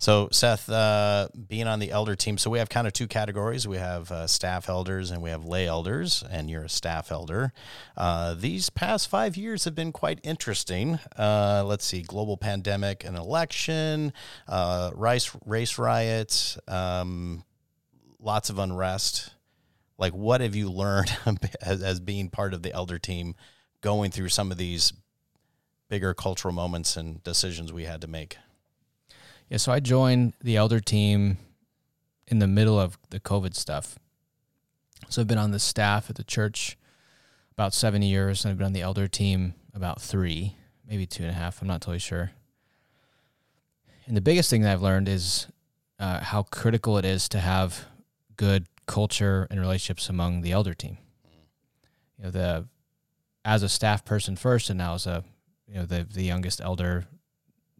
So 0.01 0.29
Seth, 0.31 0.71
uh, 0.71 1.29
being 1.49 1.67
on 1.67 1.81
the 1.81 1.91
elder 1.91 2.15
team, 2.15 2.39
so 2.39 2.51
we 2.51 2.61
have 2.61 2.69
kind 2.69 2.87
of 2.87 2.93
two 2.93 3.09
categories. 3.09 3.67
We 3.67 3.79
have 3.79 4.13
uh, 4.13 4.27
staff 4.29 4.69
elders 4.69 5.11
and 5.11 5.21
we 5.21 5.31
have 5.31 5.45
lay 5.45 5.67
elders, 5.67 6.23
and 6.31 6.49
you're 6.49 6.65
a 6.65 6.69
staff 6.69 7.11
elder. 7.11 7.53
Uh, 7.97 8.35
these 8.35 8.71
past 8.71 9.09
five 9.09 9.37
years 9.37 9.65
have 9.65 9.75
been 9.75 9.91
quite 9.91 10.21
interesting. 10.23 11.01
Uh, 11.19 11.65
let's 11.67 11.85
see, 11.85 12.03
global 12.03 12.37
pandemic, 12.37 13.05
an 13.05 13.17
election, 13.17 14.13
uh, 14.47 14.93
rice 14.95 15.37
race 15.45 15.79
riots, 15.79 16.59
um, 16.69 17.43
lots 18.21 18.51
of 18.51 18.59
unrest 18.59 19.31
like 19.99 20.13
what 20.15 20.41
have 20.41 20.55
you 20.55 20.71
learned 20.71 21.15
as, 21.61 21.83
as 21.83 22.01
being 22.01 22.31
part 22.31 22.55
of 22.55 22.63
the 22.63 22.73
elder 22.73 22.99
team 22.99 23.35
going 23.81 24.11
through 24.11 24.29
some 24.29 24.51
of 24.51 24.57
these 24.57 24.93
bigger 25.89 26.15
cultural 26.15 26.55
moments 26.55 26.97
and 26.97 27.23
decisions 27.25 27.73
we 27.73 27.85
had 27.85 28.01
to 28.01 28.07
make 28.07 28.37
Yeah, 29.49 29.57
so 29.57 29.73
I 29.73 29.81
joined 29.81 30.35
the 30.43 30.57
elder 30.57 30.79
team 30.79 31.39
in 32.27 32.39
the 32.39 32.47
middle 32.47 32.79
of 32.79 32.99
the 33.09 33.19
COVID 33.19 33.55
stuff. 33.55 33.99
So 35.09 35.23
I've 35.23 35.29
been 35.29 35.39
on 35.39 35.53
the 35.53 35.59
staff 35.59 36.11
at 36.11 36.17
the 36.17 36.25
church 36.25 36.77
about 37.53 37.73
seven 37.73 38.03
years, 38.03 38.45
and 38.45 38.53
I've 38.53 38.59
been 38.59 38.67
on 38.67 38.73
the 38.75 38.83
elder 38.83 39.09
team 39.09 39.55
about 39.73 40.03
three, 40.03 40.57
maybe 40.87 41.07
two 41.07 41.23
and 41.23 41.33
a 41.33 41.35
half. 41.35 41.63
I'm 41.63 41.69
not 41.69 41.81
totally 41.81 41.99
sure. 41.99 42.33
And 44.07 44.17
the 44.17 44.21
biggest 44.21 44.51
thing 44.51 44.63
that 44.63 44.73
I've 44.73 44.83
learned 44.83 45.09
is 45.09 45.47
uh, 45.99 46.21
how 46.21 46.43
critical 46.43 46.99
it 46.99 47.07
is 47.07 47.29
to 47.31 47.41
have 47.41 47.87
good 48.37 48.67
culture 48.87 49.47
and 49.51 49.61
relationships 49.61 50.11
among 50.11 50.43
the 50.43 50.53
elder 50.53 50.75
team. 50.75 50.99
You 52.19 52.25
know, 52.25 52.31
the 52.31 52.69
as 53.45 53.63
a 53.63 53.69
staff 53.69 54.05
person 54.05 54.37
first, 54.37 54.69
and 54.69 54.77
now 54.79 54.95
as 54.95 55.07
a 55.07 55.25
you 55.67 55.75
know 55.75 55.87
the 55.87 56.05
the 56.05 56.25
youngest 56.25 56.61
elder 56.61 57.07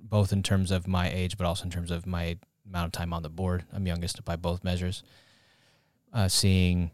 both 0.01 0.33
in 0.33 0.43
terms 0.43 0.71
of 0.71 0.87
my 0.87 1.11
age, 1.11 1.37
but 1.37 1.47
also 1.47 1.65
in 1.65 1.71
terms 1.71 1.91
of 1.91 2.07
my 2.07 2.37
amount 2.67 2.87
of 2.87 2.93
time 2.93 3.13
on 3.13 3.23
the 3.23 3.29
board. 3.29 3.65
I'm 3.73 3.87
youngest 3.87 4.25
by 4.25 4.37
both 4.37 4.65
measures. 4.65 5.03
Uh, 6.13 6.29
seeing 6.29 6.91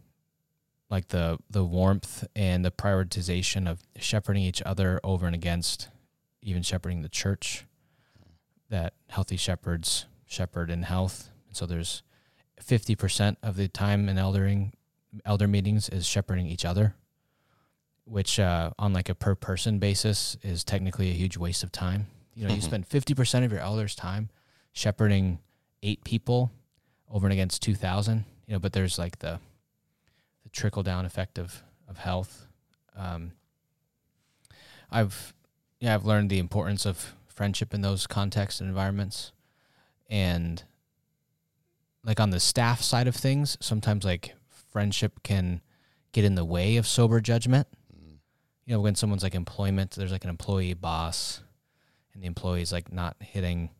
like 0.90 1.08
the 1.08 1.38
the 1.48 1.64
warmth 1.64 2.26
and 2.34 2.64
the 2.64 2.70
prioritization 2.70 3.68
of 3.68 3.82
shepherding 3.96 4.42
each 4.42 4.62
other 4.62 5.00
over 5.04 5.26
and 5.26 5.34
against 5.34 5.88
even 6.42 6.62
shepherding 6.62 7.02
the 7.02 7.08
church. 7.08 7.64
that 8.70 8.94
healthy 9.08 9.36
shepherds 9.36 10.06
shepherd 10.26 10.70
in 10.70 10.82
health. 10.82 11.30
and 11.46 11.56
So 11.56 11.66
there's 11.66 12.02
50% 12.60 13.36
of 13.42 13.56
the 13.56 13.68
time 13.68 14.08
in 14.08 14.16
eldering 14.16 14.72
elder 15.24 15.46
meetings 15.46 15.88
is 15.88 16.06
shepherding 16.06 16.46
each 16.46 16.64
other, 16.64 16.94
which 18.04 18.40
uh, 18.40 18.70
on 18.78 18.92
like 18.92 19.08
a 19.08 19.14
per 19.14 19.34
person 19.34 19.78
basis 19.78 20.36
is 20.42 20.64
technically 20.64 21.10
a 21.10 21.14
huge 21.14 21.36
waste 21.36 21.62
of 21.62 21.70
time. 21.70 22.06
You 22.34 22.46
know, 22.48 22.54
you 22.54 22.60
Mhm. 22.60 22.64
spend 22.64 22.88
50% 22.88 23.44
of 23.44 23.52
your 23.52 23.60
elders' 23.60 23.94
time 23.94 24.28
shepherding 24.72 25.38
eight 25.82 26.02
people 26.04 26.50
over 27.08 27.26
and 27.26 27.32
against 27.32 27.62
2,000, 27.62 28.24
you 28.46 28.54
know, 28.54 28.58
but 28.58 28.72
there's 28.72 28.98
like 28.98 29.20
the, 29.20 29.38
the 30.42 30.48
trickle 30.50 30.82
down 30.82 31.04
effect 31.04 31.38
of, 31.38 31.62
of 31.86 31.98
health. 31.98 32.46
Um, 32.96 33.32
I've, 34.90 35.34
yeah, 35.80 35.94
I've 35.94 36.04
learned 36.04 36.30
the 36.30 36.38
importance 36.38 36.84
of 36.86 37.14
friendship 37.28 37.72
in 37.74 37.82
those 37.82 38.06
contexts 38.06 38.60
and 38.60 38.68
environments. 38.68 39.32
And 40.08 40.62
like 42.04 42.20
on 42.20 42.30
the 42.30 42.40
staff 42.40 42.80
side 42.82 43.06
of 43.06 43.14
things, 43.14 43.56
sometimes 43.60 44.04
like 44.04 44.34
friendship 44.48 45.22
can 45.22 45.60
get 46.12 46.24
in 46.24 46.34
the 46.34 46.44
way 46.44 46.76
of 46.76 46.86
sober 46.86 47.20
judgment. 47.20 47.66
Mm. 47.92 48.18
You 48.66 48.74
know, 48.74 48.80
when 48.80 48.94
someone's 48.94 49.22
like 49.22 49.34
employment, 49.34 49.92
there's 49.92 50.12
like 50.12 50.24
an 50.24 50.30
employee 50.30 50.74
boss 50.74 51.40
and 52.14 52.22
the 52.22 52.26
employee's 52.26 52.72
like 52.72 52.92
not 52.92 53.16
hitting 53.20 53.70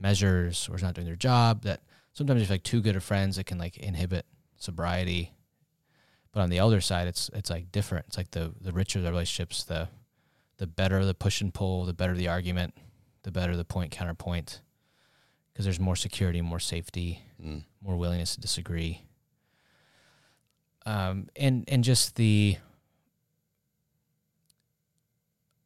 measures 0.00 0.68
or 0.68 0.76
is 0.76 0.82
not 0.82 0.94
doing 0.94 1.06
their 1.06 1.16
job 1.16 1.62
that 1.62 1.80
sometimes 2.12 2.42
if 2.42 2.50
like 2.50 2.62
too 2.64 2.82
good 2.82 2.96
of 2.96 3.04
friends 3.04 3.38
it 3.38 3.44
can 3.44 3.58
like 3.58 3.76
inhibit 3.78 4.26
sobriety. 4.56 5.32
But 6.32 6.40
on 6.40 6.50
the 6.50 6.58
elder 6.58 6.80
side 6.80 7.06
it's 7.06 7.30
it's 7.32 7.50
like 7.50 7.70
different. 7.72 8.06
It's 8.08 8.16
like 8.16 8.32
the 8.32 8.52
the 8.60 8.72
richer 8.72 9.00
the 9.00 9.10
relationships, 9.10 9.64
the 9.64 9.88
the 10.58 10.66
better 10.66 11.04
the 11.04 11.14
push 11.14 11.40
and 11.40 11.52
pull, 11.54 11.84
the 11.84 11.94
better 11.94 12.14
the 12.14 12.28
argument, 12.28 12.74
the 13.22 13.30
better 13.32 13.56
the 13.56 13.64
point 13.64 13.90
counterpoint. 13.92 14.60
Because 15.52 15.64
there's 15.64 15.78
more 15.80 15.96
security, 15.96 16.40
more 16.40 16.58
safety, 16.60 17.22
Mm. 17.40 17.64
more 17.80 17.96
willingness 17.96 18.34
to 18.34 18.40
disagree. 18.40 19.02
Um, 20.86 21.28
and 21.36 21.64
and 21.68 21.82
just 21.84 22.16
the 22.16 22.56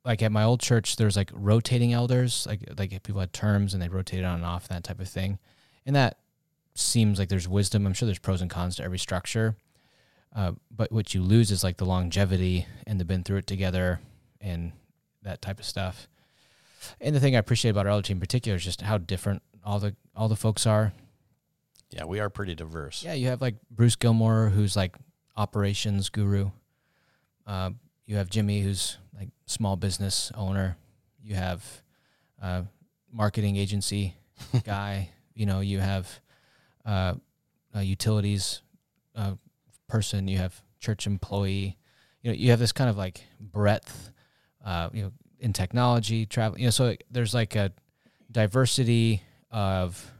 like 0.08 0.22
at 0.22 0.32
my 0.32 0.42
old 0.42 0.60
church, 0.60 0.96
there's 0.96 1.16
like 1.18 1.30
rotating 1.34 1.92
elders, 1.92 2.46
like 2.48 2.60
like 2.78 3.02
people 3.02 3.20
had 3.20 3.34
terms 3.34 3.74
and 3.74 3.82
they 3.82 3.90
rotated 3.90 4.24
on 4.24 4.36
and 4.36 4.44
off 4.44 4.66
that 4.68 4.82
type 4.82 5.00
of 5.00 5.08
thing, 5.08 5.38
and 5.84 5.94
that 5.94 6.16
seems 6.74 7.18
like 7.18 7.28
there's 7.28 7.46
wisdom. 7.46 7.86
I'm 7.86 7.92
sure 7.92 8.06
there's 8.06 8.18
pros 8.18 8.40
and 8.40 8.50
cons 8.50 8.76
to 8.76 8.84
every 8.84 8.98
structure, 8.98 9.54
uh, 10.34 10.52
but 10.74 10.90
what 10.90 11.12
you 11.12 11.22
lose 11.22 11.50
is 11.50 11.62
like 11.62 11.76
the 11.76 11.84
longevity 11.84 12.66
and 12.86 12.98
the 12.98 13.04
been 13.04 13.22
through 13.22 13.36
it 13.36 13.46
together 13.46 14.00
and 14.40 14.72
that 15.24 15.42
type 15.42 15.58
of 15.58 15.66
stuff. 15.66 16.08
And 17.02 17.14
the 17.14 17.20
thing 17.20 17.36
I 17.36 17.40
appreciate 17.40 17.72
about 17.72 17.84
our 17.84 17.92
elder 17.92 18.06
team 18.06 18.16
in 18.16 18.20
particular 18.20 18.56
is 18.56 18.64
just 18.64 18.80
how 18.80 18.96
different 18.96 19.42
all 19.62 19.78
the 19.78 19.94
all 20.16 20.28
the 20.28 20.36
folks 20.36 20.66
are. 20.66 20.94
Yeah, 21.90 22.06
we 22.06 22.18
are 22.18 22.30
pretty 22.30 22.54
diverse. 22.54 23.04
Yeah, 23.04 23.12
you 23.12 23.26
have 23.28 23.42
like 23.42 23.56
Bruce 23.70 23.96
Gilmore, 23.96 24.48
who's 24.48 24.74
like 24.74 24.96
operations 25.36 26.08
guru. 26.08 26.50
Uh, 27.46 27.72
you 28.06 28.16
have 28.16 28.30
Jimmy, 28.30 28.62
who's 28.62 28.96
like 29.14 29.28
small 29.48 29.76
business 29.76 30.30
owner. 30.34 30.76
You 31.22 31.34
have 31.34 31.82
uh, 32.40 32.62
marketing 33.12 33.56
agency 33.56 34.14
guy. 34.64 35.10
You 35.34 35.46
know, 35.46 35.60
you 35.60 35.78
have 35.80 36.20
uh, 36.84 37.14
a 37.74 37.82
utilities 37.82 38.62
uh, 39.14 39.34
person. 39.88 40.28
You 40.28 40.38
have 40.38 40.60
church 40.80 41.06
employee. 41.06 41.76
You 42.22 42.30
know, 42.30 42.36
you 42.36 42.50
have 42.50 42.58
this 42.58 42.72
kind 42.72 42.90
of 42.90 42.96
like 42.96 43.24
breadth. 43.40 44.12
Uh, 44.64 44.90
you 44.92 45.02
know, 45.02 45.12
in 45.40 45.52
technology, 45.52 46.26
travel. 46.26 46.58
You 46.58 46.66
know, 46.66 46.70
so 46.70 46.94
there's 47.10 47.34
like 47.34 47.54
a 47.56 47.72
diversity 48.30 49.22
of 49.50 50.12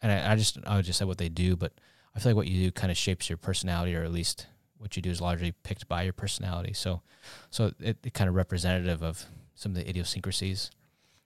and 0.00 0.12
I, 0.12 0.32
I 0.32 0.36
just 0.36 0.58
I 0.66 0.80
just 0.82 0.98
said 0.98 1.08
what 1.08 1.18
they 1.18 1.28
do, 1.28 1.56
but 1.56 1.72
I 2.14 2.20
feel 2.20 2.30
like 2.30 2.36
what 2.36 2.46
you 2.46 2.64
do 2.64 2.70
kind 2.70 2.90
of 2.90 2.96
shapes 2.96 3.28
your 3.28 3.36
personality, 3.36 3.94
or 3.94 4.04
at 4.04 4.12
least 4.12 4.46
what 4.78 4.96
you 4.96 5.02
do 5.02 5.10
is 5.10 5.20
largely 5.20 5.52
picked 5.62 5.88
by 5.88 6.02
your 6.02 6.12
personality. 6.12 6.72
So, 6.72 7.02
so 7.50 7.72
it, 7.80 7.98
it 8.04 8.14
kind 8.14 8.28
of 8.28 8.34
representative 8.34 9.02
of 9.02 9.26
some 9.54 9.72
of 9.72 9.76
the 9.76 9.88
idiosyncrasies, 9.88 10.70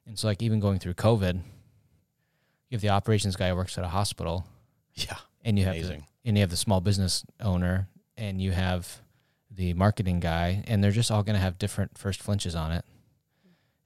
and 0.07 0.19
so 0.19 0.27
like 0.27 0.43
even 0.43 0.59
going 0.59 0.79
through 0.79 0.95
COVID, 0.95 1.35
you 1.35 2.77
have 2.77 2.81
the 2.81 2.89
operations 2.89 3.37
guy 3.37 3.51
who 3.51 3.57
works 3.57 3.77
at 3.77 3.85
a 3.85 3.89
hospital, 3.89 4.47
Yeah, 4.95 5.17
and 5.45 5.59
you 5.59 5.67
have 5.67 5.75
the, 5.75 6.01
and 6.25 6.37
you 6.37 6.41
have 6.41 6.51
the 6.51 6.57
small 6.57 6.81
business 6.81 7.25
owner, 7.41 7.89
and 8.17 8.41
you 8.41 8.53
have 8.53 9.03
the 9.51 9.75
marketing 9.75 10.19
guy, 10.21 10.65
and 10.67 10.83
they're 10.83 10.91
just 10.91 11.11
all 11.11 11.23
going 11.23 11.35
to 11.35 11.41
have 11.41 11.59
different 11.59 11.99
first 11.99 12.23
flinches 12.23 12.55
on 12.55 12.73
it, 12.73 12.85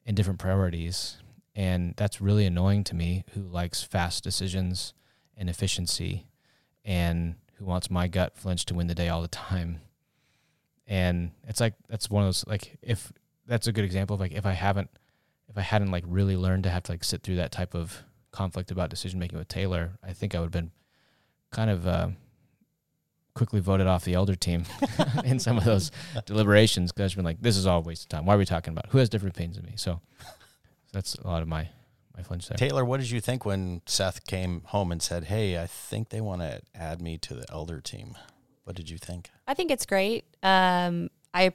and 0.07 0.17
different 0.17 0.39
priorities, 0.39 1.17
and 1.55 1.95
that's 1.97 2.21
really 2.21 2.47
annoying 2.47 2.85
to 2.85 2.95
me. 2.95 3.25
Who 3.33 3.43
likes 3.43 3.83
fast 3.83 4.23
decisions 4.23 4.95
and 5.37 5.51
efficiency, 5.51 6.29
and 6.85 7.35
who 7.59 7.65
wants 7.65 7.91
my 7.91 8.09
gut 8.09 8.37
flinch 8.37 8.65
to 8.67 8.75
win 8.75 8.87
the 8.87 8.95
day 8.95 9.09
all 9.09 9.23
the 9.23 9.29
time. 9.29 9.81
And 10.87 11.33
it's 11.47 11.61
like 11.61 11.75
that's 11.89 12.09
one 12.09 12.23
of 12.23 12.29
those 12.29 12.45
like 12.47 12.79
if 12.83 13.13
that's 13.47 13.67
a 13.67 13.73
good 13.73 13.85
example 13.85 14.15
of 14.15 14.21
like 14.21 14.33
if 14.33 14.47
I 14.47 14.53
haven't 14.53 14.91
if 15.49 15.57
I 15.57 15.63
hadn't 15.63 15.91
like 15.91 16.05
really 16.07 16.37
learned 16.37 16.65
to 16.65 16.71
have 16.71 16.83
to 16.85 16.93
like 16.93 17.05
sit 17.05 17.23
through 17.23 17.37
that 17.37 17.53
type 17.53 17.75
of 17.75 18.03
conflict 18.31 18.71
about 18.71 18.91
decision 18.91 19.19
making 19.19 19.39
with 19.39 19.49
Taylor, 19.49 19.93
I 20.03 20.13
think 20.13 20.35
I 20.35 20.39
would 20.39 20.47
have 20.47 20.53
been 20.53 20.71
kind 21.51 21.71
of 21.71 21.87
uh, 21.87 22.09
quickly 23.35 23.61
voted 23.61 23.87
off 23.87 24.05
the 24.05 24.15
elder 24.15 24.35
team 24.35 24.65
in 25.25 25.39
some 25.39 25.57
of 25.57 25.65
those 25.65 25.91
deliberations 26.25 26.93
because 26.93 27.13
I've 27.13 27.17
been 27.17 27.25
like, 27.25 27.41
this 27.41 27.57
is 27.57 27.67
all 27.67 27.79
a 27.79 27.83
waste 27.83 28.05
of 28.05 28.09
time. 28.09 28.27
Why 28.27 28.35
are 28.35 28.39
we 28.39 28.45
talking 28.45 28.73
about? 28.73 28.87
it? 28.87 28.91
Who 28.91 28.99
has 28.99 29.09
different 29.09 29.37
opinions 29.37 29.57
than 29.57 29.67
me? 29.67 29.75
So 29.77 30.01
that's 30.93 31.15
a 31.15 31.27
lot 31.27 31.43
of 31.43 31.49
my 31.49 31.69
my 32.17 32.23
flinch 32.23 32.49
there. 32.49 32.57
Taylor, 32.57 32.85
what 32.85 33.01
did 33.01 33.11
you 33.11 33.21
think 33.21 33.45
when 33.45 33.83
Seth 33.87 34.27
came 34.27 34.63
home 34.67 34.91
and 34.91 35.03
said, 35.03 35.25
"Hey, 35.25 35.61
I 35.61 35.67
think 35.67 36.09
they 36.09 36.21
want 36.21 36.41
to 36.41 36.63
add 36.75 37.01
me 37.01 37.19
to 37.19 37.35
the 37.35 37.45
elder 37.51 37.81
team"? 37.81 38.17
What 38.65 38.77
did 38.77 38.91
you 38.91 38.99
think? 38.99 39.31
I 39.47 39.55
think 39.55 39.71
it's 39.71 39.87
great. 39.87 40.25
Um, 40.43 41.11
I 41.33 41.53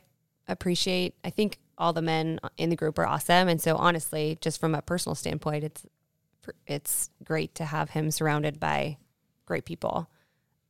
appreciate. 0.47 1.15
I 1.23 1.29
think 1.29 1.57
all 1.77 1.93
the 1.93 2.01
men 2.01 2.39
in 2.57 2.69
the 2.69 2.75
group 2.75 2.99
are 2.99 3.07
awesome, 3.07 3.47
and 3.47 3.61
so 3.61 3.75
honestly, 3.75 4.37
just 4.41 4.59
from 4.59 4.75
a 4.75 4.81
personal 4.81 5.15
standpoint, 5.15 5.63
it's 5.63 5.85
it's 6.67 7.09
great 7.23 7.55
to 7.55 7.65
have 7.65 7.91
him 7.91 8.11
surrounded 8.11 8.59
by 8.59 8.97
great 9.45 9.65
people. 9.65 10.09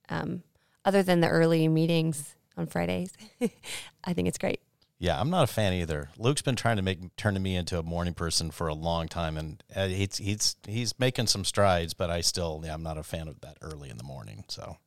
Um, 0.09 0.43
other 0.83 1.03
than 1.03 1.21
the 1.21 1.27
early 1.27 1.67
meetings 1.67 2.35
on 2.57 2.67
Fridays, 2.67 3.13
I 4.03 4.13
think 4.13 4.27
it's 4.27 4.37
great. 4.37 4.61
Yeah, 5.01 5.19
I'm 5.19 5.31
not 5.31 5.45
a 5.45 5.47
fan 5.47 5.73
either. 5.73 6.09
Luke's 6.19 6.43
been 6.43 6.55
trying 6.55 6.75
to 6.75 6.83
make 6.83 7.15
turn 7.15 7.41
me 7.41 7.55
into 7.55 7.79
a 7.79 7.81
morning 7.81 8.13
person 8.13 8.51
for 8.51 8.67
a 8.67 8.75
long 8.75 9.07
time, 9.07 9.35
and 9.35 9.63
uh, 9.75 9.87
he's 9.87 10.17
he's 10.17 10.55
he's 10.67 10.99
making 10.99 11.25
some 11.25 11.43
strides. 11.43 11.95
But 11.95 12.11
I 12.11 12.21
still, 12.21 12.61
yeah, 12.63 12.75
I'm 12.75 12.83
not 12.83 12.99
a 12.99 13.03
fan 13.03 13.27
of 13.27 13.41
that 13.41 13.57
early 13.63 13.89
in 13.89 13.97
the 13.97 14.03
morning. 14.03 14.43
So, 14.47 14.77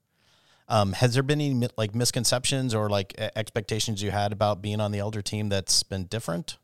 um, 0.68 0.92
has 0.92 1.14
there 1.14 1.24
been 1.24 1.40
any 1.40 1.68
like 1.76 1.96
misconceptions 1.96 2.76
or 2.76 2.88
like 2.88 3.12
expectations 3.34 4.04
you 4.04 4.12
had 4.12 4.30
about 4.30 4.62
being 4.62 4.80
on 4.80 4.92
the 4.92 5.00
elder 5.00 5.20
team 5.20 5.48
that's 5.48 5.82
been 5.82 6.04
different? 6.04 6.58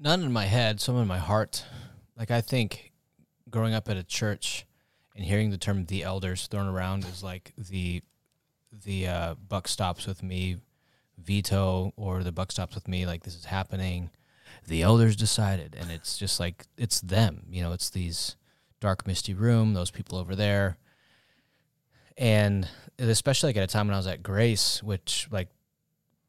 None 0.00 0.22
in 0.22 0.32
my 0.32 0.44
head, 0.44 0.80
some 0.80 0.96
in 0.98 1.08
my 1.08 1.18
heart. 1.18 1.64
Like 2.16 2.30
I 2.30 2.40
think 2.40 2.92
growing 3.50 3.74
up 3.74 3.88
at 3.88 3.96
a 3.96 4.04
church 4.04 4.66
and 5.16 5.24
hearing 5.24 5.50
the 5.50 5.58
term 5.58 5.84
the 5.84 6.04
elders 6.04 6.46
thrown 6.46 6.68
around 6.68 7.04
is 7.06 7.24
like 7.24 7.54
the 7.58 8.04
the 8.84 9.08
uh, 9.08 9.34
buck 9.34 9.66
stops 9.66 10.06
with 10.06 10.22
me 10.22 10.58
veto 11.24 11.92
or 11.96 12.22
the 12.22 12.32
buck 12.32 12.52
stops 12.52 12.74
with 12.74 12.88
me 12.88 13.06
like 13.06 13.22
this 13.24 13.34
is 13.36 13.44
happening. 13.46 14.10
The 14.66 14.82
elders 14.82 15.16
decided 15.16 15.76
and 15.78 15.90
it's 15.90 16.16
just 16.18 16.38
like 16.40 16.66
it's 16.76 17.00
them, 17.00 17.44
you 17.50 17.62
know, 17.62 17.72
it's 17.72 17.90
these 17.90 18.36
dark 18.80 19.06
misty 19.06 19.34
room, 19.34 19.74
those 19.74 19.90
people 19.90 20.18
over 20.18 20.34
there. 20.36 20.76
And 22.16 22.68
especially 22.98 23.48
like 23.48 23.56
at 23.56 23.62
a 23.64 23.66
time 23.66 23.86
when 23.86 23.94
I 23.94 23.98
was 23.98 24.06
at 24.06 24.22
Grace, 24.22 24.82
which 24.82 25.28
like 25.30 25.48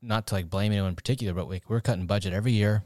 not 0.02 0.28
to 0.28 0.36
like 0.36 0.50
blame 0.50 0.72
anyone 0.72 0.90
in 0.90 0.96
particular, 0.96 1.34
but 1.34 1.50
like 1.50 1.70
we're 1.70 1.82
cutting 1.82 2.06
budget 2.08 2.34
every 2.34 2.54
year. 2.54 2.84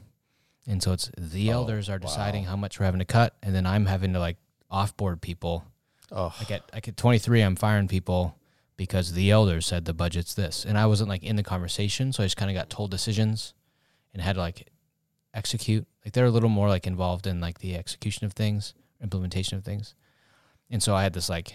And 0.66 0.82
so 0.82 0.92
it's 0.92 1.10
the 1.16 1.50
Oh, 1.50 1.54
elders 1.54 1.88
are 1.88 1.98
deciding 1.98 2.44
wow. 2.44 2.50
how 2.50 2.56
much 2.56 2.78
we're 2.78 2.84
having 2.86 2.98
to 2.98 3.04
cut, 3.06 3.34
and 3.42 3.54
then 3.54 3.64
I'm 3.66 3.86
having 3.86 4.12
to 4.12 4.18
like 4.18 4.36
offboard 4.70 5.20
people. 5.22 5.64
Oh, 6.12 6.34
Like 6.38 6.50
at 6.50 6.70
like 6.74 6.88
at 6.88 6.96
23, 6.96 7.40
I'm 7.42 7.56
firing 7.56 7.88
people 7.88 8.36
because 8.78 9.12
the 9.12 9.30
elders 9.30 9.66
said 9.66 9.84
the 9.84 9.92
budget's 9.92 10.32
this, 10.32 10.64
and 10.64 10.78
I 10.78 10.86
wasn't 10.86 11.10
like 11.10 11.22
in 11.22 11.36
the 11.36 11.42
conversation, 11.42 12.14
so 12.14 12.22
I 12.22 12.26
just 12.26 12.38
kind 12.38 12.50
of 12.50 12.54
got 12.54 12.70
told 12.70 12.90
decisions 12.90 13.52
and 14.14 14.22
had 14.22 14.36
to 14.36 14.40
like 14.40 14.68
execute. 15.34 15.86
Like 16.02 16.14
they're 16.14 16.24
a 16.24 16.30
little 16.30 16.48
more 16.48 16.70
like 16.70 16.86
involved 16.86 17.26
in 17.26 17.40
like 17.40 17.58
the 17.58 17.76
execution 17.76 18.24
of 18.24 18.32
things, 18.32 18.72
implementation 19.02 19.58
of 19.58 19.64
things, 19.64 19.94
and 20.70 20.82
so 20.82 20.94
I 20.94 21.02
had 21.02 21.12
this 21.12 21.28
like 21.28 21.54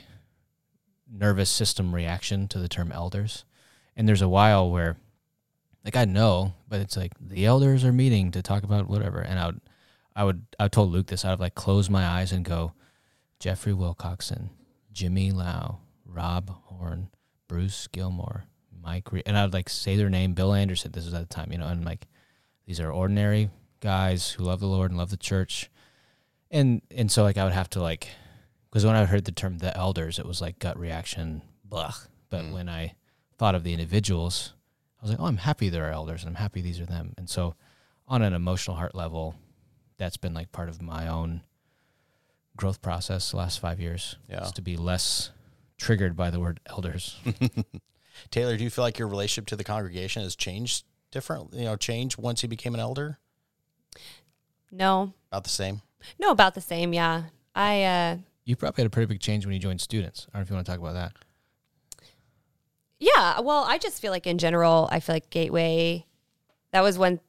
nervous 1.10 1.50
system 1.50 1.96
reaction 1.96 2.48
to 2.50 2.60
the 2.60 2.70
term 2.70 2.92
elders. 2.92 3.46
And 3.96 4.08
there's 4.08 4.22
a 4.22 4.30
while 4.30 4.70
where 4.70 4.98
like 5.86 5.96
I 5.96 6.06
know, 6.06 6.54
but 6.68 6.82
it's 6.82 6.98
like 6.98 7.14
the 7.20 7.46
elders 7.46 7.84
are 7.84 7.94
meeting 7.94 8.32
to 8.32 8.42
talk 8.42 8.64
about 8.64 8.88
whatever, 8.88 9.20
and 9.20 9.40
I 9.40 9.48
would, 9.48 9.62
I 10.16 10.24
would, 10.26 10.46
I 10.60 10.68
told 10.68 10.92
Luke 10.92 11.08
this. 11.08 11.26
I 11.26 11.32
would 11.32 11.40
like 11.40 11.56
close 11.56 11.90
my 11.90 12.06
eyes 12.06 12.32
and 12.32 12.46
go, 12.46 12.74
Jeffrey 13.40 13.74
Wilcoxon, 13.74 14.50
Jimmy 14.92 15.32
Lau, 15.32 15.80
Rob 16.14 16.50
Horn, 16.66 17.10
Bruce 17.48 17.88
Gilmore, 17.88 18.46
Mike, 18.82 19.12
Re-, 19.12 19.24
and 19.26 19.38
I 19.38 19.44
would 19.44 19.54
like 19.54 19.70
say 19.70 19.96
their 19.96 20.10
name, 20.10 20.34
Bill 20.34 20.54
Anderson. 20.54 20.92
This 20.92 21.06
was 21.06 21.14
at 21.14 21.28
the 21.28 21.34
time, 21.34 21.52
you 21.52 21.58
know, 21.58 21.68
and 21.68 21.84
like 21.86 22.08
these 22.66 22.80
are 22.80 22.92
ordinary 22.92 23.50
guys 23.80 24.32
who 24.32 24.44
love 24.44 24.60
the 24.60 24.68
Lord 24.68 24.92
and 24.92 24.98
love 24.98 25.10
the 25.10 25.18
church, 25.18 25.70
and 26.52 26.82
and 26.92 27.12
so 27.12 27.24
like 27.24 27.38
I 27.38 27.44
would 27.44 27.54
have 27.54 27.70
to 27.72 27.82
like 27.82 28.08
because 28.70 28.86
when 28.86 28.96
I 28.96 29.06
heard 29.06 29.26
the 29.26 29.32
term 29.32 29.58
the 29.60 29.76
elders, 29.78 30.20
it 30.20 30.26
was 30.26 30.42
like 30.42 30.60
gut 30.60 30.78
reaction, 30.80 31.42
blah. 31.64 31.94
But 32.30 32.44
Mm. 32.46 32.54
when 32.54 32.70
I 32.70 32.96
thought 33.38 33.54
of 33.56 33.64
the 33.64 33.74
individuals, 33.74 34.54
I 35.00 35.04
was 35.04 35.12
like, 35.12 35.20
oh, 35.20 35.26
I'm 35.26 35.38
happy 35.38 35.70
there 35.70 35.88
are 35.88 35.92
elders, 35.92 36.24
and 36.24 36.30
I'm 36.30 36.42
happy 36.42 36.62
these 36.62 36.80
are 36.80 36.86
them. 36.86 37.14
And 37.18 37.30
so, 37.30 37.56
on 38.08 38.22
an 38.24 38.34
emotional 38.34 38.76
heart 38.78 38.96
level, 38.96 39.36
that's 39.98 40.18
been 40.18 40.34
like 40.34 40.52
part 40.52 40.70
of 40.70 40.82
my 40.82 41.08
own 41.08 41.42
growth 42.58 42.82
process 42.82 43.32
the 43.32 43.38
last 43.38 43.60
five 43.60 43.80
years. 43.80 44.16
Yeah. 44.30 44.44
is 44.46 44.52
to 44.54 44.62
be 44.62 44.76
less 44.78 45.30
triggered 45.78 46.16
by 46.16 46.30
the 46.30 46.40
word 46.40 46.60
elders. 46.66 47.20
Taylor, 48.32 48.58
do 48.58 48.64
you 48.64 48.70
feel 48.70 48.84
like 48.84 49.00
your 49.00 49.08
relationship 49.08 49.48
to 49.48 49.56
the 49.56 49.64
congregation 49.64 50.24
has 50.24 50.36
changed 50.36 50.86
different, 51.12 51.54
you 51.54 51.66
know, 51.66 51.76
changed 51.76 52.18
once 52.18 52.44
you 52.44 52.50
became 52.50 52.74
an 52.74 52.80
elder? 52.80 53.20
No, 54.72 55.14
About 55.32 55.44
the 55.44 55.50
same? 55.50 55.82
no, 56.20 56.32
about 56.32 56.54
the 56.56 56.62
same. 56.62 56.94
Yeah, 56.94 57.24
I. 57.56 57.84
uh 57.84 58.18
You 58.46 58.56
probably 58.56 58.82
had 58.84 58.88
a 58.88 58.90
pretty 58.90 59.06
big 59.08 59.20
change 59.20 59.46
when 59.46 59.54
you 59.54 59.60
joined 59.60 59.82
students. 59.82 60.28
I 60.30 60.38
don't 60.38 60.42
know 60.42 60.44
if 60.44 60.50
you 60.50 60.56
want 60.56 60.66
to 60.66 60.72
talk 60.72 60.80
about 60.80 60.94
that. 60.94 61.14
Yeah, 63.00 63.40
well, 63.42 63.66
I 63.68 63.78
just 63.78 64.02
feel 64.02 64.12
like 64.12 64.26
in 64.28 64.38
general, 64.38 64.88
I 64.92 65.00
feel 65.00 65.16
like 65.16 65.30
Gateway. 65.30 66.06
That 66.72 66.82
was 66.82 66.98
one 66.98 67.20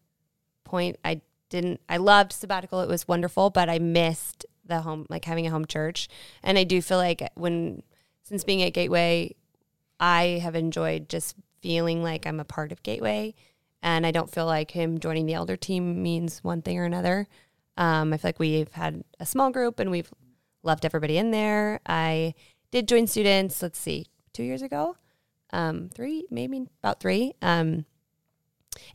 point 0.65 0.97
I 1.05 1.21
didn't. 1.51 1.81
I 1.89 1.97
loved 1.99 2.33
sabbatical; 2.33 2.81
it 2.81 2.89
was 2.89 3.07
wonderful, 3.09 3.51
but 3.51 3.69
I 3.69 3.79
missed 3.79 4.47
the 4.65 4.81
home, 4.81 5.07
like 5.11 5.25
having 5.27 5.47
a 5.47 5.51
home 5.51 5.67
church. 5.67 6.09
And 6.43 6.57
I 6.57 6.65
do 6.65 6.81
feel 6.81 6.97
like 6.99 7.29
when 7.35 7.83
since 8.25 8.43
being 8.45 8.63
at 8.63 8.73
Gateway, 8.73 9.35
I 10.01 10.41
have 10.43 10.55
enjoyed 10.57 11.09
just 11.09 11.37
feeling 11.63 12.03
like 12.03 12.27
I'm 12.27 12.41
a 12.41 12.45
part 12.45 12.73
of 12.73 12.83
Gateway, 12.83 13.35
and 13.83 14.05
I 14.07 14.11
don't 14.11 14.31
feel 14.31 14.47
like 14.47 14.73
him 14.73 14.99
joining 14.99 15.27
the 15.27 15.35
elder 15.35 15.57
team 15.57 16.03
means 16.03 16.43
one 16.43 16.61
thing 16.63 16.79
or 16.79 16.85
another. 16.85 17.29
Um, 17.77 18.13
I 18.13 18.17
feel 18.17 18.29
like 18.29 18.39
we've 18.39 18.73
had 18.73 19.05
a 19.21 19.27
small 19.27 19.51
group 19.51 19.79
and 19.81 19.91
we've 19.91 20.13
loved 20.63 20.85
everybody 20.85 21.17
in 21.19 21.31
there. 21.31 21.81
I 21.87 22.35
did 22.71 22.89
join 22.89 23.07
students. 23.07 23.63
Let's 23.63 23.79
see, 23.79 24.07
two 24.33 24.43
years 24.43 24.63
ago 24.63 24.97
um, 25.55 25.89
three, 25.95 26.27
maybe 26.31 26.67
about 26.83 27.01
three. 27.01 27.33
Um, 27.41 27.85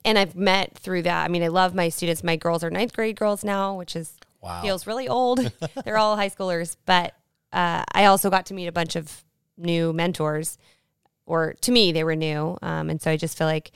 and 0.03 0.19
I've 0.19 0.35
met 0.35 0.77
through 0.77 1.03
that. 1.03 1.23
I 1.23 1.27
mean, 1.29 1.41
I 1.41 1.47
love 1.47 1.73
my 1.73 1.87
students. 1.89 2.23
My 2.23 2.35
girls 2.35 2.63
are 2.63 2.69
ninth 2.69 2.93
grade 2.93 3.15
girls 3.15 3.43
now, 3.43 3.75
which 3.75 3.95
is 3.95 4.13
Wow. 4.41 4.61
feels 4.61 4.85
really 4.87 5.07
old. 5.07 5.39
They're 5.85 5.97
all 5.97 6.15
high 6.15 6.29
schoolers, 6.29 6.75
but 6.85 7.13
uh, 7.51 7.83
I 7.93 8.05
also 8.05 8.29
got 8.29 8.45
to 8.47 8.53
meet 8.53 8.67
a 8.67 8.71
bunch 8.71 8.95
of 8.95 9.23
new 9.57 9.93
mentors, 9.93 10.57
or 11.25 11.55
to 11.61 11.71
me, 11.71 11.91
they 11.91 12.03
were 12.03 12.15
new. 12.15 12.57
Um, 12.61 12.89
and 12.89 13.01
so 13.01 13.11
I 13.11 13.17
just 13.17 13.37
feel 13.37 13.47
like 13.47 13.71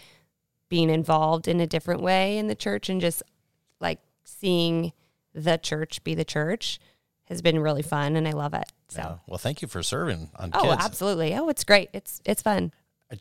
being 0.70 0.90
involved 0.90 1.48
in 1.48 1.60
a 1.60 1.68
different 1.68 2.02
way 2.02 2.38
in 2.38 2.48
the 2.48 2.56
church 2.56 2.90
and 2.90 3.00
just 3.00 3.22
like 3.80 4.00
seeing 4.24 4.92
the 5.34 5.58
church 5.58 6.04
be 6.04 6.16
the 6.16 6.26
church 6.26 6.80
has 7.26 7.42
been 7.42 7.60
really 7.60 7.82
fun, 7.82 8.16
and 8.16 8.28
I 8.28 8.32
love 8.32 8.54
it. 8.54 8.72
So. 8.90 9.02
Yeah. 9.02 9.16
Well, 9.28 9.38
thank 9.38 9.62
you 9.62 9.68
for 9.68 9.82
serving 9.82 10.30
on 10.36 10.52
Oh, 10.54 10.64
kids. 10.64 10.84
absolutely! 10.84 11.34
Oh, 11.36 11.50
it's 11.50 11.64
great. 11.64 11.90
It's 11.94 12.22
it's 12.26 12.42
fun. 12.42 12.72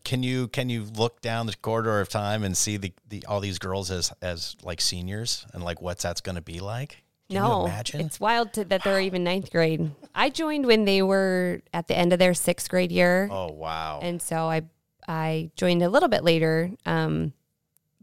Can 0.05 0.23
you 0.23 0.49
can 0.49 0.71
you 0.71 0.85
look 0.85 1.21
down 1.21 1.47
the 1.47 1.55
corridor 1.55 2.01
of 2.01 2.09
time 2.09 2.45
and 2.45 2.57
see 2.57 2.79
the, 2.79 2.93
the 3.09 3.25
all 3.27 3.41
these 3.41 3.59
girls 3.59 3.91
as 3.91 4.13
as 4.23 4.57
like 4.63 4.81
seniors 4.81 5.47
and 5.53 5.63
like 5.63 5.83
what's 5.83 6.03
that's 6.03 6.21
going 6.21 6.37
to 6.37 6.43
be 6.43 6.61
like? 6.61 7.03
Can 7.29 7.43
no, 7.43 7.61
you 7.61 7.67
imagine? 7.67 8.01
it's 8.01 8.19
wild 8.19 8.53
to, 8.55 8.65
that 8.65 8.85
they're 8.85 9.01
even 9.01 9.25
ninth 9.25 9.51
grade. 9.51 9.91
I 10.15 10.29
joined 10.29 10.67
when 10.67 10.85
they 10.85 11.03
were 11.03 11.61
at 11.73 11.89
the 11.89 11.97
end 11.97 12.13
of 12.13 12.19
their 12.19 12.35
sixth 12.35 12.69
grade 12.69 12.93
year, 12.93 13.29
oh 13.31 13.53
wow. 13.53 14.01
and 14.03 14.21
so 14.21 14.37
I 14.49 14.63
I 15.09 15.51
joined 15.57 15.83
a 15.83 15.89
little 15.89 16.09
bit 16.09 16.23
later. 16.25 16.71
Um, 16.87 17.33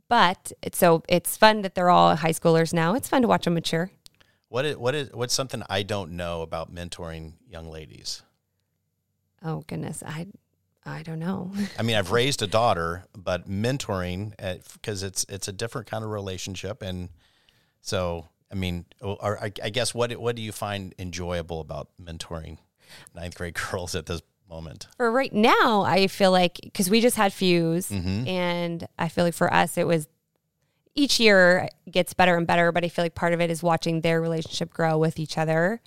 but 0.08 0.52
so 0.74 1.04
it's 1.08 1.38
fun 1.38 1.62
that 1.62 1.76
they're 1.76 1.90
all 1.90 2.16
high 2.16 2.32
schoolers 2.32 2.74
now. 2.74 2.96
It's 2.96 3.08
fun 3.08 3.22
to 3.22 3.28
watch 3.28 3.46
them 3.46 3.54
mature. 3.54 3.92
What 4.50 4.66
is 4.66 4.78
what 4.78 4.96
is 4.96 5.12
what's 5.14 5.34
something 5.34 5.62
I 5.70 5.84
don't 5.84 6.12
know 6.12 6.42
about 6.42 6.74
mentoring 6.74 7.34
young 7.48 7.70
ladies? 7.70 8.24
Oh 9.44 9.64
goodness, 9.68 10.04
I 10.06 10.28
I 10.86 11.04
don't 11.04 11.20
know. 11.20 11.52
I 11.80 11.84
mean, 11.84 11.96
I've 11.96 12.12
raised 12.12 12.42
a 12.42 12.48
daughter, 12.48 13.06
but 13.16 13.48
mentoring 13.48 14.34
because 14.74 15.04
it's 15.04 15.26
it's 15.30 15.48
a 15.48 15.54
different 15.54 15.88
kind 15.88 16.04
of 16.04 16.10
relationship, 16.10 16.82
and 16.82 17.10
so 17.82 18.28
I 18.52 18.56
mean, 18.56 18.86
or 19.02 19.42
I, 19.44 19.52
I 19.64 19.70
guess 19.70 19.94
what 19.94 20.12
what 20.20 20.36
do 20.36 20.42
you 20.42 20.52
find 20.52 20.94
enjoyable 20.98 21.60
about 21.62 21.90
mentoring 22.02 22.58
ninth 23.14 23.36
grade 23.36 23.54
girls 23.72 23.96
at 23.96 24.06
this 24.08 24.22
moment? 24.50 24.88
for 24.98 25.12
right 25.12 25.32
now, 25.34 25.82
I 25.84 26.08
feel 26.08 26.32
like 26.32 26.60
because 26.64 26.90
we 26.90 27.02
just 27.02 27.16
had 27.16 27.32
Fuse, 27.34 27.90
Mhm. 27.90 28.28
and 28.28 28.88
I 28.98 29.08
feel 29.10 29.24
like 29.26 29.36
for 29.36 29.54
us, 29.54 29.78
it 29.78 29.86
was 29.88 30.08
each 30.96 31.20
year 31.20 31.70
gets 31.90 32.14
better 32.14 32.36
and 32.36 32.48
better. 32.48 32.72
But 32.72 32.84
I 32.84 32.90
feel 32.90 33.06
like 33.06 33.16
part 33.16 33.34
of 33.34 33.42
it 33.42 33.52
is 33.52 33.62
watching 33.62 34.02
their 34.02 34.20
relationship 34.22 34.74
grow 34.74 34.98
with 34.98 35.20
each 35.20 35.38
other. 35.38 35.82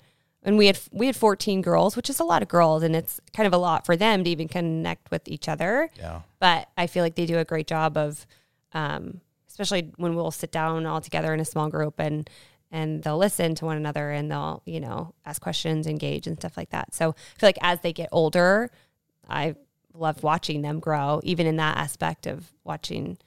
And 0.45 0.57
we 0.57 0.67
had 0.67 0.79
we 0.91 1.05
had 1.07 1.15
14 1.15 1.61
girls, 1.61 1.95
which 1.95 2.09
is 2.09 2.19
a 2.19 2.23
lot 2.23 2.41
of 2.41 2.47
girls, 2.47 2.83
and 2.83 2.95
it's 2.95 3.19
kind 3.33 3.47
of 3.47 3.53
a 3.53 3.57
lot 3.57 3.85
for 3.85 3.95
them 3.95 4.23
to 4.23 4.29
even 4.29 4.47
connect 4.47 5.11
with 5.11 5.27
each 5.27 5.47
other. 5.47 5.89
Yeah, 5.97 6.21
But 6.39 6.69
I 6.77 6.87
feel 6.87 7.03
like 7.03 7.15
they 7.15 7.25
do 7.25 7.37
a 7.39 7.45
great 7.45 7.67
job 7.67 7.95
of, 7.97 8.25
um, 8.73 9.21
especially 9.47 9.91
when 9.97 10.15
we'll 10.15 10.31
sit 10.31 10.51
down 10.51 10.85
all 10.85 10.99
together 10.99 11.33
in 11.33 11.39
a 11.39 11.45
small 11.45 11.69
group 11.69 11.97
and 11.97 12.29
and 12.73 13.03
they'll 13.03 13.17
listen 13.17 13.55
to 13.55 13.65
one 13.65 13.77
another 13.77 14.09
and 14.11 14.29
they'll 14.29 14.61
you 14.65 14.81
know 14.81 15.13
ask 15.25 15.41
questions, 15.41 15.87
engage, 15.87 16.27
and 16.27 16.37
stuff 16.37 16.57
like 16.57 16.71
that. 16.71 16.93
So 16.93 17.11
I 17.11 17.39
feel 17.39 17.47
like 17.47 17.59
as 17.61 17.79
they 17.79 17.93
get 17.93 18.09
older, 18.11 18.69
I 19.29 19.55
love 19.93 20.23
watching 20.23 20.63
them 20.63 20.81
grow, 20.81 21.21
even 21.23 21.47
in 21.47 21.55
that 21.57 21.77
aspect 21.77 22.25
of 22.27 22.51
watching 22.65 23.17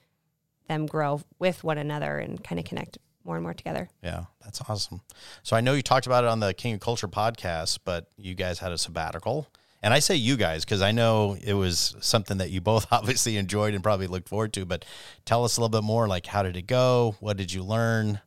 them 0.69 0.85
grow 0.85 1.23
with 1.39 1.63
one 1.65 1.79
another 1.79 2.19
and 2.19 2.43
kind 2.43 2.59
of 2.59 2.65
connect 2.67 2.99
more 3.25 3.37
and 3.37 3.43
more 3.43 3.55
together. 3.55 3.89
yeah, 4.03 4.25
that's 4.45 4.61
awesome. 4.69 5.01
So 5.43 5.57
I 5.57 5.61
know 5.61 5.75
you 5.75 5.83
talked 5.83 6.07
about 6.07 6.23
it 6.23 6.29
on 6.31 6.39
the 6.39 6.55
King 6.55 6.75
of 6.75 6.81
Culture 6.81 7.09
podcast, 7.09 7.81
but 7.85 8.09
you 8.17 8.35
guys 8.35 8.61
had 8.61 8.71
a 8.73 8.79
sabbatical. 8.79 9.49
And 9.83 9.93
I 9.93 9.99
say 9.99 10.17
you 10.17 10.37
guys 10.37 10.65
because 10.65 10.81
I 10.81 10.93
know 10.93 11.37
it 11.41 11.53
was 11.53 11.97
something 12.01 12.39
that 12.39 12.51
you 12.51 12.61
both 12.61 12.87
obviously 12.93 13.37
enjoyed 13.37 13.75
and 13.75 13.83
probably 13.83 14.07
looked 14.07 14.29
forward 14.29 14.53
to. 14.55 14.65
But 14.65 14.85
tell 15.25 15.45
us 15.45 15.57
a 15.57 15.61
little 15.61 15.81
bit 15.81 15.85
more 15.85 16.09
like, 16.09 16.27
how 16.27 16.43
did 16.43 16.57
it 16.57 16.67
go? 16.67 17.17
What 17.21 17.37
did 17.37 17.53
you 17.53 17.63
learn? 17.63 18.21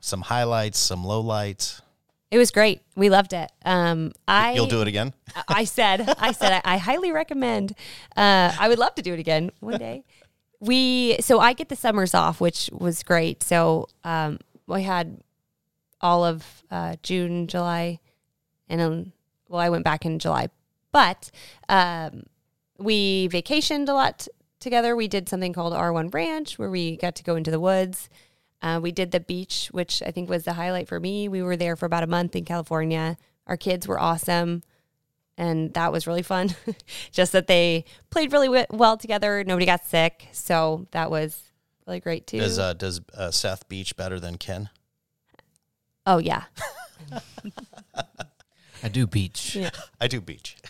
Some 0.00 0.22
highlights, 0.22 0.78
some 0.78 1.04
lowlights. 1.04 1.80
It 2.30 2.38
was 2.38 2.50
great. 2.50 2.82
We 2.94 3.10
loved 3.10 3.32
it. 3.32 3.50
Um, 3.64 4.12
I 4.28 4.52
You'll 4.52 4.66
do 4.66 4.82
it 4.82 4.88
again? 4.88 5.14
I 5.48 5.64
said, 5.64 6.08
I 6.18 6.32
said, 6.32 6.52
I, 6.52 6.74
I 6.74 6.76
highly 6.78 7.12
recommend. 7.12 7.72
Uh, 8.16 8.54
I 8.58 8.68
would 8.68 8.78
love 8.78 8.94
to 8.96 9.02
do 9.02 9.12
it 9.12 9.18
again 9.18 9.50
one 9.60 9.78
day. 9.78 10.04
We 10.60 11.16
so 11.20 11.40
I 11.40 11.54
get 11.54 11.70
the 11.70 11.76
summers 11.76 12.14
off, 12.14 12.40
which 12.40 12.68
was 12.72 13.02
great. 13.02 13.42
So 13.42 13.88
um, 14.04 14.38
we 14.66 14.82
had 14.82 15.22
all 16.00 16.24
of 16.24 16.64
uh, 16.70 16.96
June, 17.02 17.46
July, 17.46 17.98
and 18.68 18.80
then 18.80 19.12
well, 19.48 19.60
I 19.60 19.70
went 19.70 19.84
back 19.84 20.04
in 20.04 20.18
July, 20.18 20.48
but 20.92 21.30
um, 21.68 22.24
we 22.78 23.28
vacationed 23.28 23.88
a 23.88 23.94
lot 23.94 24.28
together. 24.60 24.94
We 24.94 25.08
did 25.08 25.28
something 25.28 25.52
called 25.52 25.72
R1 25.72 26.12
Ranch, 26.12 26.58
where 26.58 26.70
we 26.70 26.96
got 26.96 27.16
to 27.16 27.24
go 27.24 27.36
into 27.36 27.50
the 27.50 27.58
woods. 27.58 28.08
Uh, 28.62 28.78
we 28.82 28.92
did 28.92 29.10
the 29.10 29.20
beach, 29.20 29.68
which 29.72 30.02
I 30.04 30.10
think 30.10 30.28
was 30.28 30.44
the 30.44 30.52
highlight 30.52 30.88
for 30.88 31.00
me. 31.00 31.28
We 31.28 31.42
were 31.42 31.56
there 31.56 31.76
for 31.76 31.86
about 31.86 32.02
a 32.02 32.06
month 32.06 32.36
in 32.36 32.44
California. 32.44 33.16
Our 33.46 33.56
kids 33.56 33.88
were 33.88 33.98
awesome 33.98 34.62
and 35.40 35.72
that 35.72 35.90
was 35.90 36.06
really 36.06 36.22
fun. 36.22 36.54
Just 37.12 37.32
that 37.32 37.46
they 37.46 37.86
played 38.10 38.32
really 38.32 38.48
w- 38.48 38.66
well 38.70 38.96
together. 38.98 39.42
Nobody 39.42 39.64
got 39.66 39.86
sick, 39.86 40.28
so 40.32 40.86
that 40.90 41.10
was 41.10 41.42
really 41.86 41.98
great 41.98 42.26
too. 42.26 42.38
Does 42.38 42.58
uh, 42.58 42.74
does 42.74 43.00
uh, 43.14 43.30
Seth 43.30 43.66
Beach 43.68 43.96
better 43.96 44.20
than 44.20 44.36
Ken? 44.36 44.68
oh 46.06 46.18
yeah, 46.18 46.44
I 48.82 48.88
do 48.88 49.06
beach. 49.06 49.56
Yeah. 49.56 49.70
I 50.00 50.06
do 50.06 50.20
beach. 50.20 50.56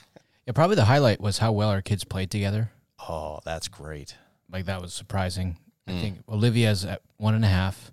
Yeah, 0.47 0.53
probably 0.55 0.75
the 0.75 0.87
highlight 0.87 1.21
was 1.21 1.39
how 1.39 1.53
well 1.53 1.69
our 1.69 1.83
kids 1.83 2.03
played 2.03 2.31
together. 2.31 2.73
Oh, 2.99 3.41
that's 3.45 3.69
great. 3.69 4.17
Like 4.51 4.65
that 4.65 4.81
was 4.81 4.95
surprising. 4.95 5.59
I 5.91 5.95
Mm. 5.95 6.01
think 6.01 6.19
Olivia's 6.29 6.85
at 6.85 7.03
one 7.17 7.35
and 7.35 7.45
a 7.45 7.49
half, 7.49 7.91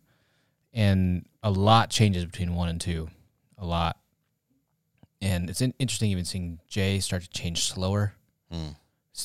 and 0.74 1.26
a 1.44 1.50
lot 1.52 1.90
changes 1.90 2.26
between 2.26 2.54
one 2.56 2.70
and 2.70 2.80
two, 2.80 3.10
a 3.58 3.66
lot. 3.66 3.98
And 5.22 5.50
it's 5.50 5.62
interesting 5.62 6.12
even 6.12 6.26
seeing 6.26 6.60
Jay 6.68 7.00
start 7.00 7.24
to 7.24 7.30
change 7.30 7.64
slower. 7.64 8.14
Mm. 8.54 8.76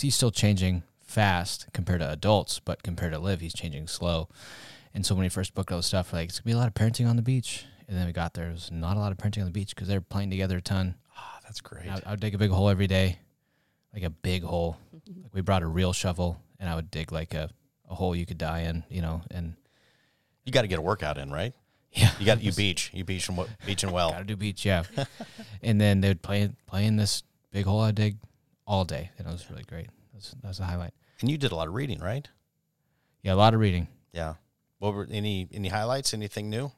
He's 0.01 0.15
still 0.15 0.31
changing 0.31 0.83
fast 1.03 1.67
compared 1.75 2.01
to 2.01 2.11
adults, 2.11 2.59
but 2.61 2.83
compared 2.83 3.13
to 3.13 3.19
Liv, 3.19 3.41
he's 3.41 3.53
changing 3.53 3.87
slow. 3.89 4.29
And 4.95 5.05
so 5.05 5.15
when 5.15 5.23
we 5.25 5.29
first 5.29 5.55
booked 5.55 5.71
all 5.71 5.79
the 5.79 5.83
stuff, 5.83 6.13
like 6.13 6.31
it's 6.31 6.41
gonna 6.41 6.47
be 6.47 6.53
a 6.53 6.57
lot 6.59 6.69
of 6.69 6.75
parenting 6.75 7.09
on 7.09 7.17
the 7.17 7.23
beach. 7.23 7.67
And 7.89 7.97
then 7.99 8.07
we 8.07 8.13
got 8.13 8.33
there, 8.33 8.49
it 8.49 8.53
was 8.53 8.71
not 8.71 8.97
a 8.97 9.01
lot 9.01 9.13
of 9.13 9.19
parenting 9.19 9.41
on 9.41 9.45
the 9.45 9.51
beach 9.51 9.75
because 9.75 9.87
they're 9.89 10.01
playing 10.01 10.31
together 10.31 10.57
a 10.59 10.63
ton. 10.63 10.95
Ah, 11.15 11.41
that's 11.43 11.61
great. 11.61 11.91
I, 11.91 12.01
I 12.07 12.11
would 12.13 12.21
dig 12.21 12.35
a 12.35 12.39
big 12.39 12.51
hole 12.51 12.71
every 12.71 12.87
day, 12.87 13.19
like 13.93 14.03
a 14.03 14.11
big 14.11 14.43
hole. 14.45 14.79
Like 15.23 15.35
we 15.35 15.43
brought 15.43 15.63
a 15.63 15.67
real 15.67 15.93
shovel, 15.93 16.41
and 16.59 16.71
I 16.71 16.75
would 16.75 16.91
dig 16.91 17.13
like 17.13 17.35
a, 17.35 17.51
a 17.93 17.95
hole 17.95 18.17
you 18.17 18.27
could 18.27 18.39
die 18.39 18.61
in, 18.63 18.83
you 18.89 19.03
know. 19.03 19.23
And 19.31 19.55
You 20.45 20.51
got 20.53 20.63
to 20.63 20.69
get 20.69 20.79
a 20.81 20.83
workout 20.83 21.19
in, 21.19 21.31
right? 21.31 21.53
yeah, 21.93 22.11
You 22.19 22.27
got 22.27 22.43
you 22.43 22.53
beach, 22.57 22.91
you 22.93 23.05
beach 23.05 23.29
and 23.29 23.39
beach 23.67 23.85
and 23.85 23.93
well. 23.93 24.11
gotta 24.11 24.25
do 24.25 24.35
beach, 24.37 24.65
yeah. 24.65 24.83
and 25.63 25.81
then 25.81 26.01
they 26.01 26.09
would 26.09 26.23
play 26.23 26.51
play 26.67 26.87
in 26.87 26.97
this 26.97 27.23
big 27.53 27.67
hole 27.67 27.81
I 27.81 27.93
dig 27.93 28.17
all 28.67 28.85
day, 28.85 29.11
and 29.19 29.29
it 29.29 29.31
was 29.31 29.49
really 29.51 29.65
great. 29.65 29.89
That's 30.15 30.35
that's 30.43 30.59
a 30.59 30.65
highlight. 30.65 30.95
And 31.21 31.31
you 31.31 31.37
did 31.39 31.53
a 31.53 31.55
lot 31.55 31.69
of 31.69 31.75
reading, 31.75 32.01
right? 32.01 32.27
Yeah, 33.23 33.35
a 33.35 33.37
lot 33.37 33.55
of 33.55 33.61
reading. 33.61 33.87
Yeah. 34.13 34.35
What 34.79 34.95
were 34.95 35.07
any 35.11 35.47
any 35.53 35.69
highlights? 35.69 36.15
Anything 36.15 36.49
new? 36.51 36.73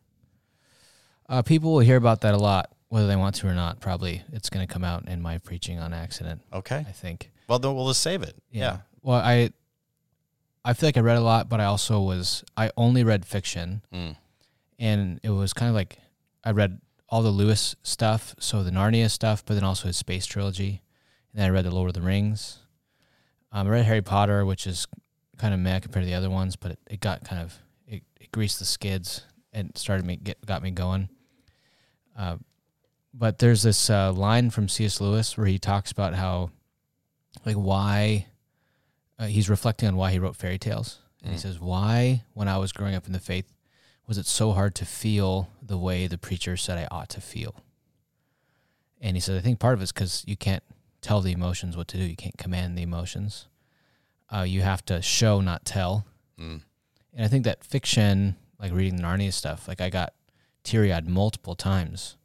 Uh, 1.29 1.43
people 1.43 1.73
will 1.73 1.81
hear 1.81 1.97
about 1.97 2.21
that 2.23 2.35
a 2.35 2.39
lot, 2.39 2.71
whether 2.89 3.07
they 3.07 3.17
want 3.17 3.37
to 3.37 3.47
or 3.49 3.55
not. 3.55 3.81
Probably 3.81 4.23
it's 4.33 4.51
going 4.51 4.67
to 4.67 4.71
come 4.73 4.85
out 4.85 5.09
in 5.09 5.23
my 5.23 5.39
preaching 5.39 5.79
on 5.79 5.93
accident. 5.95 6.43
Okay. 6.53 6.85
I 6.87 6.93
think. 6.93 7.31
Well, 7.49 7.59
then 7.59 7.75
we'll 7.75 7.89
just 7.89 8.03
save 8.03 8.23
it. 8.23 8.35
Yeah. 8.51 8.79
Well, 9.03 9.21
I 9.21 9.51
I 10.65 10.73
feel 10.73 10.89
like 10.89 10.97
I 10.97 11.01
read 11.01 11.17
a 11.19 11.21
lot, 11.23 11.49
but 11.49 11.61
I 11.61 11.65
also 11.65 12.01
was 12.01 12.43
I 12.57 12.71
only 12.77 13.05
read 13.05 13.25
fiction, 13.27 13.83
Mm. 13.93 14.17
and 14.79 15.21
it 15.23 15.31
was 15.31 15.53
kind 15.53 15.69
of 15.69 15.75
like 15.75 15.99
I 16.43 16.51
read 16.53 16.81
all 17.09 17.23
the 17.23 17.31
Lewis 17.31 17.77
stuff, 17.83 18.35
so 18.39 18.63
the 18.63 18.71
Narnia 18.71 19.11
stuff, 19.11 19.45
but 19.45 19.55
then 19.55 19.65
also 19.65 19.87
his 19.89 19.97
space 19.97 20.27
trilogy, 20.27 20.83
and 21.33 21.41
then 21.41 21.47
I 21.47 21.51
read 21.51 21.65
the 21.65 21.71
Lord 21.75 21.89
of 21.89 21.95
the 21.95 22.01
Rings. 22.01 22.59
Um, 23.53 23.67
I 23.67 23.71
read 23.71 23.85
Harry 23.85 24.03
Potter, 24.03 24.45
which 24.45 24.67
is 24.67 24.87
kind 25.37 25.53
of 25.55 25.61
meh 25.61 25.81
compared 25.81 26.05
to 26.05 26.07
the 26.11 26.15
other 26.17 26.31
ones, 26.31 26.57
but 26.57 26.73
it, 26.73 26.79
it 26.91 27.01
got 27.01 27.25
kind 27.25 27.43
of 27.43 27.59
it, 27.87 28.03
it 28.21 28.33
greased 28.33 28.59
the 28.59 28.65
skids 28.65 29.23
and 29.53 29.77
started 29.77 30.05
me 30.07 30.17
get 30.17 30.45
got 30.47 30.63
me 30.63 30.71
going. 30.71 31.09
Uh, 32.17 32.37
but 33.13 33.39
there's 33.39 33.63
this 33.63 33.91
uh, 33.91 34.13
line 34.13 34.51
from 34.51 34.69
C.S. 34.69 35.01
Lewis 35.01 35.37
where 35.37 35.47
he 35.47 35.59
talks 35.59 35.93
about 35.93 36.15
how, 36.15 36.51
like, 37.47 37.55
why 37.57 38.27
uh, 39.19 39.27
he's 39.27 39.49
reflecting 39.49 39.89
on 39.89 39.97
why 39.97 40.11
he 40.13 40.19
wrote 40.19 40.37
fairy 40.37 40.59
tales, 40.59 40.99
and 41.23 41.33
he 41.33 41.39
Mm. 41.39 41.43
says, 41.43 41.61
"Why, 41.61 42.25
when 42.33 42.49
I 42.49 42.59
was 42.59 42.73
growing 42.73 42.95
up 42.95 43.07
in 43.07 43.13
the 43.13 43.21
faith, 43.21 43.53
was 44.07 44.19
it 44.19 44.27
so 44.27 44.53
hard 44.53 44.75
to 44.77 44.85
feel 44.85 45.49
the 45.63 45.79
way 45.79 46.07
the 46.07 46.19
preacher 46.19 46.57
said 46.57 46.79
I 46.79 46.89
ought 46.91 47.09
to 47.11 47.21
feel?" 47.21 47.55
And 49.01 49.17
he 49.17 49.21
says, 49.21 49.39
"I 49.39 49.41
think 49.43 49.59
part 49.59 49.75
of 49.75 49.83
it's 49.83 49.93
because 49.93 50.25
you 50.27 50.37
can't 50.37 50.63
tell 51.01 51.21
the 51.21 51.33
emotions 51.33 51.77
what 51.77 51.89
to 51.89 51.97
do. 51.99 52.05
You 52.05 52.17
can't 52.17 52.37
command 52.39 52.77
the 52.79 52.83
emotions. 52.83 53.47
Uh, 54.35 54.43
you 54.43 54.63
have 54.63 54.85
to 54.87 55.01
show, 55.03 55.41
not 55.41 55.65
tell." 55.65 56.07
Mm. 56.39 56.63
And 57.13 57.25
I 57.25 57.29
think 57.29 57.45
that 57.45 57.65
fiction, 57.65 58.37
like 58.59 58.73
reading 58.73 58.97
the 58.97 59.03
Narnia 59.03 59.33
stuff, 59.33 59.69
like 59.69 59.81
I 59.81 59.91
got 59.91 60.15
teary 60.65 60.93
eyed 60.93 61.07
multiple 61.07 61.55
times 61.55 62.17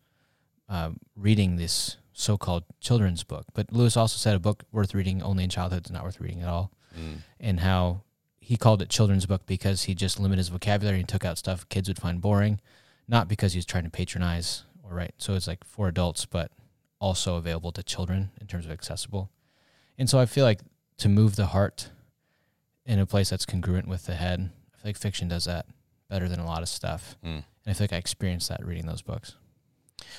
uh, 0.70 0.92
reading 1.16 1.58
this 1.58 1.98
so 2.14 2.38
called 2.38 2.64
children's 2.80 3.24
book. 3.24 3.46
But 3.54 3.72
Lewis 3.74 3.98
also 3.98 4.18
said 4.18 4.36
a 4.36 4.40
book 4.40 4.64
worth 4.72 4.94
reading 4.96 5.22
only 5.22 5.44
in 5.44 5.50
childhood 5.50 5.86
is 5.86 5.92
not 5.92 6.04
worth 6.04 6.20
reading 6.20 6.42
at 6.42 6.48
all. 6.48 6.72
Mm. 6.98 7.18
And 7.40 7.60
how 7.60 8.02
he 8.40 8.58
called 8.58 8.82
it 8.82 8.90
children's 8.90 9.26
book 9.26 9.46
because 9.46 9.84
he 9.84 9.94
just 9.94 10.20
limited 10.20 10.40
his 10.40 10.50
vocabulary 10.50 11.00
and 11.00 11.08
took 11.08 11.24
out 11.24 11.38
stuff 11.38 11.68
kids 11.70 11.88
would 11.88 12.00
find 12.00 12.22
boring, 12.22 12.60
not 13.08 13.28
because 13.28 13.54
he 13.54 13.58
was 13.58 13.66
trying 13.66 13.84
to 13.84 13.90
patronize 13.90 14.64
or 14.84 14.96
right. 14.96 15.14
So 15.18 15.36
it's 15.36 15.48
like 15.48 15.64
for 15.64 15.88
adults, 15.88 16.26
but 16.26 16.52
also 17.00 17.36
available 17.36 17.72
to 17.74 17.84
children 17.84 18.32
in 18.42 18.48
terms 18.48 18.66
of 18.66 18.72
accessible. 18.72 19.30
And 19.98 20.10
so 20.10 20.20
I 20.20 20.26
feel 20.26 20.46
like 20.46 20.62
to 20.98 21.10
move 21.10 21.36
the 21.36 21.48
heart 21.48 21.90
in 22.86 23.00
a 23.00 23.06
place 23.06 23.30
that's 23.30 23.46
congruent 23.46 23.88
with 23.88 24.06
the 24.06 24.16
head, 24.16 24.50
I 24.74 24.78
feel 24.78 24.90
like 24.90 24.98
fiction 24.98 25.28
does 25.28 25.46
that 25.46 25.68
better 26.10 26.28
than 26.28 26.40
a 26.40 26.46
lot 26.46 26.62
of 26.62 26.70
stuff. 26.70 27.18
Mm. 27.24 27.28
And 27.30 27.44
I 27.68 27.74
feel 27.74 27.84
like 27.84 27.94
I 27.94 27.98
experienced 27.98 28.50
that 28.50 28.66
reading 28.66 28.88
those 28.88 29.02
books. 29.02 29.36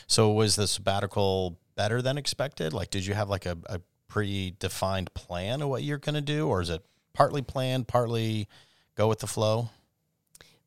So 0.07 0.31
was 0.31 0.57
the 0.57 0.67
sabbatical 0.67 1.59
better 1.75 2.01
than 2.03 2.19
expected? 2.19 2.73
Like, 2.73 2.91
did 2.91 3.07
you 3.07 3.15
have 3.15 3.29
like 3.29 3.47
a, 3.47 3.57
a 3.67 3.81
predefined 4.11 5.15
plan 5.15 5.63
of 5.63 5.69
what 5.69 5.83
you're 5.83 5.99
going 5.99 6.15
to 6.17 6.21
do, 6.21 6.49
or 6.49 6.61
is 6.61 6.69
it 6.71 6.83
partly 7.15 7.43
planned, 7.43 7.89
partly 7.89 8.49
go 8.97 9.09
with 9.09 9.21
the 9.21 9.27
flow? 9.27 9.71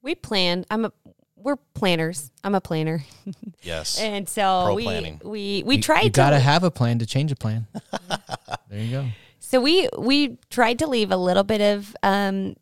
We 0.01 0.15
planned. 0.15 0.65
I'm 0.71 0.85
a. 0.85 0.91
We're 1.35 1.57
planners. 1.73 2.31
I'm 2.43 2.55
a 2.55 2.61
planner, 2.61 3.03
Yes. 3.63 3.99
and 3.99 4.29
so 4.29 4.61
Pro 4.65 4.75
we 4.75 4.83
planning. 4.85 5.19
we 5.25 5.61
we 5.65 5.75
you, 5.75 5.81
tried 5.81 6.03
You 6.05 6.09
to. 6.09 6.15
gotta 6.17 6.39
have 6.39 6.63
a 6.63 6.71
plan 6.71 6.99
to 6.99 7.05
change 7.05 7.33
a 7.33 7.35
plan. 7.35 7.67
there 8.69 8.79
you 8.79 8.91
go. 8.91 9.07
So 9.39 9.59
we 9.59 9.89
we 9.97 10.37
tried 10.49 10.79
to 10.79 10.87
leave 10.87 11.11
a 11.11 11.17
little 11.17 11.43
bit 11.43 11.59
of 11.59 11.93
um 12.01 12.55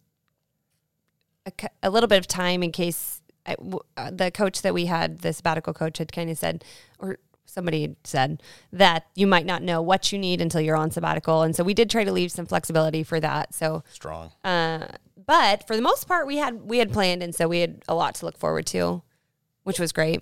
a 1.84 1.90
little 1.92 2.08
bit 2.08 2.18
of 2.20 2.28
time 2.28 2.64
in 2.64 2.72
case 2.72 3.22
I, 3.46 3.54
w- 3.56 3.80
uh, 3.98 4.12
the 4.12 4.30
coach 4.32 4.62
that 4.64 4.74
we 4.74 4.86
had, 4.86 5.20
the 5.20 5.34
sabbatical 5.34 5.74
coach, 5.74 5.98
had 5.98 6.12
kind 6.12 6.30
of 6.30 6.38
said, 6.38 6.64
or 7.00 7.18
somebody 7.52 7.96
said 8.04 8.42
that 8.72 9.08
you 9.16 9.28
might 9.28 9.46
not 9.46 9.62
know 9.62 9.82
what 9.82 10.12
you 10.12 10.18
need 10.18 10.40
until 10.42 10.62
you're 10.62 10.78
on 10.78 10.90
sabbatical, 10.92 11.42
and 11.42 11.56
so 11.56 11.64
we 11.64 11.74
did 11.74 11.90
try 11.90 12.04
to 12.04 12.12
leave 12.12 12.32
some 12.32 12.46
flexibility 12.46 13.04
for 13.04 13.20
that. 13.20 13.54
So, 13.54 13.84
Strong. 13.92 14.32
uh, 14.44 14.88
but 15.26 15.68
for 15.68 15.76
the 15.76 15.82
most 15.82 16.08
part, 16.08 16.26
we 16.28 16.38
had 16.38 16.62
we 16.64 16.78
had 16.80 16.92
planned, 16.94 17.22
and 17.22 17.36
so 17.36 17.48
we 17.48 17.60
had 17.60 17.84
a 17.88 17.94
lot 17.96 18.16
to 18.16 18.26
look 18.26 18.38
forward 18.38 18.66
to, 18.68 19.02
which 19.64 19.80
was 19.80 19.92
great. 19.92 20.22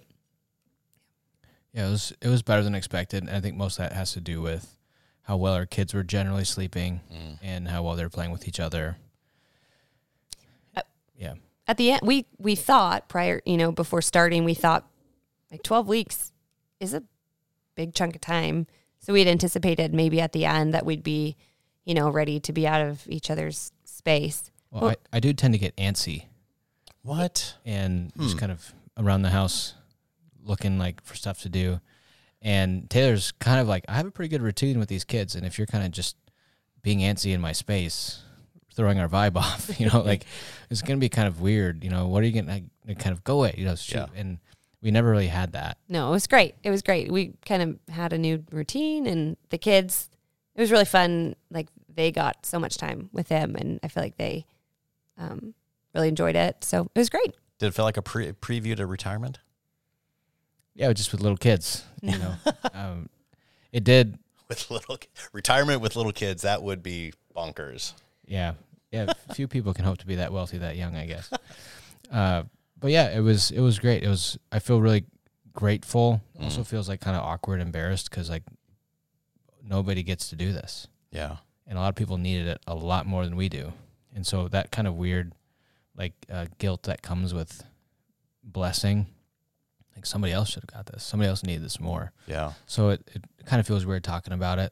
Yeah, 1.73 1.87
it 1.87 1.91
was 1.91 2.13
it 2.21 2.27
was 2.29 2.41
better 2.41 2.63
than 2.63 2.73
expected, 2.75 3.23
and 3.23 3.31
I 3.35 3.39
think 3.39 3.55
most 3.55 3.77
of 3.79 3.83
that 3.87 3.93
has 3.93 4.11
to 4.13 4.21
do 4.21 4.41
with 4.41 4.75
how 5.23 5.37
well 5.37 5.53
our 5.53 5.67
kids 5.67 5.93
were 5.93 6.03
generally 6.03 6.43
sleeping 6.45 7.01
Mm. 7.13 7.37
and 7.43 7.67
how 7.67 7.83
well 7.83 7.95
they're 7.95 8.09
playing 8.09 8.31
with 8.31 8.47
each 8.47 8.59
other. 8.59 8.97
Uh, 10.75 10.81
yeah, 11.17 11.35
at 11.67 11.77
the 11.77 11.91
end 11.91 12.01
we 12.03 12.25
we 12.39 12.55
thought 12.55 13.07
prior 13.07 13.41
you 13.45 13.55
know 13.57 13.71
before 13.71 14.01
starting 14.01 14.43
we 14.43 14.55
thought 14.55 14.87
like 15.51 15.61
12 15.63 15.87
weeks 15.87 16.31
is 16.79 16.93
a 16.93 17.03
big 17.79 17.93
chunk 17.93 18.13
of 18.15 18.21
time 18.21 18.67
so 18.99 19.13
we 19.13 19.19
had 19.19 19.27
anticipated 19.29 19.93
maybe 19.93 20.19
at 20.19 20.33
the 20.33 20.43
end 20.45 20.73
that 20.73 20.85
we'd 20.85 21.03
be 21.03 21.37
you 21.85 21.93
know 21.93 22.09
ready 22.09 22.37
to 22.39 22.51
be 22.51 22.67
out 22.67 22.81
of 22.81 23.03
each 23.07 23.31
other's 23.31 23.71
space 23.85 24.51
well, 24.71 24.81
Well- 24.83 24.95
I, 25.13 25.17
I 25.17 25.19
do 25.21 25.31
tend 25.33 25.53
to 25.53 25.57
get 25.57 25.73
antsy 25.77 26.25
What? 27.01 27.55
and 27.65 28.11
just 28.19 28.33
Hmm. 28.33 28.39
kind 28.39 28.51
of 28.51 28.73
around 28.97 29.21
the 29.21 29.29
house 29.29 29.75
looking 30.43 30.77
like 30.77 31.01
for 31.03 31.15
stuff 31.15 31.41
to 31.43 31.49
do. 31.49 31.79
And 32.41 32.89
Taylor's 32.89 33.31
kind 33.33 33.59
of 33.59 33.67
like, 33.67 33.83
I 33.89 33.93
have 33.95 34.05
a 34.05 34.11
pretty 34.11 34.29
good 34.29 34.41
routine 34.41 34.79
with 34.79 34.87
these 34.89 35.03
kids, 35.03 35.35
and 35.35 35.45
if 35.45 35.57
you're 35.57 35.67
kind 35.67 35.83
of 35.85 35.91
just 35.91 36.15
being 36.81 36.99
antsy 36.99 37.33
in 37.33 37.41
my 37.41 37.51
space, 37.51 38.21
throwing 38.73 38.99
our 38.99 39.07
vibe 39.09 39.35
off, 39.45 39.79
you 39.79 39.89
know, 39.89 40.01
like 40.01 40.25
it's 40.69 40.81
gonna 40.81 40.97
be 40.99 41.09
kind 41.09 41.27
of 41.27 41.41
weird. 41.41 41.83
You 41.83 41.89
know, 41.89 42.07
what 42.07 42.23
are 42.23 42.25
you 42.27 42.41
gonna 42.41 42.61
kind 42.95 43.13
of 43.13 43.23
go 43.23 43.43
at? 43.43 43.57
You 43.57 43.65
know, 43.65 43.75
shoot. 43.75 43.95
Yeah. 43.97 44.05
And 44.15 44.37
we 44.81 44.91
never 44.91 45.09
really 45.09 45.27
had 45.27 45.51
that. 45.53 45.77
no 45.87 46.07
it 46.07 46.11
was 46.11 46.27
great 46.27 46.55
it 46.63 46.69
was 46.71 46.81
great 46.81 47.11
we 47.11 47.33
kind 47.45 47.61
of 47.61 47.93
had 47.93 48.13
a 48.13 48.17
new 48.17 48.43
routine 48.51 49.05
and 49.05 49.37
the 49.49 49.57
kids 49.57 50.09
it 50.55 50.61
was 50.61 50.71
really 50.71 50.85
fun 50.85 51.35
like 51.51 51.67
they 51.93 52.11
got 52.11 52.45
so 52.45 52.59
much 52.59 52.77
time 52.77 53.09
with 53.11 53.27
him 53.29 53.55
and 53.55 53.79
i 53.83 53.87
feel 53.87 54.03
like 54.03 54.17
they 54.17 54.45
um, 55.17 55.53
really 55.93 56.07
enjoyed 56.07 56.35
it 56.35 56.63
so 56.63 56.83
it 56.95 56.99
was 56.99 57.09
great 57.09 57.33
Did 57.59 57.67
it 57.67 57.73
feel 57.73 57.85
like 57.85 57.97
a 57.97 58.01
pre- 58.01 58.31
preview 58.31 58.75
to 58.77 58.85
retirement? 58.85 59.39
Yeah, 60.75 60.93
just 60.93 61.11
with 61.11 61.19
little 61.19 61.35
kids. 61.37 61.83
You 62.01 62.17
know, 62.17 62.33
um, 62.73 63.09
it 63.73 63.83
did. 63.83 64.17
With 64.47 64.71
little 64.71 64.97
retirement 65.33 65.81
with 65.81 65.97
little 65.97 66.13
kids, 66.13 66.43
that 66.43 66.63
would 66.63 66.81
be 66.81 67.11
bonkers. 67.35 67.91
Yeah, 68.25 68.53
yeah. 68.91 69.11
Few 69.33 69.49
people 69.49 69.73
can 69.73 69.83
hope 69.83 69.97
to 69.97 70.07
be 70.07 70.15
that 70.15 70.31
wealthy 70.31 70.57
that 70.59 70.77
young, 70.77 70.95
I 70.95 71.05
guess. 71.05 71.29
Uh, 72.11 72.41
but 72.79 72.91
yeah, 72.91 73.09
it 73.15 73.21
was 73.21 73.51
it 73.51 73.59
was 73.61 73.79
great. 73.79 74.03
It 74.03 74.09
was. 74.09 74.37
I 74.51 74.59
feel 74.59 74.81
really 74.81 75.05
grateful. 75.53 76.21
Also 76.39 76.61
Mm. 76.61 76.67
feels 76.67 76.87
like 76.89 77.01
kind 77.01 77.17
of 77.17 77.23
awkward, 77.23 77.59
embarrassed 77.61 78.09
because 78.09 78.29
like 78.29 78.43
nobody 79.63 80.03
gets 80.03 80.29
to 80.29 80.35
do 80.35 80.51
this, 80.53 80.87
Yeah. 81.11 81.37
and 81.67 81.77
a 81.77 81.81
lot 81.81 81.89
of 81.89 81.95
people 81.95 82.17
needed 82.17 82.47
it 82.47 82.59
a 82.67 82.75
lot 82.75 83.05
more 83.05 83.25
than 83.25 83.35
we 83.35 83.49
do, 83.49 83.73
and 84.15 84.25
so 84.25 84.47
that 84.49 84.71
kind 84.71 84.87
of 84.87 84.95
weird, 84.95 85.33
like 85.95 86.13
uh, 86.31 86.45
guilt 86.57 86.83
that 86.83 87.01
comes 87.01 87.33
with 87.33 87.63
blessing. 88.43 89.07
Like 89.95 90.05
somebody 90.05 90.31
else 90.31 90.49
should 90.49 90.63
have 90.63 90.85
got 90.85 90.85
this. 90.93 91.03
Somebody 91.03 91.27
else 91.29 91.43
needed 91.43 91.63
this 91.63 91.77
more. 91.79 92.13
Yeah. 92.25 92.53
So 92.67 92.89
it, 92.89 93.01
it 93.13 93.25
kind 93.45 93.59
of 93.59 93.67
feels 93.67 93.85
weird 93.85 94.03
talking 94.05 94.31
about 94.31 94.57
it. 94.57 94.71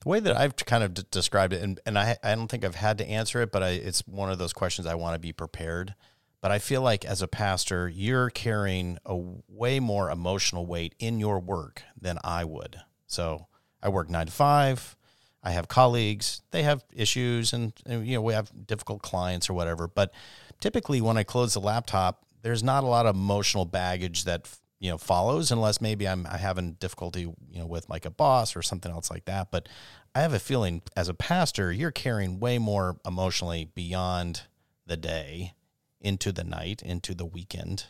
The 0.00 0.08
way 0.08 0.20
that 0.20 0.36
I've 0.36 0.54
kind 0.54 0.84
of 0.84 0.94
d- 0.94 1.02
described 1.10 1.52
it, 1.52 1.60
and, 1.62 1.80
and 1.84 1.98
I, 1.98 2.16
I 2.22 2.36
don't 2.36 2.46
think 2.46 2.64
I've 2.64 2.76
had 2.76 2.98
to 2.98 3.08
answer 3.08 3.42
it, 3.42 3.50
but 3.50 3.64
I, 3.64 3.70
it's 3.70 4.06
one 4.06 4.30
of 4.30 4.38
those 4.38 4.52
questions 4.52 4.86
I 4.86 4.94
want 4.94 5.14
to 5.16 5.18
be 5.18 5.32
prepared. 5.32 5.94
But 6.40 6.52
I 6.52 6.58
feel 6.58 6.82
like 6.82 7.04
as 7.04 7.20
a 7.20 7.28
pastor, 7.28 7.88
you're 7.88 8.30
carrying 8.30 8.98
a 9.04 9.16
way 9.48 9.80
more 9.80 10.10
emotional 10.10 10.66
weight 10.66 10.94
in 10.98 11.18
your 11.18 11.40
work 11.40 11.82
than 12.00 12.18
I 12.22 12.44
would. 12.44 12.76
So 13.06 13.48
I 13.82 13.88
work 13.88 14.08
nine 14.08 14.26
to 14.26 14.32
five. 14.32 14.96
I 15.42 15.50
have 15.52 15.68
colleagues. 15.68 16.42
They 16.50 16.62
have 16.62 16.84
issues, 16.92 17.52
and, 17.52 17.72
and 17.86 18.06
you 18.06 18.14
know 18.14 18.22
we 18.22 18.34
have 18.34 18.50
difficult 18.66 19.02
clients 19.02 19.48
or 19.48 19.54
whatever. 19.54 19.88
But 19.88 20.12
typically, 20.60 21.00
when 21.00 21.16
I 21.16 21.22
close 21.22 21.54
the 21.54 21.60
laptop, 21.60 22.24
there's 22.42 22.62
not 22.62 22.84
a 22.84 22.88
lot 22.88 23.06
of 23.06 23.14
emotional 23.16 23.64
baggage 23.64 24.24
that 24.24 24.48
you 24.78 24.90
know 24.90 24.98
follows, 24.98 25.50
unless 25.50 25.80
maybe 25.80 26.06
I'm 26.06 26.24
having 26.24 26.72
difficulty 26.74 27.20
you 27.22 27.58
know 27.58 27.66
with 27.66 27.88
like 27.88 28.04
a 28.04 28.10
boss 28.10 28.56
or 28.56 28.62
something 28.62 28.92
else 28.92 29.10
like 29.10 29.24
that. 29.26 29.50
But 29.50 29.68
I 30.14 30.20
have 30.20 30.34
a 30.34 30.40
feeling 30.40 30.82
as 30.96 31.08
a 31.08 31.14
pastor, 31.14 31.72
you're 31.72 31.92
carrying 31.92 32.40
way 32.40 32.58
more 32.58 32.96
emotionally 33.06 33.70
beyond 33.74 34.42
the 34.86 34.96
day 34.96 35.54
into 36.00 36.32
the 36.32 36.44
night, 36.44 36.82
into 36.82 37.14
the 37.14 37.26
weekend. 37.26 37.86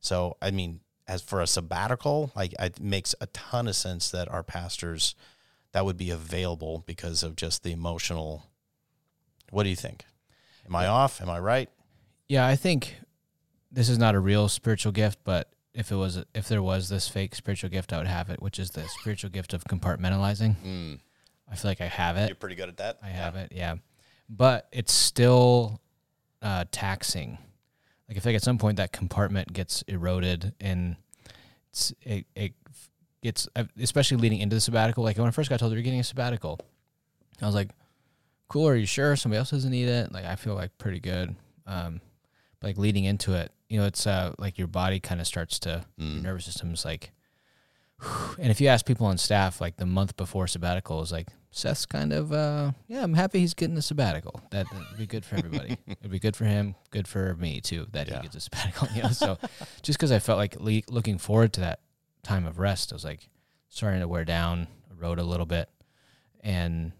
So, 0.00 0.36
I 0.42 0.50
mean, 0.50 0.80
as 1.06 1.22
for 1.22 1.40
a 1.40 1.46
sabbatical, 1.46 2.32
like 2.34 2.54
it 2.58 2.80
makes 2.80 3.14
a 3.20 3.26
ton 3.26 3.68
of 3.68 3.76
sense 3.76 4.10
that 4.10 4.28
our 4.28 4.42
pastors 4.42 5.14
that 5.72 5.84
would 5.84 5.96
be 5.96 6.10
available 6.10 6.82
because 6.86 7.22
of 7.22 7.36
just 7.36 7.62
the 7.62 7.72
emotional. 7.72 8.44
What 9.50 9.64
do 9.64 9.68
you 9.68 9.76
think? 9.76 10.04
Am 10.66 10.76
I 10.76 10.86
off? 10.86 11.20
Am 11.20 11.28
I 11.28 11.38
right? 11.38 11.68
Yeah, 12.28 12.46
I 12.46 12.56
think 12.56 12.96
this 13.70 13.88
is 13.88 13.98
not 13.98 14.14
a 14.14 14.20
real 14.20 14.48
spiritual 14.48 14.92
gift, 14.92 15.18
but 15.24 15.50
if 15.74 15.90
it 15.90 15.96
was, 15.96 16.24
if 16.34 16.48
there 16.48 16.62
was 16.62 16.88
this 16.88 17.08
fake 17.08 17.34
spiritual 17.34 17.70
gift, 17.70 17.92
I 17.92 17.98
would 17.98 18.06
have 18.06 18.30
it, 18.30 18.40
which 18.42 18.58
is 18.58 18.70
the 18.70 18.86
spiritual 18.88 19.30
gift 19.30 19.54
of 19.54 19.64
compartmentalizing. 19.64 20.56
Mm, 20.64 21.00
I 21.50 21.54
feel 21.56 21.70
like 21.70 21.80
I 21.80 21.86
have 21.86 22.16
it. 22.16 22.28
you're 22.28 22.36
pretty 22.36 22.56
good 22.56 22.68
at 22.68 22.76
that. 22.78 22.98
I 23.02 23.08
have 23.08 23.36
it, 23.36 23.52
yeah. 23.54 23.76
But 24.28 24.68
it's 24.72 24.92
still 24.92 25.80
uh, 26.40 26.64
taxing. 26.70 27.38
Like 28.08 28.16
I 28.16 28.20
feel 28.20 28.32
like 28.32 28.36
at 28.36 28.42
some 28.42 28.58
point 28.58 28.76
that 28.76 28.92
compartment 28.92 29.52
gets 29.52 29.82
eroded 29.82 30.54
and 30.60 30.96
it's, 31.70 31.92
it 32.02 32.26
it 32.34 32.52
gets 33.22 33.48
especially 33.80 34.16
leading 34.18 34.40
into 34.40 34.54
the 34.56 34.60
sabbatical. 34.60 35.04
Like 35.04 35.16
when 35.18 35.28
I 35.28 35.30
first 35.30 35.48
got 35.50 35.60
told 35.60 35.72
you're 35.72 35.82
getting 35.82 36.00
a 36.00 36.04
sabbatical, 36.04 36.58
I 37.40 37.46
was 37.46 37.54
like, 37.54 37.70
"Cool, 38.48 38.68
are 38.68 38.76
you 38.76 38.86
sure 38.86 39.16
somebody 39.16 39.38
else 39.38 39.50
doesn't 39.50 39.70
need 39.70 39.88
it?" 39.88 40.12
Like 40.12 40.24
I 40.24 40.36
feel 40.36 40.54
like 40.54 40.76
pretty 40.78 41.00
good. 41.00 41.34
Um, 41.66 42.00
but 42.60 42.68
like 42.68 42.78
leading 42.78 43.04
into 43.04 43.34
it, 43.34 43.50
you 43.68 43.78
know, 43.80 43.86
it's 43.86 44.06
uh 44.06 44.34
like 44.38 44.58
your 44.58 44.68
body 44.68 45.00
kind 45.00 45.20
of 45.20 45.26
starts 45.26 45.58
to 45.60 45.84
your 45.96 46.08
Mm. 46.08 46.22
nervous 46.22 46.44
system's 46.44 46.84
like. 46.84 47.12
And 48.38 48.50
if 48.50 48.60
you 48.60 48.66
ask 48.68 48.84
people 48.84 49.06
on 49.06 49.16
staff, 49.18 49.60
like 49.60 49.76
the 49.76 49.86
month 49.86 50.16
before 50.16 50.46
sabbatical, 50.48 51.00
is 51.02 51.12
like 51.12 51.28
Seth's 51.54 51.84
kind 51.84 52.12
of, 52.14 52.32
uh, 52.32 52.72
yeah, 52.88 53.02
I'm 53.02 53.12
happy 53.12 53.40
he's 53.40 53.52
getting 53.52 53.76
a 53.76 53.82
sabbatical. 53.82 54.40
That 54.50 54.66
would 54.72 54.96
be 54.98 55.06
good 55.06 55.22
for 55.24 55.36
everybody. 55.36 55.76
It'd 55.86 56.10
be 56.10 56.18
good 56.18 56.34
for 56.34 56.46
him, 56.46 56.74
good 56.90 57.06
for 57.06 57.34
me 57.36 57.60
too, 57.60 57.86
that 57.92 58.08
Yeah. 58.08 58.16
he 58.16 58.22
gets 58.22 58.36
a 58.36 58.40
sabbatical. 58.40 58.88
You 58.94 59.02
know, 59.02 59.10
so 59.10 59.38
just 59.82 59.98
because 59.98 60.10
I 60.12 60.18
felt 60.18 60.38
like 60.38 60.56
le- 60.58 60.80
looking 60.88 61.18
forward 61.18 61.52
to 61.54 61.60
that 61.60 61.80
time 62.22 62.46
of 62.46 62.58
rest, 62.58 62.90
I 62.92 62.96
was 62.96 63.04
like 63.04 63.28
starting 63.68 64.00
to 64.00 64.08
wear 64.08 64.24
down, 64.24 64.66
erode 64.90 65.18
a 65.18 65.22
little 65.24 65.44
bit, 65.46 65.68
and 66.40 66.92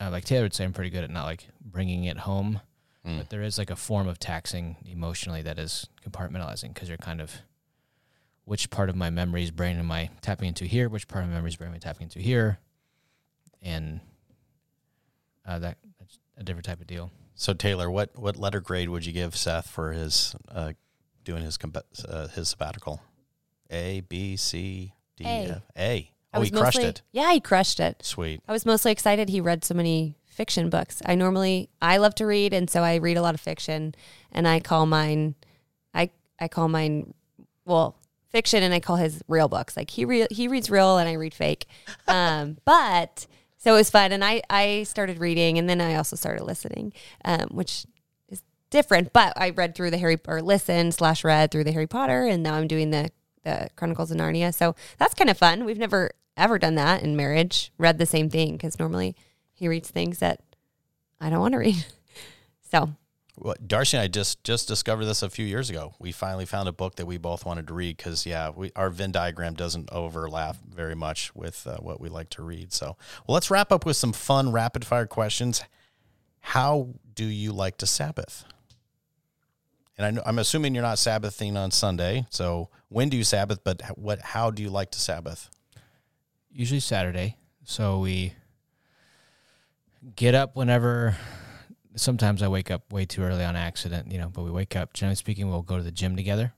uh, 0.00 0.10
like 0.10 0.24
Taylor 0.24 0.44
would 0.44 0.54
say, 0.54 0.64
I'm 0.64 0.72
pretty 0.72 0.90
good 0.90 1.02
at 1.04 1.10
not 1.10 1.24
like 1.24 1.48
bringing 1.60 2.04
it 2.04 2.18
home, 2.18 2.60
Mm. 3.06 3.18
but 3.18 3.30
there 3.30 3.42
is 3.42 3.58
like 3.58 3.70
a 3.70 3.76
form 3.76 4.08
of 4.08 4.18
taxing 4.18 4.76
emotionally 4.84 5.40
that 5.42 5.56
is 5.58 5.86
compartmentalizing 6.04 6.74
because 6.74 6.88
you're 6.88 6.98
kind 6.98 7.20
of 7.20 7.32
which 8.44 8.70
part 8.70 8.90
of 8.90 8.96
my 8.96 9.08
memories 9.08 9.52
brain 9.52 9.78
am 9.78 9.90
I 9.92 10.10
tapping 10.20 10.48
into 10.48 10.64
here, 10.64 10.88
which 10.88 11.06
part 11.06 11.22
of 11.22 11.30
my 11.30 11.36
memories 11.36 11.54
brain 11.56 11.70
am 11.70 11.76
I 11.76 11.78
tapping 11.78 12.04
into 12.04 12.18
here, 12.18 12.58
and 13.62 14.00
uh, 15.46 15.58
that 15.58 15.78
that's 15.98 16.18
a 16.36 16.42
different 16.42 16.66
type 16.66 16.80
of 16.80 16.86
deal. 16.86 17.10
So 17.34 17.52
Taylor, 17.54 17.90
what 17.90 18.10
what 18.18 18.36
letter 18.36 18.60
grade 18.60 18.88
would 18.88 19.06
you 19.06 19.12
give 19.12 19.36
Seth 19.36 19.68
for 19.68 19.92
his 19.92 20.34
uh, 20.50 20.72
doing 21.24 21.42
his 21.42 21.56
compa- 21.58 21.82
uh, 22.08 22.28
his 22.28 22.48
sabbatical? 22.48 23.00
A, 23.70 24.00
B, 24.00 24.36
C, 24.36 24.92
D, 25.16 25.24
A. 25.24 25.28
F. 25.28 25.62
A. 25.76 26.10
I 26.32 26.38
Oh, 26.38 26.40
he 26.42 26.50
crushed 26.50 26.76
mostly- 26.78 26.84
it. 26.90 27.02
Yeah, 27.12 27.32
he 27.32 27.40
crushed 27.40 27.80
it. 27.80 28.02
Sweet. 28.04 28.40
I 28.48 28.52
was 28.52 28.66
mostly 28.66 28.92
excited 28.92 29.28
he 29.28 29.40
read 29.40 29.64
so 29.64 29.74
many 29.74 30.16
fiction 30.26 30.68
books. 30.70 31.00
I 31.06 31.14
normally 31.14 31.68
I 31.80 31.96
love 31.98 32.14
to 32.16 32.26
read 32.26 32.52
and 32.52 32.68
so 32.70 32.82
I 32.82 32.96
read 32.96 33.16
a 33.16 33.22
lot 33.22 33.34
of 33.34 33.40
fiction 33.40 33.94
and 34.32 34.46
I 34.46 34.60
call 34.60 34.86
mine 34.86 35.34
I 35.94 36.10
I 36.38 36.48
call 36.48 36.68
mine 36.68 37.14
well, 37.64 37.96
fiction 38.28 38.62
and 38.62 38.72
I 38.74 38.80
call 38.80 38.96
his 38.96 39.22
real 39.28 39.48
books. 39.48 39.76
Like 39.76 39.90
he 39.90 40.04
re- 40.04 40.26
he 40.30 40.48
reads 40.48 40.70
real 40.70 40.98
and 40.98 41.08
I 41.08 41.14
read 41.14 41.34
fake. 41.34 41.66
Um 42.06 42.58
but 42.64 43.26
so 43.58 43.74
it 43.74 43.76
was 43.76 43.90
fun 43.90 44.12
and 44.12 44.24
I 44.24 44.42
I 44.48 44.84
started 44.84 45.18
reading 45.18 45.58
and 45.58 45.68
then 45.68 45.80
I 45.80 45.96
also 45.96 46.16
started 46.16 46.44
listening 46.44 46.92
um 47.24 47.48
which 47.50 47.84
is 48.28 48.42
different, 48.70 49.12
but 49.12 49.32
I 49.36 49.50
read 49.50 49.74
through 49.74 49.90
the 49.90 49.98
Harry 49.98 50.18
or 50.26 50.40
listened 50.40 50.94
slash 50.94 51.22
read 51.24 51.50
through 51.50 51.64
the 51.64 51.72
Harry 51.72 51.86
Potter 51.86 52.24
and 52.24 52.42
now 52.42 52.54
I'm 52.54 52.68
doing 52.68 52.90
the 52.90 53.10
the 53.44 53.68
Chronicles 53.76 54.10
of 54.10 54.16
Narnia. 54.16 54.54
So 54.54 54.74
that's 54.98 55.14
kind 55.14 55.30
of 55.30 55.38
fun. 55.38 55.64
We've 55.64 55.78
never 55.78 56.12
ever 56.36 56.58
done 56.58 56.76
that 56.76 57.02
in 57.02 57.16
marriage. 57.16 57.72
Read 57.78 57.98
the 57.98 58.06
same 58.06 58.30
thing 58.30 58.52
because 58.52 58.78
normally 58.78 59.16
he 59.52 59.68
reads 59.68 59.90
things 59.90 60.18
that 60.18 60.40
I 61.20 61.30
don't 61.30 61.40
want 61.40 61.52
to 61.52 61.58
read. 61.58 61.84
So 62.70 62.90
Darcy 63.66 63.96
and 63.96 64.04
I 64.04 64.08
just 64.08 64.42
just 64.44 64.68
discovered 64.68 65.04
this 65.04 65.22
a 65.22 65.30
few 65.30 65.44
years 65.44 65.70
ago. 65.70 65.94
We 65.98 66.12
finally 66.12 66.46
found 66.46 66.68
a 66.68 66.72
book 66.72 66.96
that 66.96 67.06
we 67.06 67.18
both 67.18 67.44
wanted 67.44 67.66
to 67.68 67.74
read 67.74 67.96
because 67.96 68.26
yeah, 68.26 68.50
we, 68.50 68.72
our 68.76 68.90
Venn 68.90 69.12
diagram 69.12 69.54
doesn't 69.54 69.90
overlap 69.92 70.56
very 70.68 70.94
much 70.94 71.34
with 71.34 71.66
uh, 71.66 71.76
what 71.78 72.00
we 72.00 72.08
like 72.08 72.30
to 72.30 72.42
read. 72.42 72.72
So, 72.72 72.96
well, 73.26 73.34
let's 73.34 73.50
wrap 73.50 73.72
up 73.72 73.86
with 73.86 73.96
some 73.96 74.12
fun 74.12 74.52
rapid 74.52 74.84
fire 74.84 75.06
questions. 75.06 75.62
How 76.40 76.88
do 77.14 77.24
you 77.24 77.52
like 77.52 77.76
to 77.78 77.86
Sabbath? 77.86 78.44
And 79.96 80.06
I 80.06 80.10
know, 80.10 80.22
I'm 80.24 80.38
assuming 80.38 80.74
you're 80.74 80.82
not 80.82 80.98
Sabbathing 80.98 81.56
on 81.56 81.70
Sunday. 81.70 82.26
So, 82.30 82.70
when 82.88 83.08
do 83.08 83.16
you 83.16 83.24
Sabbath? 83.24 83.60
But 83.64 83.82
what? 83.98 84.20
How 84.20 84.50
do 84.50 84.62
you 84.62 84.70
like 84.70 84.90
to 84.92 85.00
Sabbath? 85.00 85.50
Usually 86.50 86.80
Saturday, 86.80 87.36
so 87.64 88.00
we 88.00 88.34
get 90.16 90.34
up 90.34 90.56
whenever. 90.56 91.16
Sometimes 91.98 92.42
I 92.42 92.48
wake 92.48 92.70
up 92.70 92.92
way 92.92 93.04
too 93.04 93.22
early 93.22 93.44
on 93.44 93.56
accident, 93.56 94.10
you 94.12 94.18
know. 94.18 94.28
But 94.28 94.42
we 94.42 94.50
wake 94.50 94.76
up. 94.76 94.92
Generally 94.92 95.16
speaking, 95.16 95.48
we'll 95.48 95.62
go 95.62 95.76
to 95.76 95.82
the 95.82 95.90
gym 95.90 96.16
together, 96.16 96.52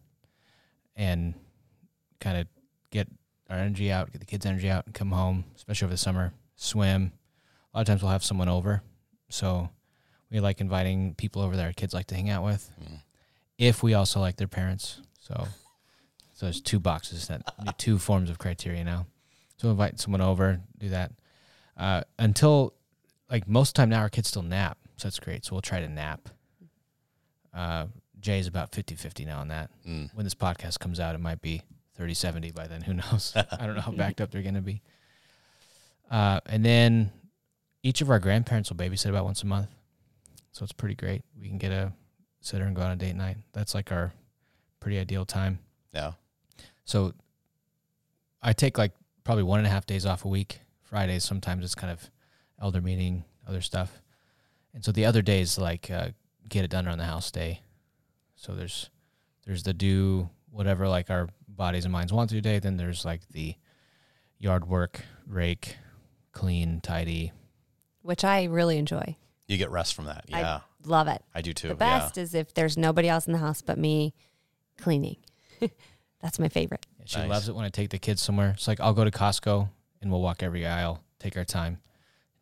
and 0.97 1.35
kind 2.21 2.39
of 2.39 2.47
get 2.91 3.09
our 3.49 3.57
energy 3.59 3.91
out, 3.91 4.13
get 4.13 4.21
the 4.21 4.27
kids' 4.27 4.47
energy 4.47 4.69
out, 4.71 4.87
and 4.87 4.95
come 4.95 5.11
home. 5.11 5.45
Especially 5.57 5.87
over 5.87 5.95
the 5.95 5.99
summer, 5.99 6.33
swim. 6.57 7.13
A 7.73 7.79
lot 7.79 7.81
of 7.83 7.87
times 7.87 8.03
we'll 8.03 8.13
have 8.13 8.25
someone 8.25 8.49
over, 8.49 8.83
so 9.29 9.71
we 10.31 10.41
like 10.41 10.61
inviting 10.61 11.15
people 11.15 11.43
over 11.43 11.57
that 11.57 11.65
our 11.65 11.73
kids 11.73 11.95
like 11.95 12.07
to 12.09 12.15
hang 12.15 12.31
out 12.31 12.45
with. 12.45 12.71
Mm. 12.83 13.03
If 13.59 13.83
we 13.83 13.95
also 13.95 14.21
like 14.21 14.37
their 14.37 14.49
parents, 14.49 15.01
so 15.21 15.47
so 16.41 16.47
there's 16.47 16.61
two 16.63 16.81
boxes 16.81 17.29
that 17.29 17.43
two 17.77 17.99
forms 17.99 18.31
of 18.31 18.39
criteria 18.39 18.83
now. 18.83 19.07
So 19.59 19.69
we'll 19.69 19.73
invite 19.73 20.01
someone 20.01 20.23
over, 20.23 20.61
do 20.79 20.89
that. 20.89 21.13
Uh, 21.77 22.03
until 22.19 22.73
like 23.31 23.47
most 23.47 23.71
of 23.71 23.75
the 23.75 23.77
time 23.83 23.91
now 23.91 24.01
our 24.01 24.09
kids 24.09 24.29
still 24.29 24.43
nap. 24.43 24.79
So 25.01 25.09
that's 25.09 25.19
great. 25.19 25.47
So 25.47 25.53
we'll 25.53 25.63
try 25.63 25.81
to 25.81 25.89
nap. 25.89 26.29
Uh, 27.55 27.87
Jay's 28.21 28.47
about 28.47 28.71
50-50 28.71 29.25
now 29.25 29.41
on 29.41 29.49
that. 29.49 29.71
Mm. 29.89 30.11
When 30.13 30.25
this 30.25 30.35
podcast 30.35 30.79
comes 30.79 31.01
out, 31.01 31.15
it 31.15 31.23
might 31.23 31.41
be 31.41 31.63
30-70 31.99 32.55
by 32.55 32.67
then. 32.67 32.83
Who 32.83 32.93
knows? 32.93 33.33
I 33.51 33.65
don't 33.65 33.77
know 33.77 33.81
how 33.81 33.93
backed 33.93 34.21
up 34.21 34.31
they're 34.31 34.43
going 34.43 34.57
to 34.57 34.61
be. 34.61 34.83
Uh, 36.11 36.41
and 36.45 36.63
then 36.63 37.13
each 37.83 38.03
of 38.03 38.11
our 38.11 38.19
grandparents 38.19 38.69
will 38.69 38.77
babysit 38.77 39.09
about 39.09 39.25
once 39.25 39.43
a 39.43 39.47
month. 39.47 39.69
So 40.53 40.65
it's 40.65 40.73
pretty 40.73 40.97
great. 40.97 41.23
We 41.41 41.49
can 41.49 41.57
get 41.57 41.73
a 41.73 41.95
sitter 42.43 42.65
and 42.65 42.77
go 42.77 42.83
on 42.83 42.91
a 42.91 42.97
date 42.97 43.17
night. 43.17 43.39
That's 43.55 43.75
like 43.75 43.91
our 43.93 44.13
pretty 44.81 44.99
ideal 44.99 45.25
time. 45.25 45.61
Yeah. 45.95 46.13
So 46.85 47.15
I 48.43 48.53
take 48.53 48.77
like 48.77 48.93
probably 49.25 49.45
one 49.45 49.61
and 49.61 49.67
a 49.67 49.71
half 49.71 49.87
days 49.87 50.05
off 50.05 50.27
a 50.27 50.29
week. 50.29 50.61
Fridays 50.83 51.25
sometimes 51.25 51.65
it's 51.65 51.75
kind 51.75 51.91
of 51.91 52.11
elder 52.61 52.83
meeting, 52.83 53.25
other 53.49 53.63
stuff. 53.63 54.03
And 54.75 54.85
so 54.85 54.93
the 54.93 55.05
other 55.07 55.23
days 55.23 55.59
like 55.59 55.91
uh, 55.91 56.09
get 56.49 56.65
it 56.65 56.71
done 56.71 56.87
around 56.87 56.99
the 56.99 57.05
house 57.05 57.31
day. 57.31 57.63
So 58.37 58.55
there's 58.55 58.91
there's 59.47 59.63
the 59.63 59.75
do 59.75 60.31
whatever 60.51 60.89
like 60.89 61.11
our 61.11 61.29
bodies 61.49 61.85
and 61.85 61.93
minds 61.93 62.13
want 62.13 62.31
to 62.31 62.37
do 62.37 62.41
day. 62.41 62.59
Then 62.59 62.77
there's 62.77 63.05
like 63.05 63.27
the 63.29 63.55
yard 64.39 64.67
work, 64.69 65.01
rake, 65.27 65.77
clean, 66.33 66.81
tidy. 66.81 67.33
which 68.03 68.25
I 68.25 68.45
really 68.45 68.79
enjoy. 68.79 69.17
You 69.49 69.57
get 69.57 69.71
rest 69.71 69.95
from 69.95 70.07
that. 70.07 70.25
I- 70.33 70.41
Yeah, 70.41 70.61
Love 70.87 71.09
it. 71.09 71.23
I, 71.35 71.43
do 71.43 71.53
too. 71.53 71.69
The 71.69 71.75
best 71.75 72.17
is 72.17 72.35
if 72.35 72.55
there's 72.55 72.79
nobody 72.79 73.07
else 73.09 73.27
in 73.27 73.35
the 73.35 73.39
house 73.39 73.61
but 73.61 73.77
me 73.77 74.15
cleaning. 74.79 75.17
That's 76.23 76.39
my 76.39 76.49
favorite. 76.49 76.87
She 77.05 77.19
Nice. 77.19 77.29
loves 77.29 77.49
it 77.51 77.55
when 77.55 77.67
I 77.67 77.69
take 77.69 77.91
the 77.91 77.99
kids 77.99 78.23
somewhere. 78.23 78.53
It's 78.57 78.67
like 78.67 78.81
I'll 78.81 78.95
go 78.95 79.05
to 79.05 79.11
Costco 79.11 79.69
and 80.01 80.11
we'll 80.11 80.23
walk 80.23 80.43
every 80.43 80.65
aisle, 80.67 81.03
take 81.19 81.37
our 81.37 81.45
time. 81.45 81.81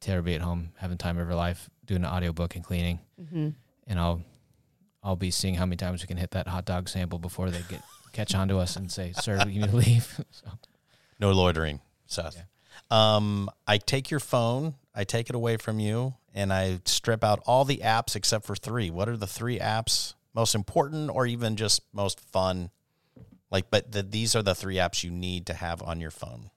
Taylor 0.00 0.22
be 0.22 0.34
at 0.34 0.40
home 0.42 0.70
having 0.76 0.98
time 0.98 1.18
of 1.18 1.26
her 1.26 1.34
life, 1.34 1.68
doing 1.88 2.04
an 2.04 2.10
audiobook 2.10 2.54
and 2.54 2.62
cleaning. 2.64 3.00
hmm 3.30 3.48
and 3.88 3.98
I'll 3.98 4.22
I'll 5.02 5.16
be 5.16 5.30
seeing 5.30 5.54
how 5.54 5.64
many 5.64 5.76
times 5.76 6.02
we 6.02 6.06
can 6.06 6.18
hit 6.18 6.32
that 6.32 6.46
hot 6.46 6.66
dog 6.66 6.88
sample 6.88 7.18
before 7.18 7.50
they 7.50 7.62
get 7.68 7.82
catch 8.12 8.34
on 8.34 8.48
to 8.48 8.58
us 8.58 8.76
and 8.76 8.92
say, 8.92 9.12
"Sir, 9.12 9.42
you 9.48 9.62
need 9.62 9.70
to 9.70 9.76
leave." 9.86 10.20
so, 10.30 10.46
No 11.18 11.32
loitering, 11.32 11.80
Seth. 12.06 12.44
Um, 12.90 13.50
I 13.66 13.78
take 13.78 14.10
your 14.10 14.20
phone, 14.20 14.74
I 14.94 15.04
take 15.04 15.28
it 15.30 15.34
away 15.34 15.56
from 15.56 15.80
you, 15.80 16.14
and 16.34 16.52
I 16.52 16.80
strip 16.84 17.24
out 17.24 17.40
all 17.46 17.64
the 17.64 17.78
apps 17.78 18.14
except 18.14 18.44
for 18.44 18.54
three. 18.54 18.90
What 18.90 19.08
are 19.08 19.16
the 19.16 19.26
three 19.26 19.58
apps 19.58 20.14
most 20.34 20.54
important, 20.54 21.10
or 21.10 21.26
even 21.26 21.56
just 21.56 21.82
most 21.92 22.20
fun? 22.20 22.70
Like, 23.50 23.70
but 23.70 23.92
the, 23.92 24.02
these 24.02 24.36
are 24.36 24.42
the 24.42 24.54
three 24.54 24.76
apps 24.76 25.02
you 25.02 25.10
need 25.10 25.46
to 25.46 25.54
have 25.54 25.82
on 25.82 26.00
your 26.00 26.10
phone. 26.10 26.50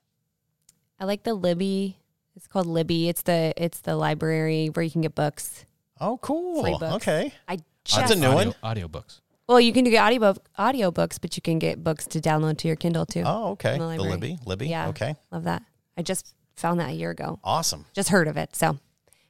I 0.99 1.05
like 1.05 1.23
the 1.23 1.33
Libby. 1.33 1.97
It's 2.35 2.47
called 2.47 2.67
Libby. 2.67 3.09
It's 3.09 3.21
the 3.23 3.53
it's 3.57 3.79
the 3.81 3.95
library 3.95 4.67
where 4.67 4.83
you 4.83 4.91
can 4.91 5.01
get 5.01 5.15
books. 5.15 5.65
Oh, 5.99 6.17
cool. 6.17 6.63
Free 6.63 6.77
books. 6.79 6.95
Okay. 7.07 7.33
I 7.47 7.57
That's 7.95 8.11
a 8.11 8.15
new 8.15 8.31
one. 8.33 8.53
audio, 8.63 8.87
audiobooks. 8.87 9.19
well, 9.47 9.59
you 9.59 9.73
can 9.73 9.83
do 9.83 9.95
audiobook 9.97 10.37
audiobooks, 10.57 11.19
but 11.21 11.35
you 11.35 11.41
can 11.41 11.59
get 11.59 11.83
books 11.83 12.07
to 12.07 12.19
download 12.21 12.57
to 12.59 12.67
your 12.67 12.75
Kindle 12.77 13.05
too. 13.05 13.23
Oh, 13.25 13.51
okay. 13.51 13.73
In 13.75 13.79
the 13.79 13.87
The. 13.97 14.01
Libby. 14.01 14.37
Libby. 14.45 14.67
Yeah. 14.69 14.87
Okay. 14.89 15.15
Love 15.31 15.43
that. 15.43 15.63
I 15.97 16.01
just 16.01 16.33
found 16.55 16.79
that 16.79 16.89
a 16.89 16.93
year 16.93 17.11
ago. 17.11 17.39
Awesome. 17.43 17.85
Just 17.93 18.09
heard 18.09 18.27
of 18.27 18.37
it. 18.37 18.55
So 18.55 18.79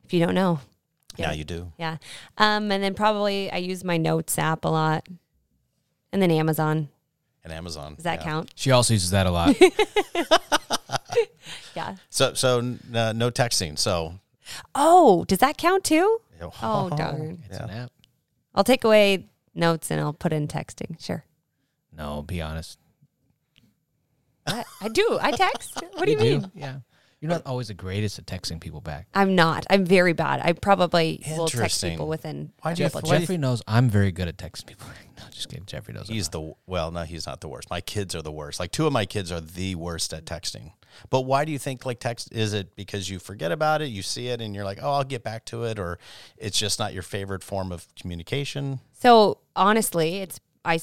if 0.06 0.14
you 0.14 0.20
don't 0.24 0.36
know, 0.36 0.60
Yeah. 1.18 1.28
Now 1.28 1.34
you 1.34 1.44
do. 1.44 1.72
yeah. 1.78 1.98
Um, 2.38 2.72
and 2.72 2.82
then 2.84 2.94
probably 2.94 3.52
I 3.52 3.58
use 3.58 3.84
my 3.84 3.98
notes 3.98 4.38
app 4.40 4.64
a 4.64 4.70
lot, 4.70 5.08
and 6.14 6.22
then 6.22 6.32
Amazon. 6.32 6.88
And 7.44 7.52
Amazon. 7.52 7.96
Does 7.96 8.04
that 8.06 8.20
yeah. 8.20 8.26
count? 8.26 8.52
She 8.56 8.70
also 8.72 8.94
uses 8.94 9.10
that 9.12 9.26
a 9.26 9.32
lot. 9.32 9.56
Yeah. 11.76 11.96
So, 12.10 12.34
so 12.34 12.76
uh, 12.94 13.14
no 13.14 13.32
texting. 13.32 13.78
So, 13.78 14.16
Oh, 14.76 15.24
does 15.26 15.38
that 15.40 15.58
count 15.58 15.84
too? 15.84 16.20
Oh, 16.62 16.90
darn. 16.96 17.44
It's 17.50 17.58
Yeah. 17.58 17.64
an 17.66 17.70
app. 17.70 17.92
I'll 18.56 18.64
take 18.64 18.84
away 18.84 19.26
notes 19.56 19.92
and 19.92 20.02
I'll 20.02 20.14
put 20.14 20.34
in 20.34 20.48
texting. 20.48 21.02
Sure. 21.04 21.24
No, 21.96 22.22
be 22.22 22.42
honest. 22.42 22.78
I, 24.48 24.64
I 24.82 24.88
do. 24.90 25.20
I 25.22 25.32
text. 25.32 25.82
What 25.94 26.06
do 26.06 26.12
you 26.12 26.18
mean? 26.18 26.52
Yeah. 26.56 26.78
You're 27.20 27.30
not 27.30 27.46
always 27.46 27.68
the 27.68 27.76
greatest 27.76 28.18
at 28.18 28.26
texting 28.26 28.60
people 28.60 28.82
back. 28.82 29.06
I'm 29.14 29.36
not. 29.36 29.68
I'm 29.70 29.86
very 29.86 30.14
bad. 30.14 30.42
I 30.44 30.54
probably 30.54 31.24
will 31.38 31.48
text 31.48 31.84
people 31.84 32.08
within 32.08 32.52
Why 32.64 32.72
a 32.72 32.76
do 32.76 32.82
you- 32.84 32.90
couple 32.90 33.00
of 33.00 33.04
why 33.04 33.10
do 33.10 33.14
days. 33.20 33.22
Jeffrey 33.28 33.38
knows 33.38 33.62
I'm 33.68 33.88
very 33.90 34.12
good 34.12 34.28
at 34.28 34.38
texting 34.38 34.66
people. 34.66 34.88
No, 35.22 35.30
just 35.32 35.50
kidding. 35.50 35.66
Jeffrey 35.66 35.94
knows. 35.94 36.10
I'm 36.10 36.16
He's 36.16 36.28
not. 36.28 36.32
the 36.32 36.54
well, 36.66 36.92
no, 36.92 37.04
he's 37.04 37.26
not 37.28 37.42
the 37.42 37.48
worst. 37.48 37.70
My 37.70 37.82
kids 37.82 38.16
are 38.16 38.22
the 38.22 38.32
worst. 38.32 38.60
Like 38.60 38.72
two 38.72 38.88
of 38.88 38.94
my 38.94 39.06
kids 39.06 39.32
are 39.32 39.42
the 39.42 39.76
worst 39.76 40.14
at 40.14 40.26
texting. 40.26 40.74
But 41.10 41.22
why 41.22 41.46
do 41.46 41.52
you 41.52 41.60
think 41.60 41.86
like 41.86 42.00
text 42.00 42.30
is 42.34 42.54
it 42.54 42.76
because 42.76 43.10
you 43.10 43.18
forget 43.20 43.52
about 43.52 43.82
it, 43.82 43.88
you 43.88 44.02
see 44.02 44.28
it 44.28 44.42
and 44.42 44.54
you're 44.54 44.66
like, 44.66 44.80
"Oh, 44.82 44.92
I'll 44.92 45.04
get 45.04 45.24
back 45.24 45.46
to 45.46 45.64
it," 45.64 45.80
or 45.80 46.00
it's 46.38 46.60
just 46.60 46.80
not 46.80 46.94
your 46.94 47.04
favorite 47.04 47.44
form 47.44 47.72
of 47.72 47.88
communication? 47.96 48.80
So 48.94 49.38
honestly, 49.56 50.18
it's 50.18 50.40
I. 50.66 50.80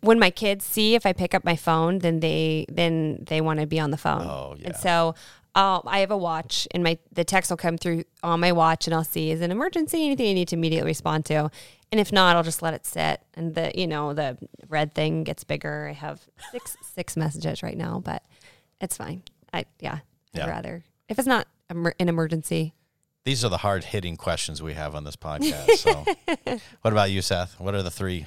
When 0.00 0.18
my 0.18 0.30
kids 0.30 0.64
see 0.64 0.96
if 0.96 1.06
I 1.06 1.12
pick 1.12 1.34
up 1.34 1.44
my 1.44 1.54
phone, 1.54 2.00
then 2.00 2.18
they 2.20 2.66
then 2.68 3.24
they 3.28 3.40
want 3.40 3.60
to 3.60 3.66
be 3.66 3.78
on 3.78 3.92
the 3.92 3.96
phone. 3.96 4.22
Oh, 4.22 4.56
yeah. 4.58 4.68
And 4.68 4.76
so 4.76 5.14
uh, 5.54 5.80
I 5.86 6.00
have 6.00 6.10
a 6.10 6.16
watch, 6.16 6.66
and 6.72 6.82
my 6.82 6.98
the 7.12 7.22
text 7.24 7.50
will 7.50 7.56
come 7.56 7.78
through 7.78 8.02
on 8.24 8.40
my 8.40 8.50
watch, 8.50 8.86
and 8.88 8.94
I'll 8.94 9.04
see 9.04 9.30
is 9.30 9.40
it 9.40 9.44
an 9.44 9.50
emergency, 9.52 10.04
anything 10.04 10.30
I 10.30 10.32
need 10.32 10.48
to 10.48 10.56
immediately 10.56 10.88
respond 10.90 11.24
to, 11.26 11.50
and 11.92 12.00
if 12.00 12.10
not, 12.10 12.34
I'll 12.34 12.42
just 12.42 12.62
let 12.62 12.74
it 12.74 12.84
sit, 12.86 13.20
and 13.34 13.54
the 13.54 13.70
you 13.74 13.86
know 13.86 14.14
the 14.14 14.36
red 14.68 14.94
thing 14.94 15.22
gets 15.22 15.44
bigger. 15.44 15.88
I 15.90 15.92
have 15.92 16.20
six 16.50 16.76
six 16.94 17.16
messages 17.16 17.62
right 17.62 17.76
now, 17.76 18.00
but 18.04 18.24
it's 18.80 18.96
fine. 18.96 19.22
I 19.52 19.66
yeah, 19.78 19.98
Yeah. 20.32 20.44
I'd 20.44 20.48
rather 20.48 20.84
if 21.08 21.18
it's 21.18 21.28
not 21.28 21.46
an 21.68 21.92
emergency. 21.98 22.72
These 23.24 23.44
are 23.44 23.48
the 23.48 23.58
hard 23.58 23.84
hitting 23.84 24.16
questions 24.16 24.60
we 24.60 24.72
have 24.74 24.96
on 24.96 25.04
this 25.04 25.14
podcast. 25.14 25.76
So, 25.76 26.04
what 26.80 26.92
about 26.92 27.12
you, 27.12 27.22
Seth? 27.22 27.60
What 27.60 27.72
are 27.72 27.82
the 27.82 27.90
three 27.90 28.26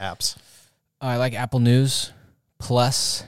apps? 0.00 0.36
I 1.00 1.16
like 1.16 1.34
Apple 1.34 1.58
News 1.58 2.12
Plus, 2.58 3.24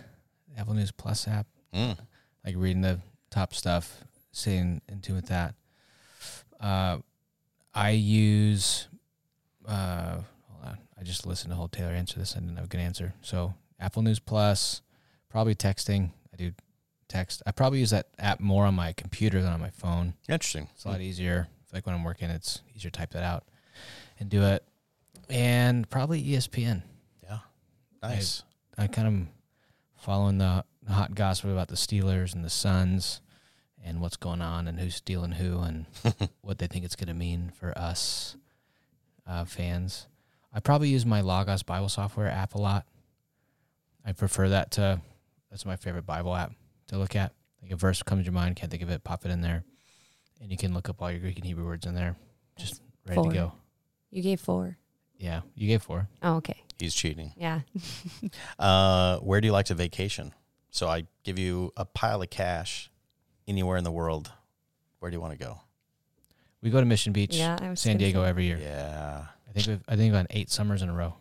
Apple 0.57 0.75
News 0.75 0.93
Plus 0.93 1.27
app. 1.27 1.49
Mm. 1.75 1.99
Like 2.47 2.55
reading 2.57 2.83
the 2.83 3.01
top 3.31 3.55
stuff, 3.55 4.05
staying 4.31 4.83
in 4.89 5.01
tune 5.01 5.17
with 5.17 5.27
that. 5.27 5.55
Uh, 6.61 6.99
I 7.75 7.91
use. 7.91 8.87
Uh, 9.67 10.21
hold 10.49 10.65
on. 10.65 10.79
I 10.99 11.03
just 11.03 11.27
listened 11.27 11.51
to 11.53 11.57
whole 11.57 11.69
Taylor 11.69 11.91
answer 11.91 12.19
this. 12.19 12.37
I 12.37 12.41
didn't 12.41 12.57
have 12.57 12.67
a 12.67 12.69
good 12.69 12.81
answer. 12.81 13.15
So 13.23 13.55
Apple 13.81 14.03
News 14.03 14.19
Plus, 14.19 14.83
probably 15.29 15.55
texting. 15.55 16.11
I 16.33 16.37
do 16.37 16.53
text. 17.09 17.43
I 17.47 17.53
probably 17.53 17.81
use 17.81 17.91
that 17.91 18.09
app 18.19 18.41
more 18.41 18.67
on 18.67 18.75
my 18.75 18.93
computer 18.93 19.43
than 19.43 19.53
on 19.53 19.61
my 19.61 19.71
phone. 19.71 20.15
Interesting. 20.29 20.69
It's 20.75 20.85
a 20.85 20.89
lot 20.89 21.01
easier. 21.01 21.49
I 21.73 21.77
like 21.77 21.87
when 21.87 21.95
I'm 21.95 22.05
working, 22.05 22.31
it's 22.31 22.63
easier 22.75 22.91
to 22.91 22.99
type 22.99 23.13
that 23.13 23.25
out 23.25 23.45
and 24.19 24.29
do 24.29 24.43
it. 24.43 24.65
And 25.29 25.89
probably 25.89 26.23
ESPN. 26.23 26.83
Yeah. 27.23 27.39
Nice. 28.03 28.43
I 28.77 28.87
kind 28.87 29.09
of 29.09 30.03
following 30.03 30.39
the 30.39 30.65
hot 30.89 31.15
gossip 31.15 31.47
about 31.47 31.69
the 31.69 31.77
Steelers 31.77 32.35
and 32.35 32.45
the 32.45 32.51
Suns 32.51 33.21
and 33.83 34.01
what's 34.01 34.17
going 34.17 34.43
on 34.43 34.67
and 34.69 34.79
who's 34.81 34.97
stealing 34.97 35.33
who 35.33 35.61
and 35.61 35.87
what 36.43 36.59
they 36.59 36.67
think 36.67 36.85
it's 36.85 36.97
going 36.97 37.09
to 37.09 37.15
mean 37.15 37.53
for 37.59 37.77
us 37.79 38.37
uh, 39.27 39.45
fans. 39.45 40.07
I 40.53 40.61
probably 40.61 40.89
use 40.89 41.05
my 41.05 41.21
Logos 41.21 41.63
Bible 41.63 41.89
software 41.89 42.29
app 42.29 42.55
a 42.55 42.59
lot. 42.59 42.87
I 44.05 44.13
prefer 44.13 44.51
that 44.51 44.71
to 44.73 45.01
that's 45.51 45.65
my 45.65 45.77
favorite 45.77 46.07
Bible 46.07 46.35
app 46.35 46.53
to 46.89 46.99
look 46.99 47.17
at. 47.17 47.33
Like 47.63 47.71
a 47.71 47.77
verse 47.77 48.03
comes 48.03 48.23
to 48.23 48.25
your 48.25 48.33
mind, 48.33 48.57
can't 48.57 48.71
think 48.71 48.83
of 48.83 48.91
it, 48.91 49.05
pop 49.05 49.25
it 49.25 49.31
in 49.31 49.41
there, 49.41 49.65
and 50.41 50.51
you 50.51 50.57
can 50.57 50.75
look 50.75 50.89
up 50.89 51.01
all 51.01 51.11
your 51.11 51.21
Greek 51.21 51.37
and 51.37 51.47
Hebrew 51.47 51.65
words 51.65 51.87
in 51.87 51.95
there. 51.95 52.17
Just 52.59 52.83
ready 53.07 53.17
Four. 53.17 53.31
to 53.31 53.35
go. 53.37 53.53
You 54.11 54.23
gave 54.23 54.41
four. 54.41 54.77
Yeah, 55.17 55.41
you 55.55 55.69
gave 55.69 55.83
four. 55.83 56.09
Oh, 56.23 56.37
okay. 56.37 56.63
He's 56.79 56.95
cheating. 56.95 57.33
Yeah. 57.37 57.61
Uh, 58.59 59.19
where 59.19 59.41
do 59.41 59.47
you 59.47 59.53
like 59.53 59.67
to 59.67 59.75
vacation? 59.75 60.33
So 60.71 60.89
I 60.89 61.07
give 61.25 61.39
you 61.39 61.73
a 61.77 61.85
pile 61.85 62.23
of 62.23 62.31
cash 62.31 62.91
anywhere 63.47 63.77
in 63.77 63.85
the 63.85 63.91
world. 63.91 64.33
Where 64.99 65.11
do 65.11 65.17
you 65.17 65.21
want 65.21 65.33
to 65.33 65.39
go? 65.39 65.61
We 66.65 66.71
go 66.71 66.81
to 66.81 66.87
Mission 66.87 67.13
Beach, 67.13 67.37
Yeah. 67.37 67.59
I 67.61 67.69
was 67.71 67.81
San 67.81 67.93
gonna 67.93 67.99
Diego 67.99 68.23
say- 68.25 68.29
every 68.31 68.45
year. 68.47 68.59
Yeah. 68.59 69.27
I 69.49 69.53
think 69.53 69.67
we've 69.69 69.83
I 69.87 69.91
think 69.97 70.01
we've 70.01 70.13
gone 70.19 70.27
eight 70.31 70.51
summers 70.51 70.81
in 70.83 70.89
a 70.89 70.95
row. 70.95 71.15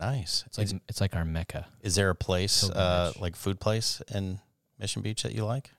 Nice. 0.00 0.42
It's 0.46 0.56
like 0.58 0.64
is, 0.66 0.74
it's 0.88 1.00
like 1.00 1.14
our 1.14 1.24
mecca. 1.26 1.66
is 1.82 1.94
there 1.94 2.08
a 2.10 2.14
place, 2.14 2.62
Pilgrimage. 2.62 3.16
uh, 3.16 3.20
like 3.20 3.36
food 3.36 3.60
place 3.60 4.00
in 4.12 4.40
Mission 4.80 5.02
Beach 5.02 5.22
that 5.22 5.32
you 5.34 5.44
like? 5.44 5.70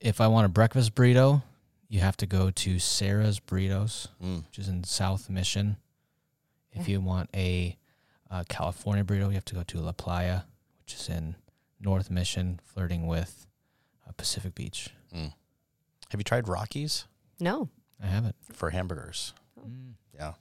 If 0.00 0.20
I 0.20 0.28
want 0.28 0.46
a 0.46 0.48
breakfast 0.48 0.94
burrito, 0.94 1.42
you 1.88 2.00
have 2.00 2.16
to 2.18 2.26
go 2.26 2.50
to 2.50 2.78
Sarah's 2.78 3.40
Burritos, 3.40 4.08
Mm. 4.22 4.46
which 4.46 4.58
is 4.58 4.68
in 4.68 4.84
South 4.84 5.28
Mission. 5.28 5.76
If 6.72 6.86
Yeah. 6.88 6.92
you 6.92 7.00
want 7.00 7.28
a 7.34 7.76
uh, 8.30 8.44
California 8.48 9.04
burrito, 9.04 9.28
you 9.28 9.34
have 9.34 9.44
to 9.46 9.54
go 9.54 9.62
to 9.64 9.80
La 9.80 9.92
Playa, 9.92 10.42
which 10.80 10.94
is 10.94 11.08
in 11.08 11.36
North 11.80 12.10
Mission, 12.10 12.60
flirting 12.64 13.06
with 13.06 13.46
uh, 14.06 14.12
Pacific 14.16 14.54
Beach. 14.54 14.90
Mm. 15.14 15.32
Have 16.10 16.20
you 16.20 16.24
tried 16.24 16.46
Rocky's 16.48 17.06
No. 17.40 17.68
I 18.02 18.06
haven't. 18.06 18.36
for 18.52 18.70
hamburgers? 18.70 19.32
Mm. 19.60 19.94
Yeah. 20.14 20.32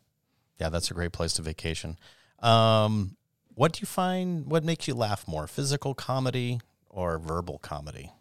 Yeah, 0.59 0.69
that's 0.69 0.89
a 0.91 0.93
great 0.93 1.11
place 1.11 1.33
to 1.33 1.41
vacation. 1.41 1.97
Um, 2.39 3.17
what 3.53 3.73
do 3.73 3.79
you 3.81 3.87
find, 3.87 4.45
what 4.45 4.63
makes 4.63 4.87
you 4.87 4.93
laugh 4.93 5.27
more, 5.27 5.47
physical 5.47 5.93
comedy 5.93 6.59
or 6.89 7.17
verbal 7.17 7.57
comedy? 7.59 8.11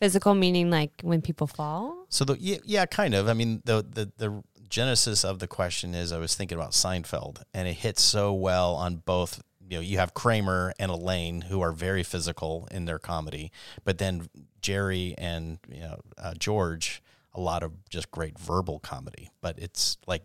Physical 0.00 0.34
meaning 0.34 0.70
like 0.70 0.92
when 1.02 1.20
people 1.20 1.46
fall. 1.46 2.06
So 2.08 2.24
the 2.24 2.36
yeah, 2.40 2.56
yeah, 2.64 2.86
kind 2.86 3.14
of. 3.14 3.28
I 3.28 3.34
mean, 3.34 3.60
the 3.66 3.84
the 3.86 4.10
the 4.16 4.42
genesis 4.70 5.24
of 5.26 5.40
the 5.40 5.46
question 5.46 5.94
is 5.94 6.10
I 6.10 6.18
was 6.18 6.34
thinking 6.34 6.56
about 6.56 6.70
Seinfeld, 6.70 7.42
and 7.52 7.68
it 7.68 7.74
hits 7.74 8.00
so 8.00 8.32
well 8.32 8.74
on 8.76 8.96
both. 8.96 9.42
You 9.68 9.76
know, 9.76 9.82
you 9.82 9.98
have 9.98 10.14
Kramer 10.14 10.72
and 10.78 10.90
Elaine 10.90 11.42
who 11.42 11.60
are 11.60 11.70
very 11.70 12.02
physical 12.02 12.66
in 12.70 12.86
their 12.86 12.98
comedy, 12.98 13.52
but 13.84 13.98
then 13.98 14.30
Jerry 14.62 15.14
and 15.18 15.58
you 15.68 15.82
know 15.82 16.00
uh, 16.16 16.32
George, 16.38 17.02
a 17.34 17.40
lot 17.40 17.62
of 17.62 17.72
just 17.88 18.10
great 18.10 18.38
verbal 18.38 18.78
comedy. 18.80 19.30
But 19.40 19.58
it's 19.58 19.98
like, 20.06 20.22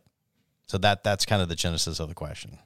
so 0.66 0.78
that 0.80 1.03
that's 1.03 1.26
kind 1.26 1.41
of 1.41 1.49
the 1.49 1.56
genesis 1.56 1.99
of 1.99 2.10
the 2.10 2.16
question. 2.16 2.58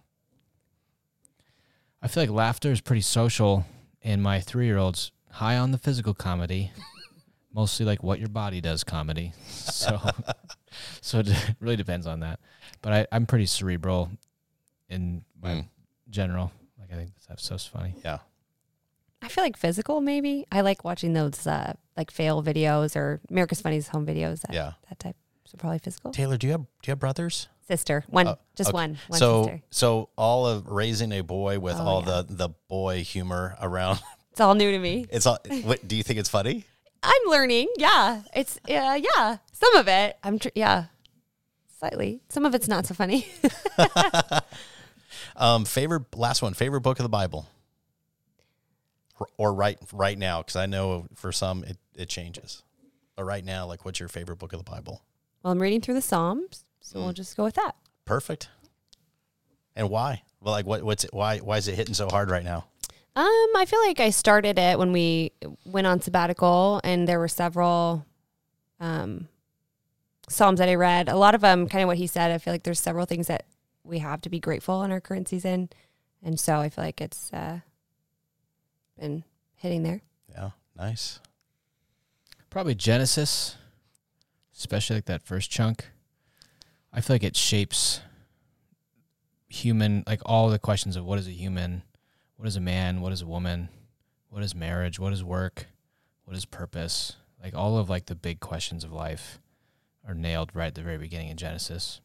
I 2.02 2.08
feel 2.08 2.24
like 2.24 2.30
laughter 2.30 2.72
is 2.72 2.82
pretty 2.82 3.02
social, 3.02 3.66
and 4.02 4.24
my 4.24 4.40
three 4.40 4.66
year 4.66 4.78
old's 4.78 5.12
high 5.32 5.58
on 5.58 5.72
the 5.72 5.78
physical 5.78 6.14
comedy, 6.14 6.72
mostly 7.54 7.86
like 7.86 8.02
what 8.04 8.20
your 8.20 8.30
body 8.30 8.62
does 8.62 8.84
comedy. 8.84 9.34
So, 9.50 10.00
so 11.02 11.20
it 11.20 11.30
really 11.60 11.76
depends 11.76 12.06
on 12.08 12.20
that. 12.22 12.40
But 12.82 12.94
I, 12.94 13.08
I'm 13.12 13.26
pretty 13.26 13.46
cerebral 13.46 14.12
in 14.90 15.24
my 15.42 15.50
Mm. 15.50 15.66
general. 16.10 16.52
Like 16.80 16.92
I 16.92 16.96
think 16.96 17.12
that's 17.28 17.44
so 17.44 17.58
funny. 17.58 17.96
Yeah. 18.04 18.20
I 19.22 19.28
feel 19.28 19.44
like 19.44 19.58
physical 19.58 20.02
maybe. 20.02 20.46
I 20.52 20.62
like 20.62 20.84
watching 20.84 21.14
those 21.14 21.46
uh 21.46 21.74
like 21.98 22.12
fail 22.12 22.42
videos 22.44 22.96
or 22.96 23.20
America's 23.30 23.62
Funniest 23.62 23.90
Home 23.90 24.06
videos. 24.06 24.42
That, 24.42 24.54
Yeah. 24.54 24.74
That 24.90 25.00
type. 25.00 25.16
So 25.46 25.58
probably 25.58 25.80
physical. 25.80 26.12
Taylor, 26.12 26.38
do 26.38 26.48
you 26.48 26.52
have 26.52 26.62
do 26.62 26.68
you 26.88 26.92
have 26.92 27.00
brothers? 27.00 27.48
Sister. 27.68 28.04
One. 28.08 28.28
Oh, 28.28 28.38
just 28.56 28.70
okay. 28.70 28.76
one. 28.76 28.98
One 29.10 29.20
so 29.20 29.44
sister. 29.44 29.62
so 29.70 30.10
all 30.16 30.48
of 30.48 30.68
raising 30.68 31.12
a 31.12 31.22
boy 31.22 31.60
with 31.60 31.76
Oh, 31.76 31.84
all 31.84 32.00
yeah. 32.06 32.22
the 32.28 32.34
the 32.34 32.50
boy 32.68 33.04
humor 33.04 33.56
around. 33.62 34.00
It's 34.32 34.42
all 34.42 34.56
new 34.56 34.72
to 34.72 34.80
me. 34.80 35.06
It's 35.12 35.26
all. 35.26 35.38
What 35.64 35.86
do 35.86 35.98
you 35.98 36.04
think 36.04 36.18
it's 36.18 36.30
funny? 36.30 36.64
I'm 37.04 37.22
learning. 37.28 37.68
Yeah. 37.78 38.22
It's 38.34 38.58
uh, 38.70 38.98
yeah. 39.02 39.38
Some 39.52 39.76
of 39.76 39.90
it. 39.90 40.18
I'm 40.24 40.40
tr- 40.40 40.50
yeah. 40.56 40.86
Slightly. 41.80 42.22
Some 42.30 42.46
of 42.46 42.56
it's 42.56 42.68
not 42.70 42.86
so 42.86 42.94
funny. 42.94 43.28
Um, 45.36 45.66
favorite 45.66 46.16
last 46.18 46.42
one. 46.42 46.54
Favorite 46.54 46.82
book 46.82 47.00
of 47.00 47.04
the 47.04 47.10
Bible, 47.10 47.48
or, 49.38 49.54
right 49.54 49.78
right 49.94 50.18
now, 50.18 50.42
because 50.42 50.56
I 50.56 50.66
know 50.66 51.08
for 51.16 51.32
some 51.32 51.64
it 51.64 51.78
it 51.96 52.10
changes. 52.10 52.64
But 53.16 53.26
right 53.26 53.44
now, 53.44 53.66
like, 53.66 53.84
what's 53.86 54.00
your 54.00 54.10
favorite 54.10 54.38
book 54.38 54.54
of 54.54 54.64
the 54.64 54.70
Bible? 54.70 55.04
well, 55.44 55.52
I'm 55.54 55.62
reading 55.62 55.82
through 55.82 55.94
the 55.96 56.02
Psalms, 56.02 56.66
so 56.82 57.00
Mm. 57.00 57.04
we'll 57.04 57.14
just 57.14 57.36
go 57.38 57.44
with 57.44 57.56
that. 57.56 57.76
Perfect. 58.06 58.50
And 59.76 59.90
why? 59.90 60.24
Well, 60.42 60.54
like, 60.54 60.66
what 60.66 60.84
what's 60.84 61.04
it? 61.04 61.14
Why 61.14 61.38
why 61.40 61.58
is 61.58 61.68
it 61.68 61.76
hitting 61.76 61.94
so 61.94 62.08
hard 62.10 62.30
right 62.30 62.44
now? 62.44 62.66
Um, 63.16 63.48
I 63.58 63.66
feel 63.68 63.80
like 63.82 64.00
I 64.00 64.12
started 64.12 64.58
it 64.58 64.78
when 64.80 64.92
we 64.94 65.32
went 65.66 65.88
on 65.88 66.00
sabbatical, 66.02 66.80
and 66.84 67.08
there 67.08 67.20
were 67.20 67.28
several 67.28 68.06
um, 68.80 69.28
psalms 70.30 70.60
that 70.60 70.70
I 70.70 70.76
read. 70.76 71.10
A 71.10 71.16
lot 71.18 71.36
of 71.36 71.42
them, 71.42 71.68
kind 71.68 71.84
of 71.84 71.88
what 71.88 71.98
he 71.98 72.08
said. 72.08 72.32
I 72.32 72.38
feel 72.38 72.54
like 72.54 72.64
there's 72.64 72.80
several 72.80 73.06
things 73.06 73.28
that 73.28 73.46
we 73.84 74.00
have 74.00 74.22
to 74.22 74.30
be 74.30 74.40
grateful 74.40 74.84
in 74.84 74.92
our 74.92 75.02
current 75.02 75.28
season, 75.28 75.70
and 76.24 76.40
so 76.40 76.58
I 76.60 76.70
feel 76.70 76.84
like 76.86 77.02
it's 77.02 77.34
uh, 77.34 77.60
been 79.00 79.24
hitting 79.56 79.84
there. 79.84 80.02
Yeah, 80.30 80.52
nice. 80.78 81.20
Probably 82.50 82.76
Genesis, 82.76 83.56
especially 84.56 84.98
like 84.98 85.06
that 85.06 85.24
first 85.24 85.52
chunk. 85.52 85.86
I 86.92 87.02
feel 87.02 87.16
like 87.16 87.24
it 87.24 87.36
shapes 87.36 88.02
human, 89.48 90.04
like 90.08 90.22
all 90.26 90.50
the 90.50 90.60
questions 90.60 90.96
of 90.96 91.06
what 91.06 91.20
is 91.20 91.28
a 91.28 91.32
human, 91.32 91.84
what 92.38 92.48
is 92.48 92.56
a 92.56 92.62
man, 92.62 93.02
what 93.02 93.12
is 93.14 93.22
a 93.22 93.28
woman, 93.28 93.70
what 94.30 94.44
is 94.44 94.56
marriage, 94.56 95.00
what 95.00 95.14
is 95.14 95.24
work, 95.24 95.68
what 96.24 96.36
is 96.36 96.46
purpose. 96.46 97.16
Like 97.44 97.56
all 97.56 97.78
of 97.78 97.90
like 97.90 98.08
the 98.08 98.16
big 98.16 98.40
questions 98.40 98.84
of 98.84 98.92
life 98.92 99.40
are 100.08 100.14
nailed 100.14 100.52
right 100.54 100.68
at 100.68 100.76
the 100.76 100.82
very 100.82 100.98
beginning 100.98 101.30
in 101.30 101.38
Genesis. 101.38 102.02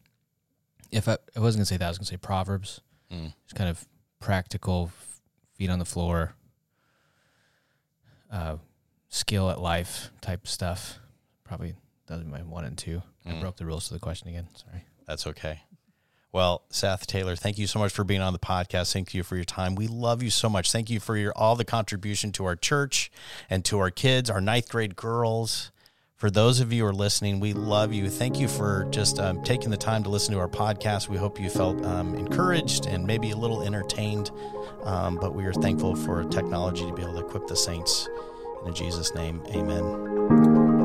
If 0.91 1.07
I, 1.07 1.17
I 1.35 1.39
wasn't 1.39 1.59
gonna 1.59 1.65
say 1.65 1.77
that, 1.77 1.85
I 1.85 1.89
was 1.89 1.97
gonna 1.97 2.05
say 2.05 2.17
Proverbs. 2.17 2.81
Mm. 3.11 3.33
It's 3.43 3.53
kind 3.53 3.69
of 3.69 3.85
practical, 4.19 4.91
f- 4.93 5.21
feet 5.55 5.69
on 5.69 5.79
the 5.79 5.85
floor, 5.85 6.35
uh, 8.31 8.57
skill 9.09 9.49
at 9.49 9.59
life 9.59 10.09
type 10.21 10.47
stuff. 10.47 10.99
Probably 11.43 11.75
doesn't 12.07 12.29
my 12.29 12.39
one 12.39 12.65
and 12.65 12.77
two. 12.77 13.01
I 13.25 13.31
Mm. 13.31 13.41
broke 13.41 13.57
the 13.57 13.65
rules 13.65 13.87
to 13.87 13.93
the 13.93 13.99
question 13.99 14.27
again. 14.29 14.47
Sorry. 14.55 14.83
That's 15.07 15.25
okay. 15.27 15.61
Well, 16.31 16.63
Seth 16.69 17.07
Taylor, 17.07 17.35
thank 17.35 17.57
you 17.57 17.65
so 17.65 17.79
much 17.79 17.93
for 17.93 18.03
being 18.03 18.19
on 18.21 18.33
the 18.33 18.39
podcast. 18.39 18.91
Thank 18.91 19.13
you 19.13 19.23
for 19.23 19.35
your 19.37 19.45
time. 19.45 19.73
We 19.73 19.87
love 19.87 20.21
you 20.21 20.29
so 20.29 20.49
much. 20.49 20.71
Thank 20.71 20.89
you 20.89 20.99
for 20.99 21.15
your 21.15 21.31
all 21.35 21.55
the 21.55 21.63
contribution 21.65 22.31
to 22.33 22.45
our 22.45 22.55
church 22.57 23.09
and 23.49 23.63
to 23.65 23.79
our 23.79 23.89
kids, 23.89 24.29
our 24.29 24.41
ninth 24.41 24.67
grade 24.69 24.95
girls. 24.97 25.71
For 26.17 26.29
those 26.29 26.59
of 26.59 26.71
you 26.73 26.83
who 26.83 26.89
are 26.89 26.93
listening, 26.93 27.39
we 27.39 27.53
love 27.53 27.93
you. 27.93 28.09
Thank 28.09 28.39
you 28.39 28.47
for 28.47 28.85
just 28.89 29.19
um, 29.19 29.43
taking 29.43 29.69
the 29.69 29.77
time 29.77 30.03
to 30.03 30.09
listen 30.09 30.33
to 30.33 30.39
our 30.39 30.47
podcast. 30.47 31.07
We 31.09 31.17
hope 31.17 31.39
you 31.39 31.49
felt 31.49 31.83
um, 31.85 32.15
encouraged 32.15 32.85
and 32.85 33.05
maybe 33.07 33.31
a 33.31 33.35
little 33.37 33.61
entertained. 33.61 34.31
Um, 34.83 35.17
but 35.17 35.33
we 35.33 35.45
are 35.45 35.53
thankful 35.53 35.95
for 35.95 36.23
technology 36.25 36.85
to 36.85 36.93
be 36.93 37.01
able 37.01 37.13
to 37.13 37.25
equip 37.25 37.47
the 37.47 37.55
saints. 37.55 38.07
In 38.65 38.73
Jesus' 38.73 39.13
name, 39.15 39.41
amen. 39.49 40.75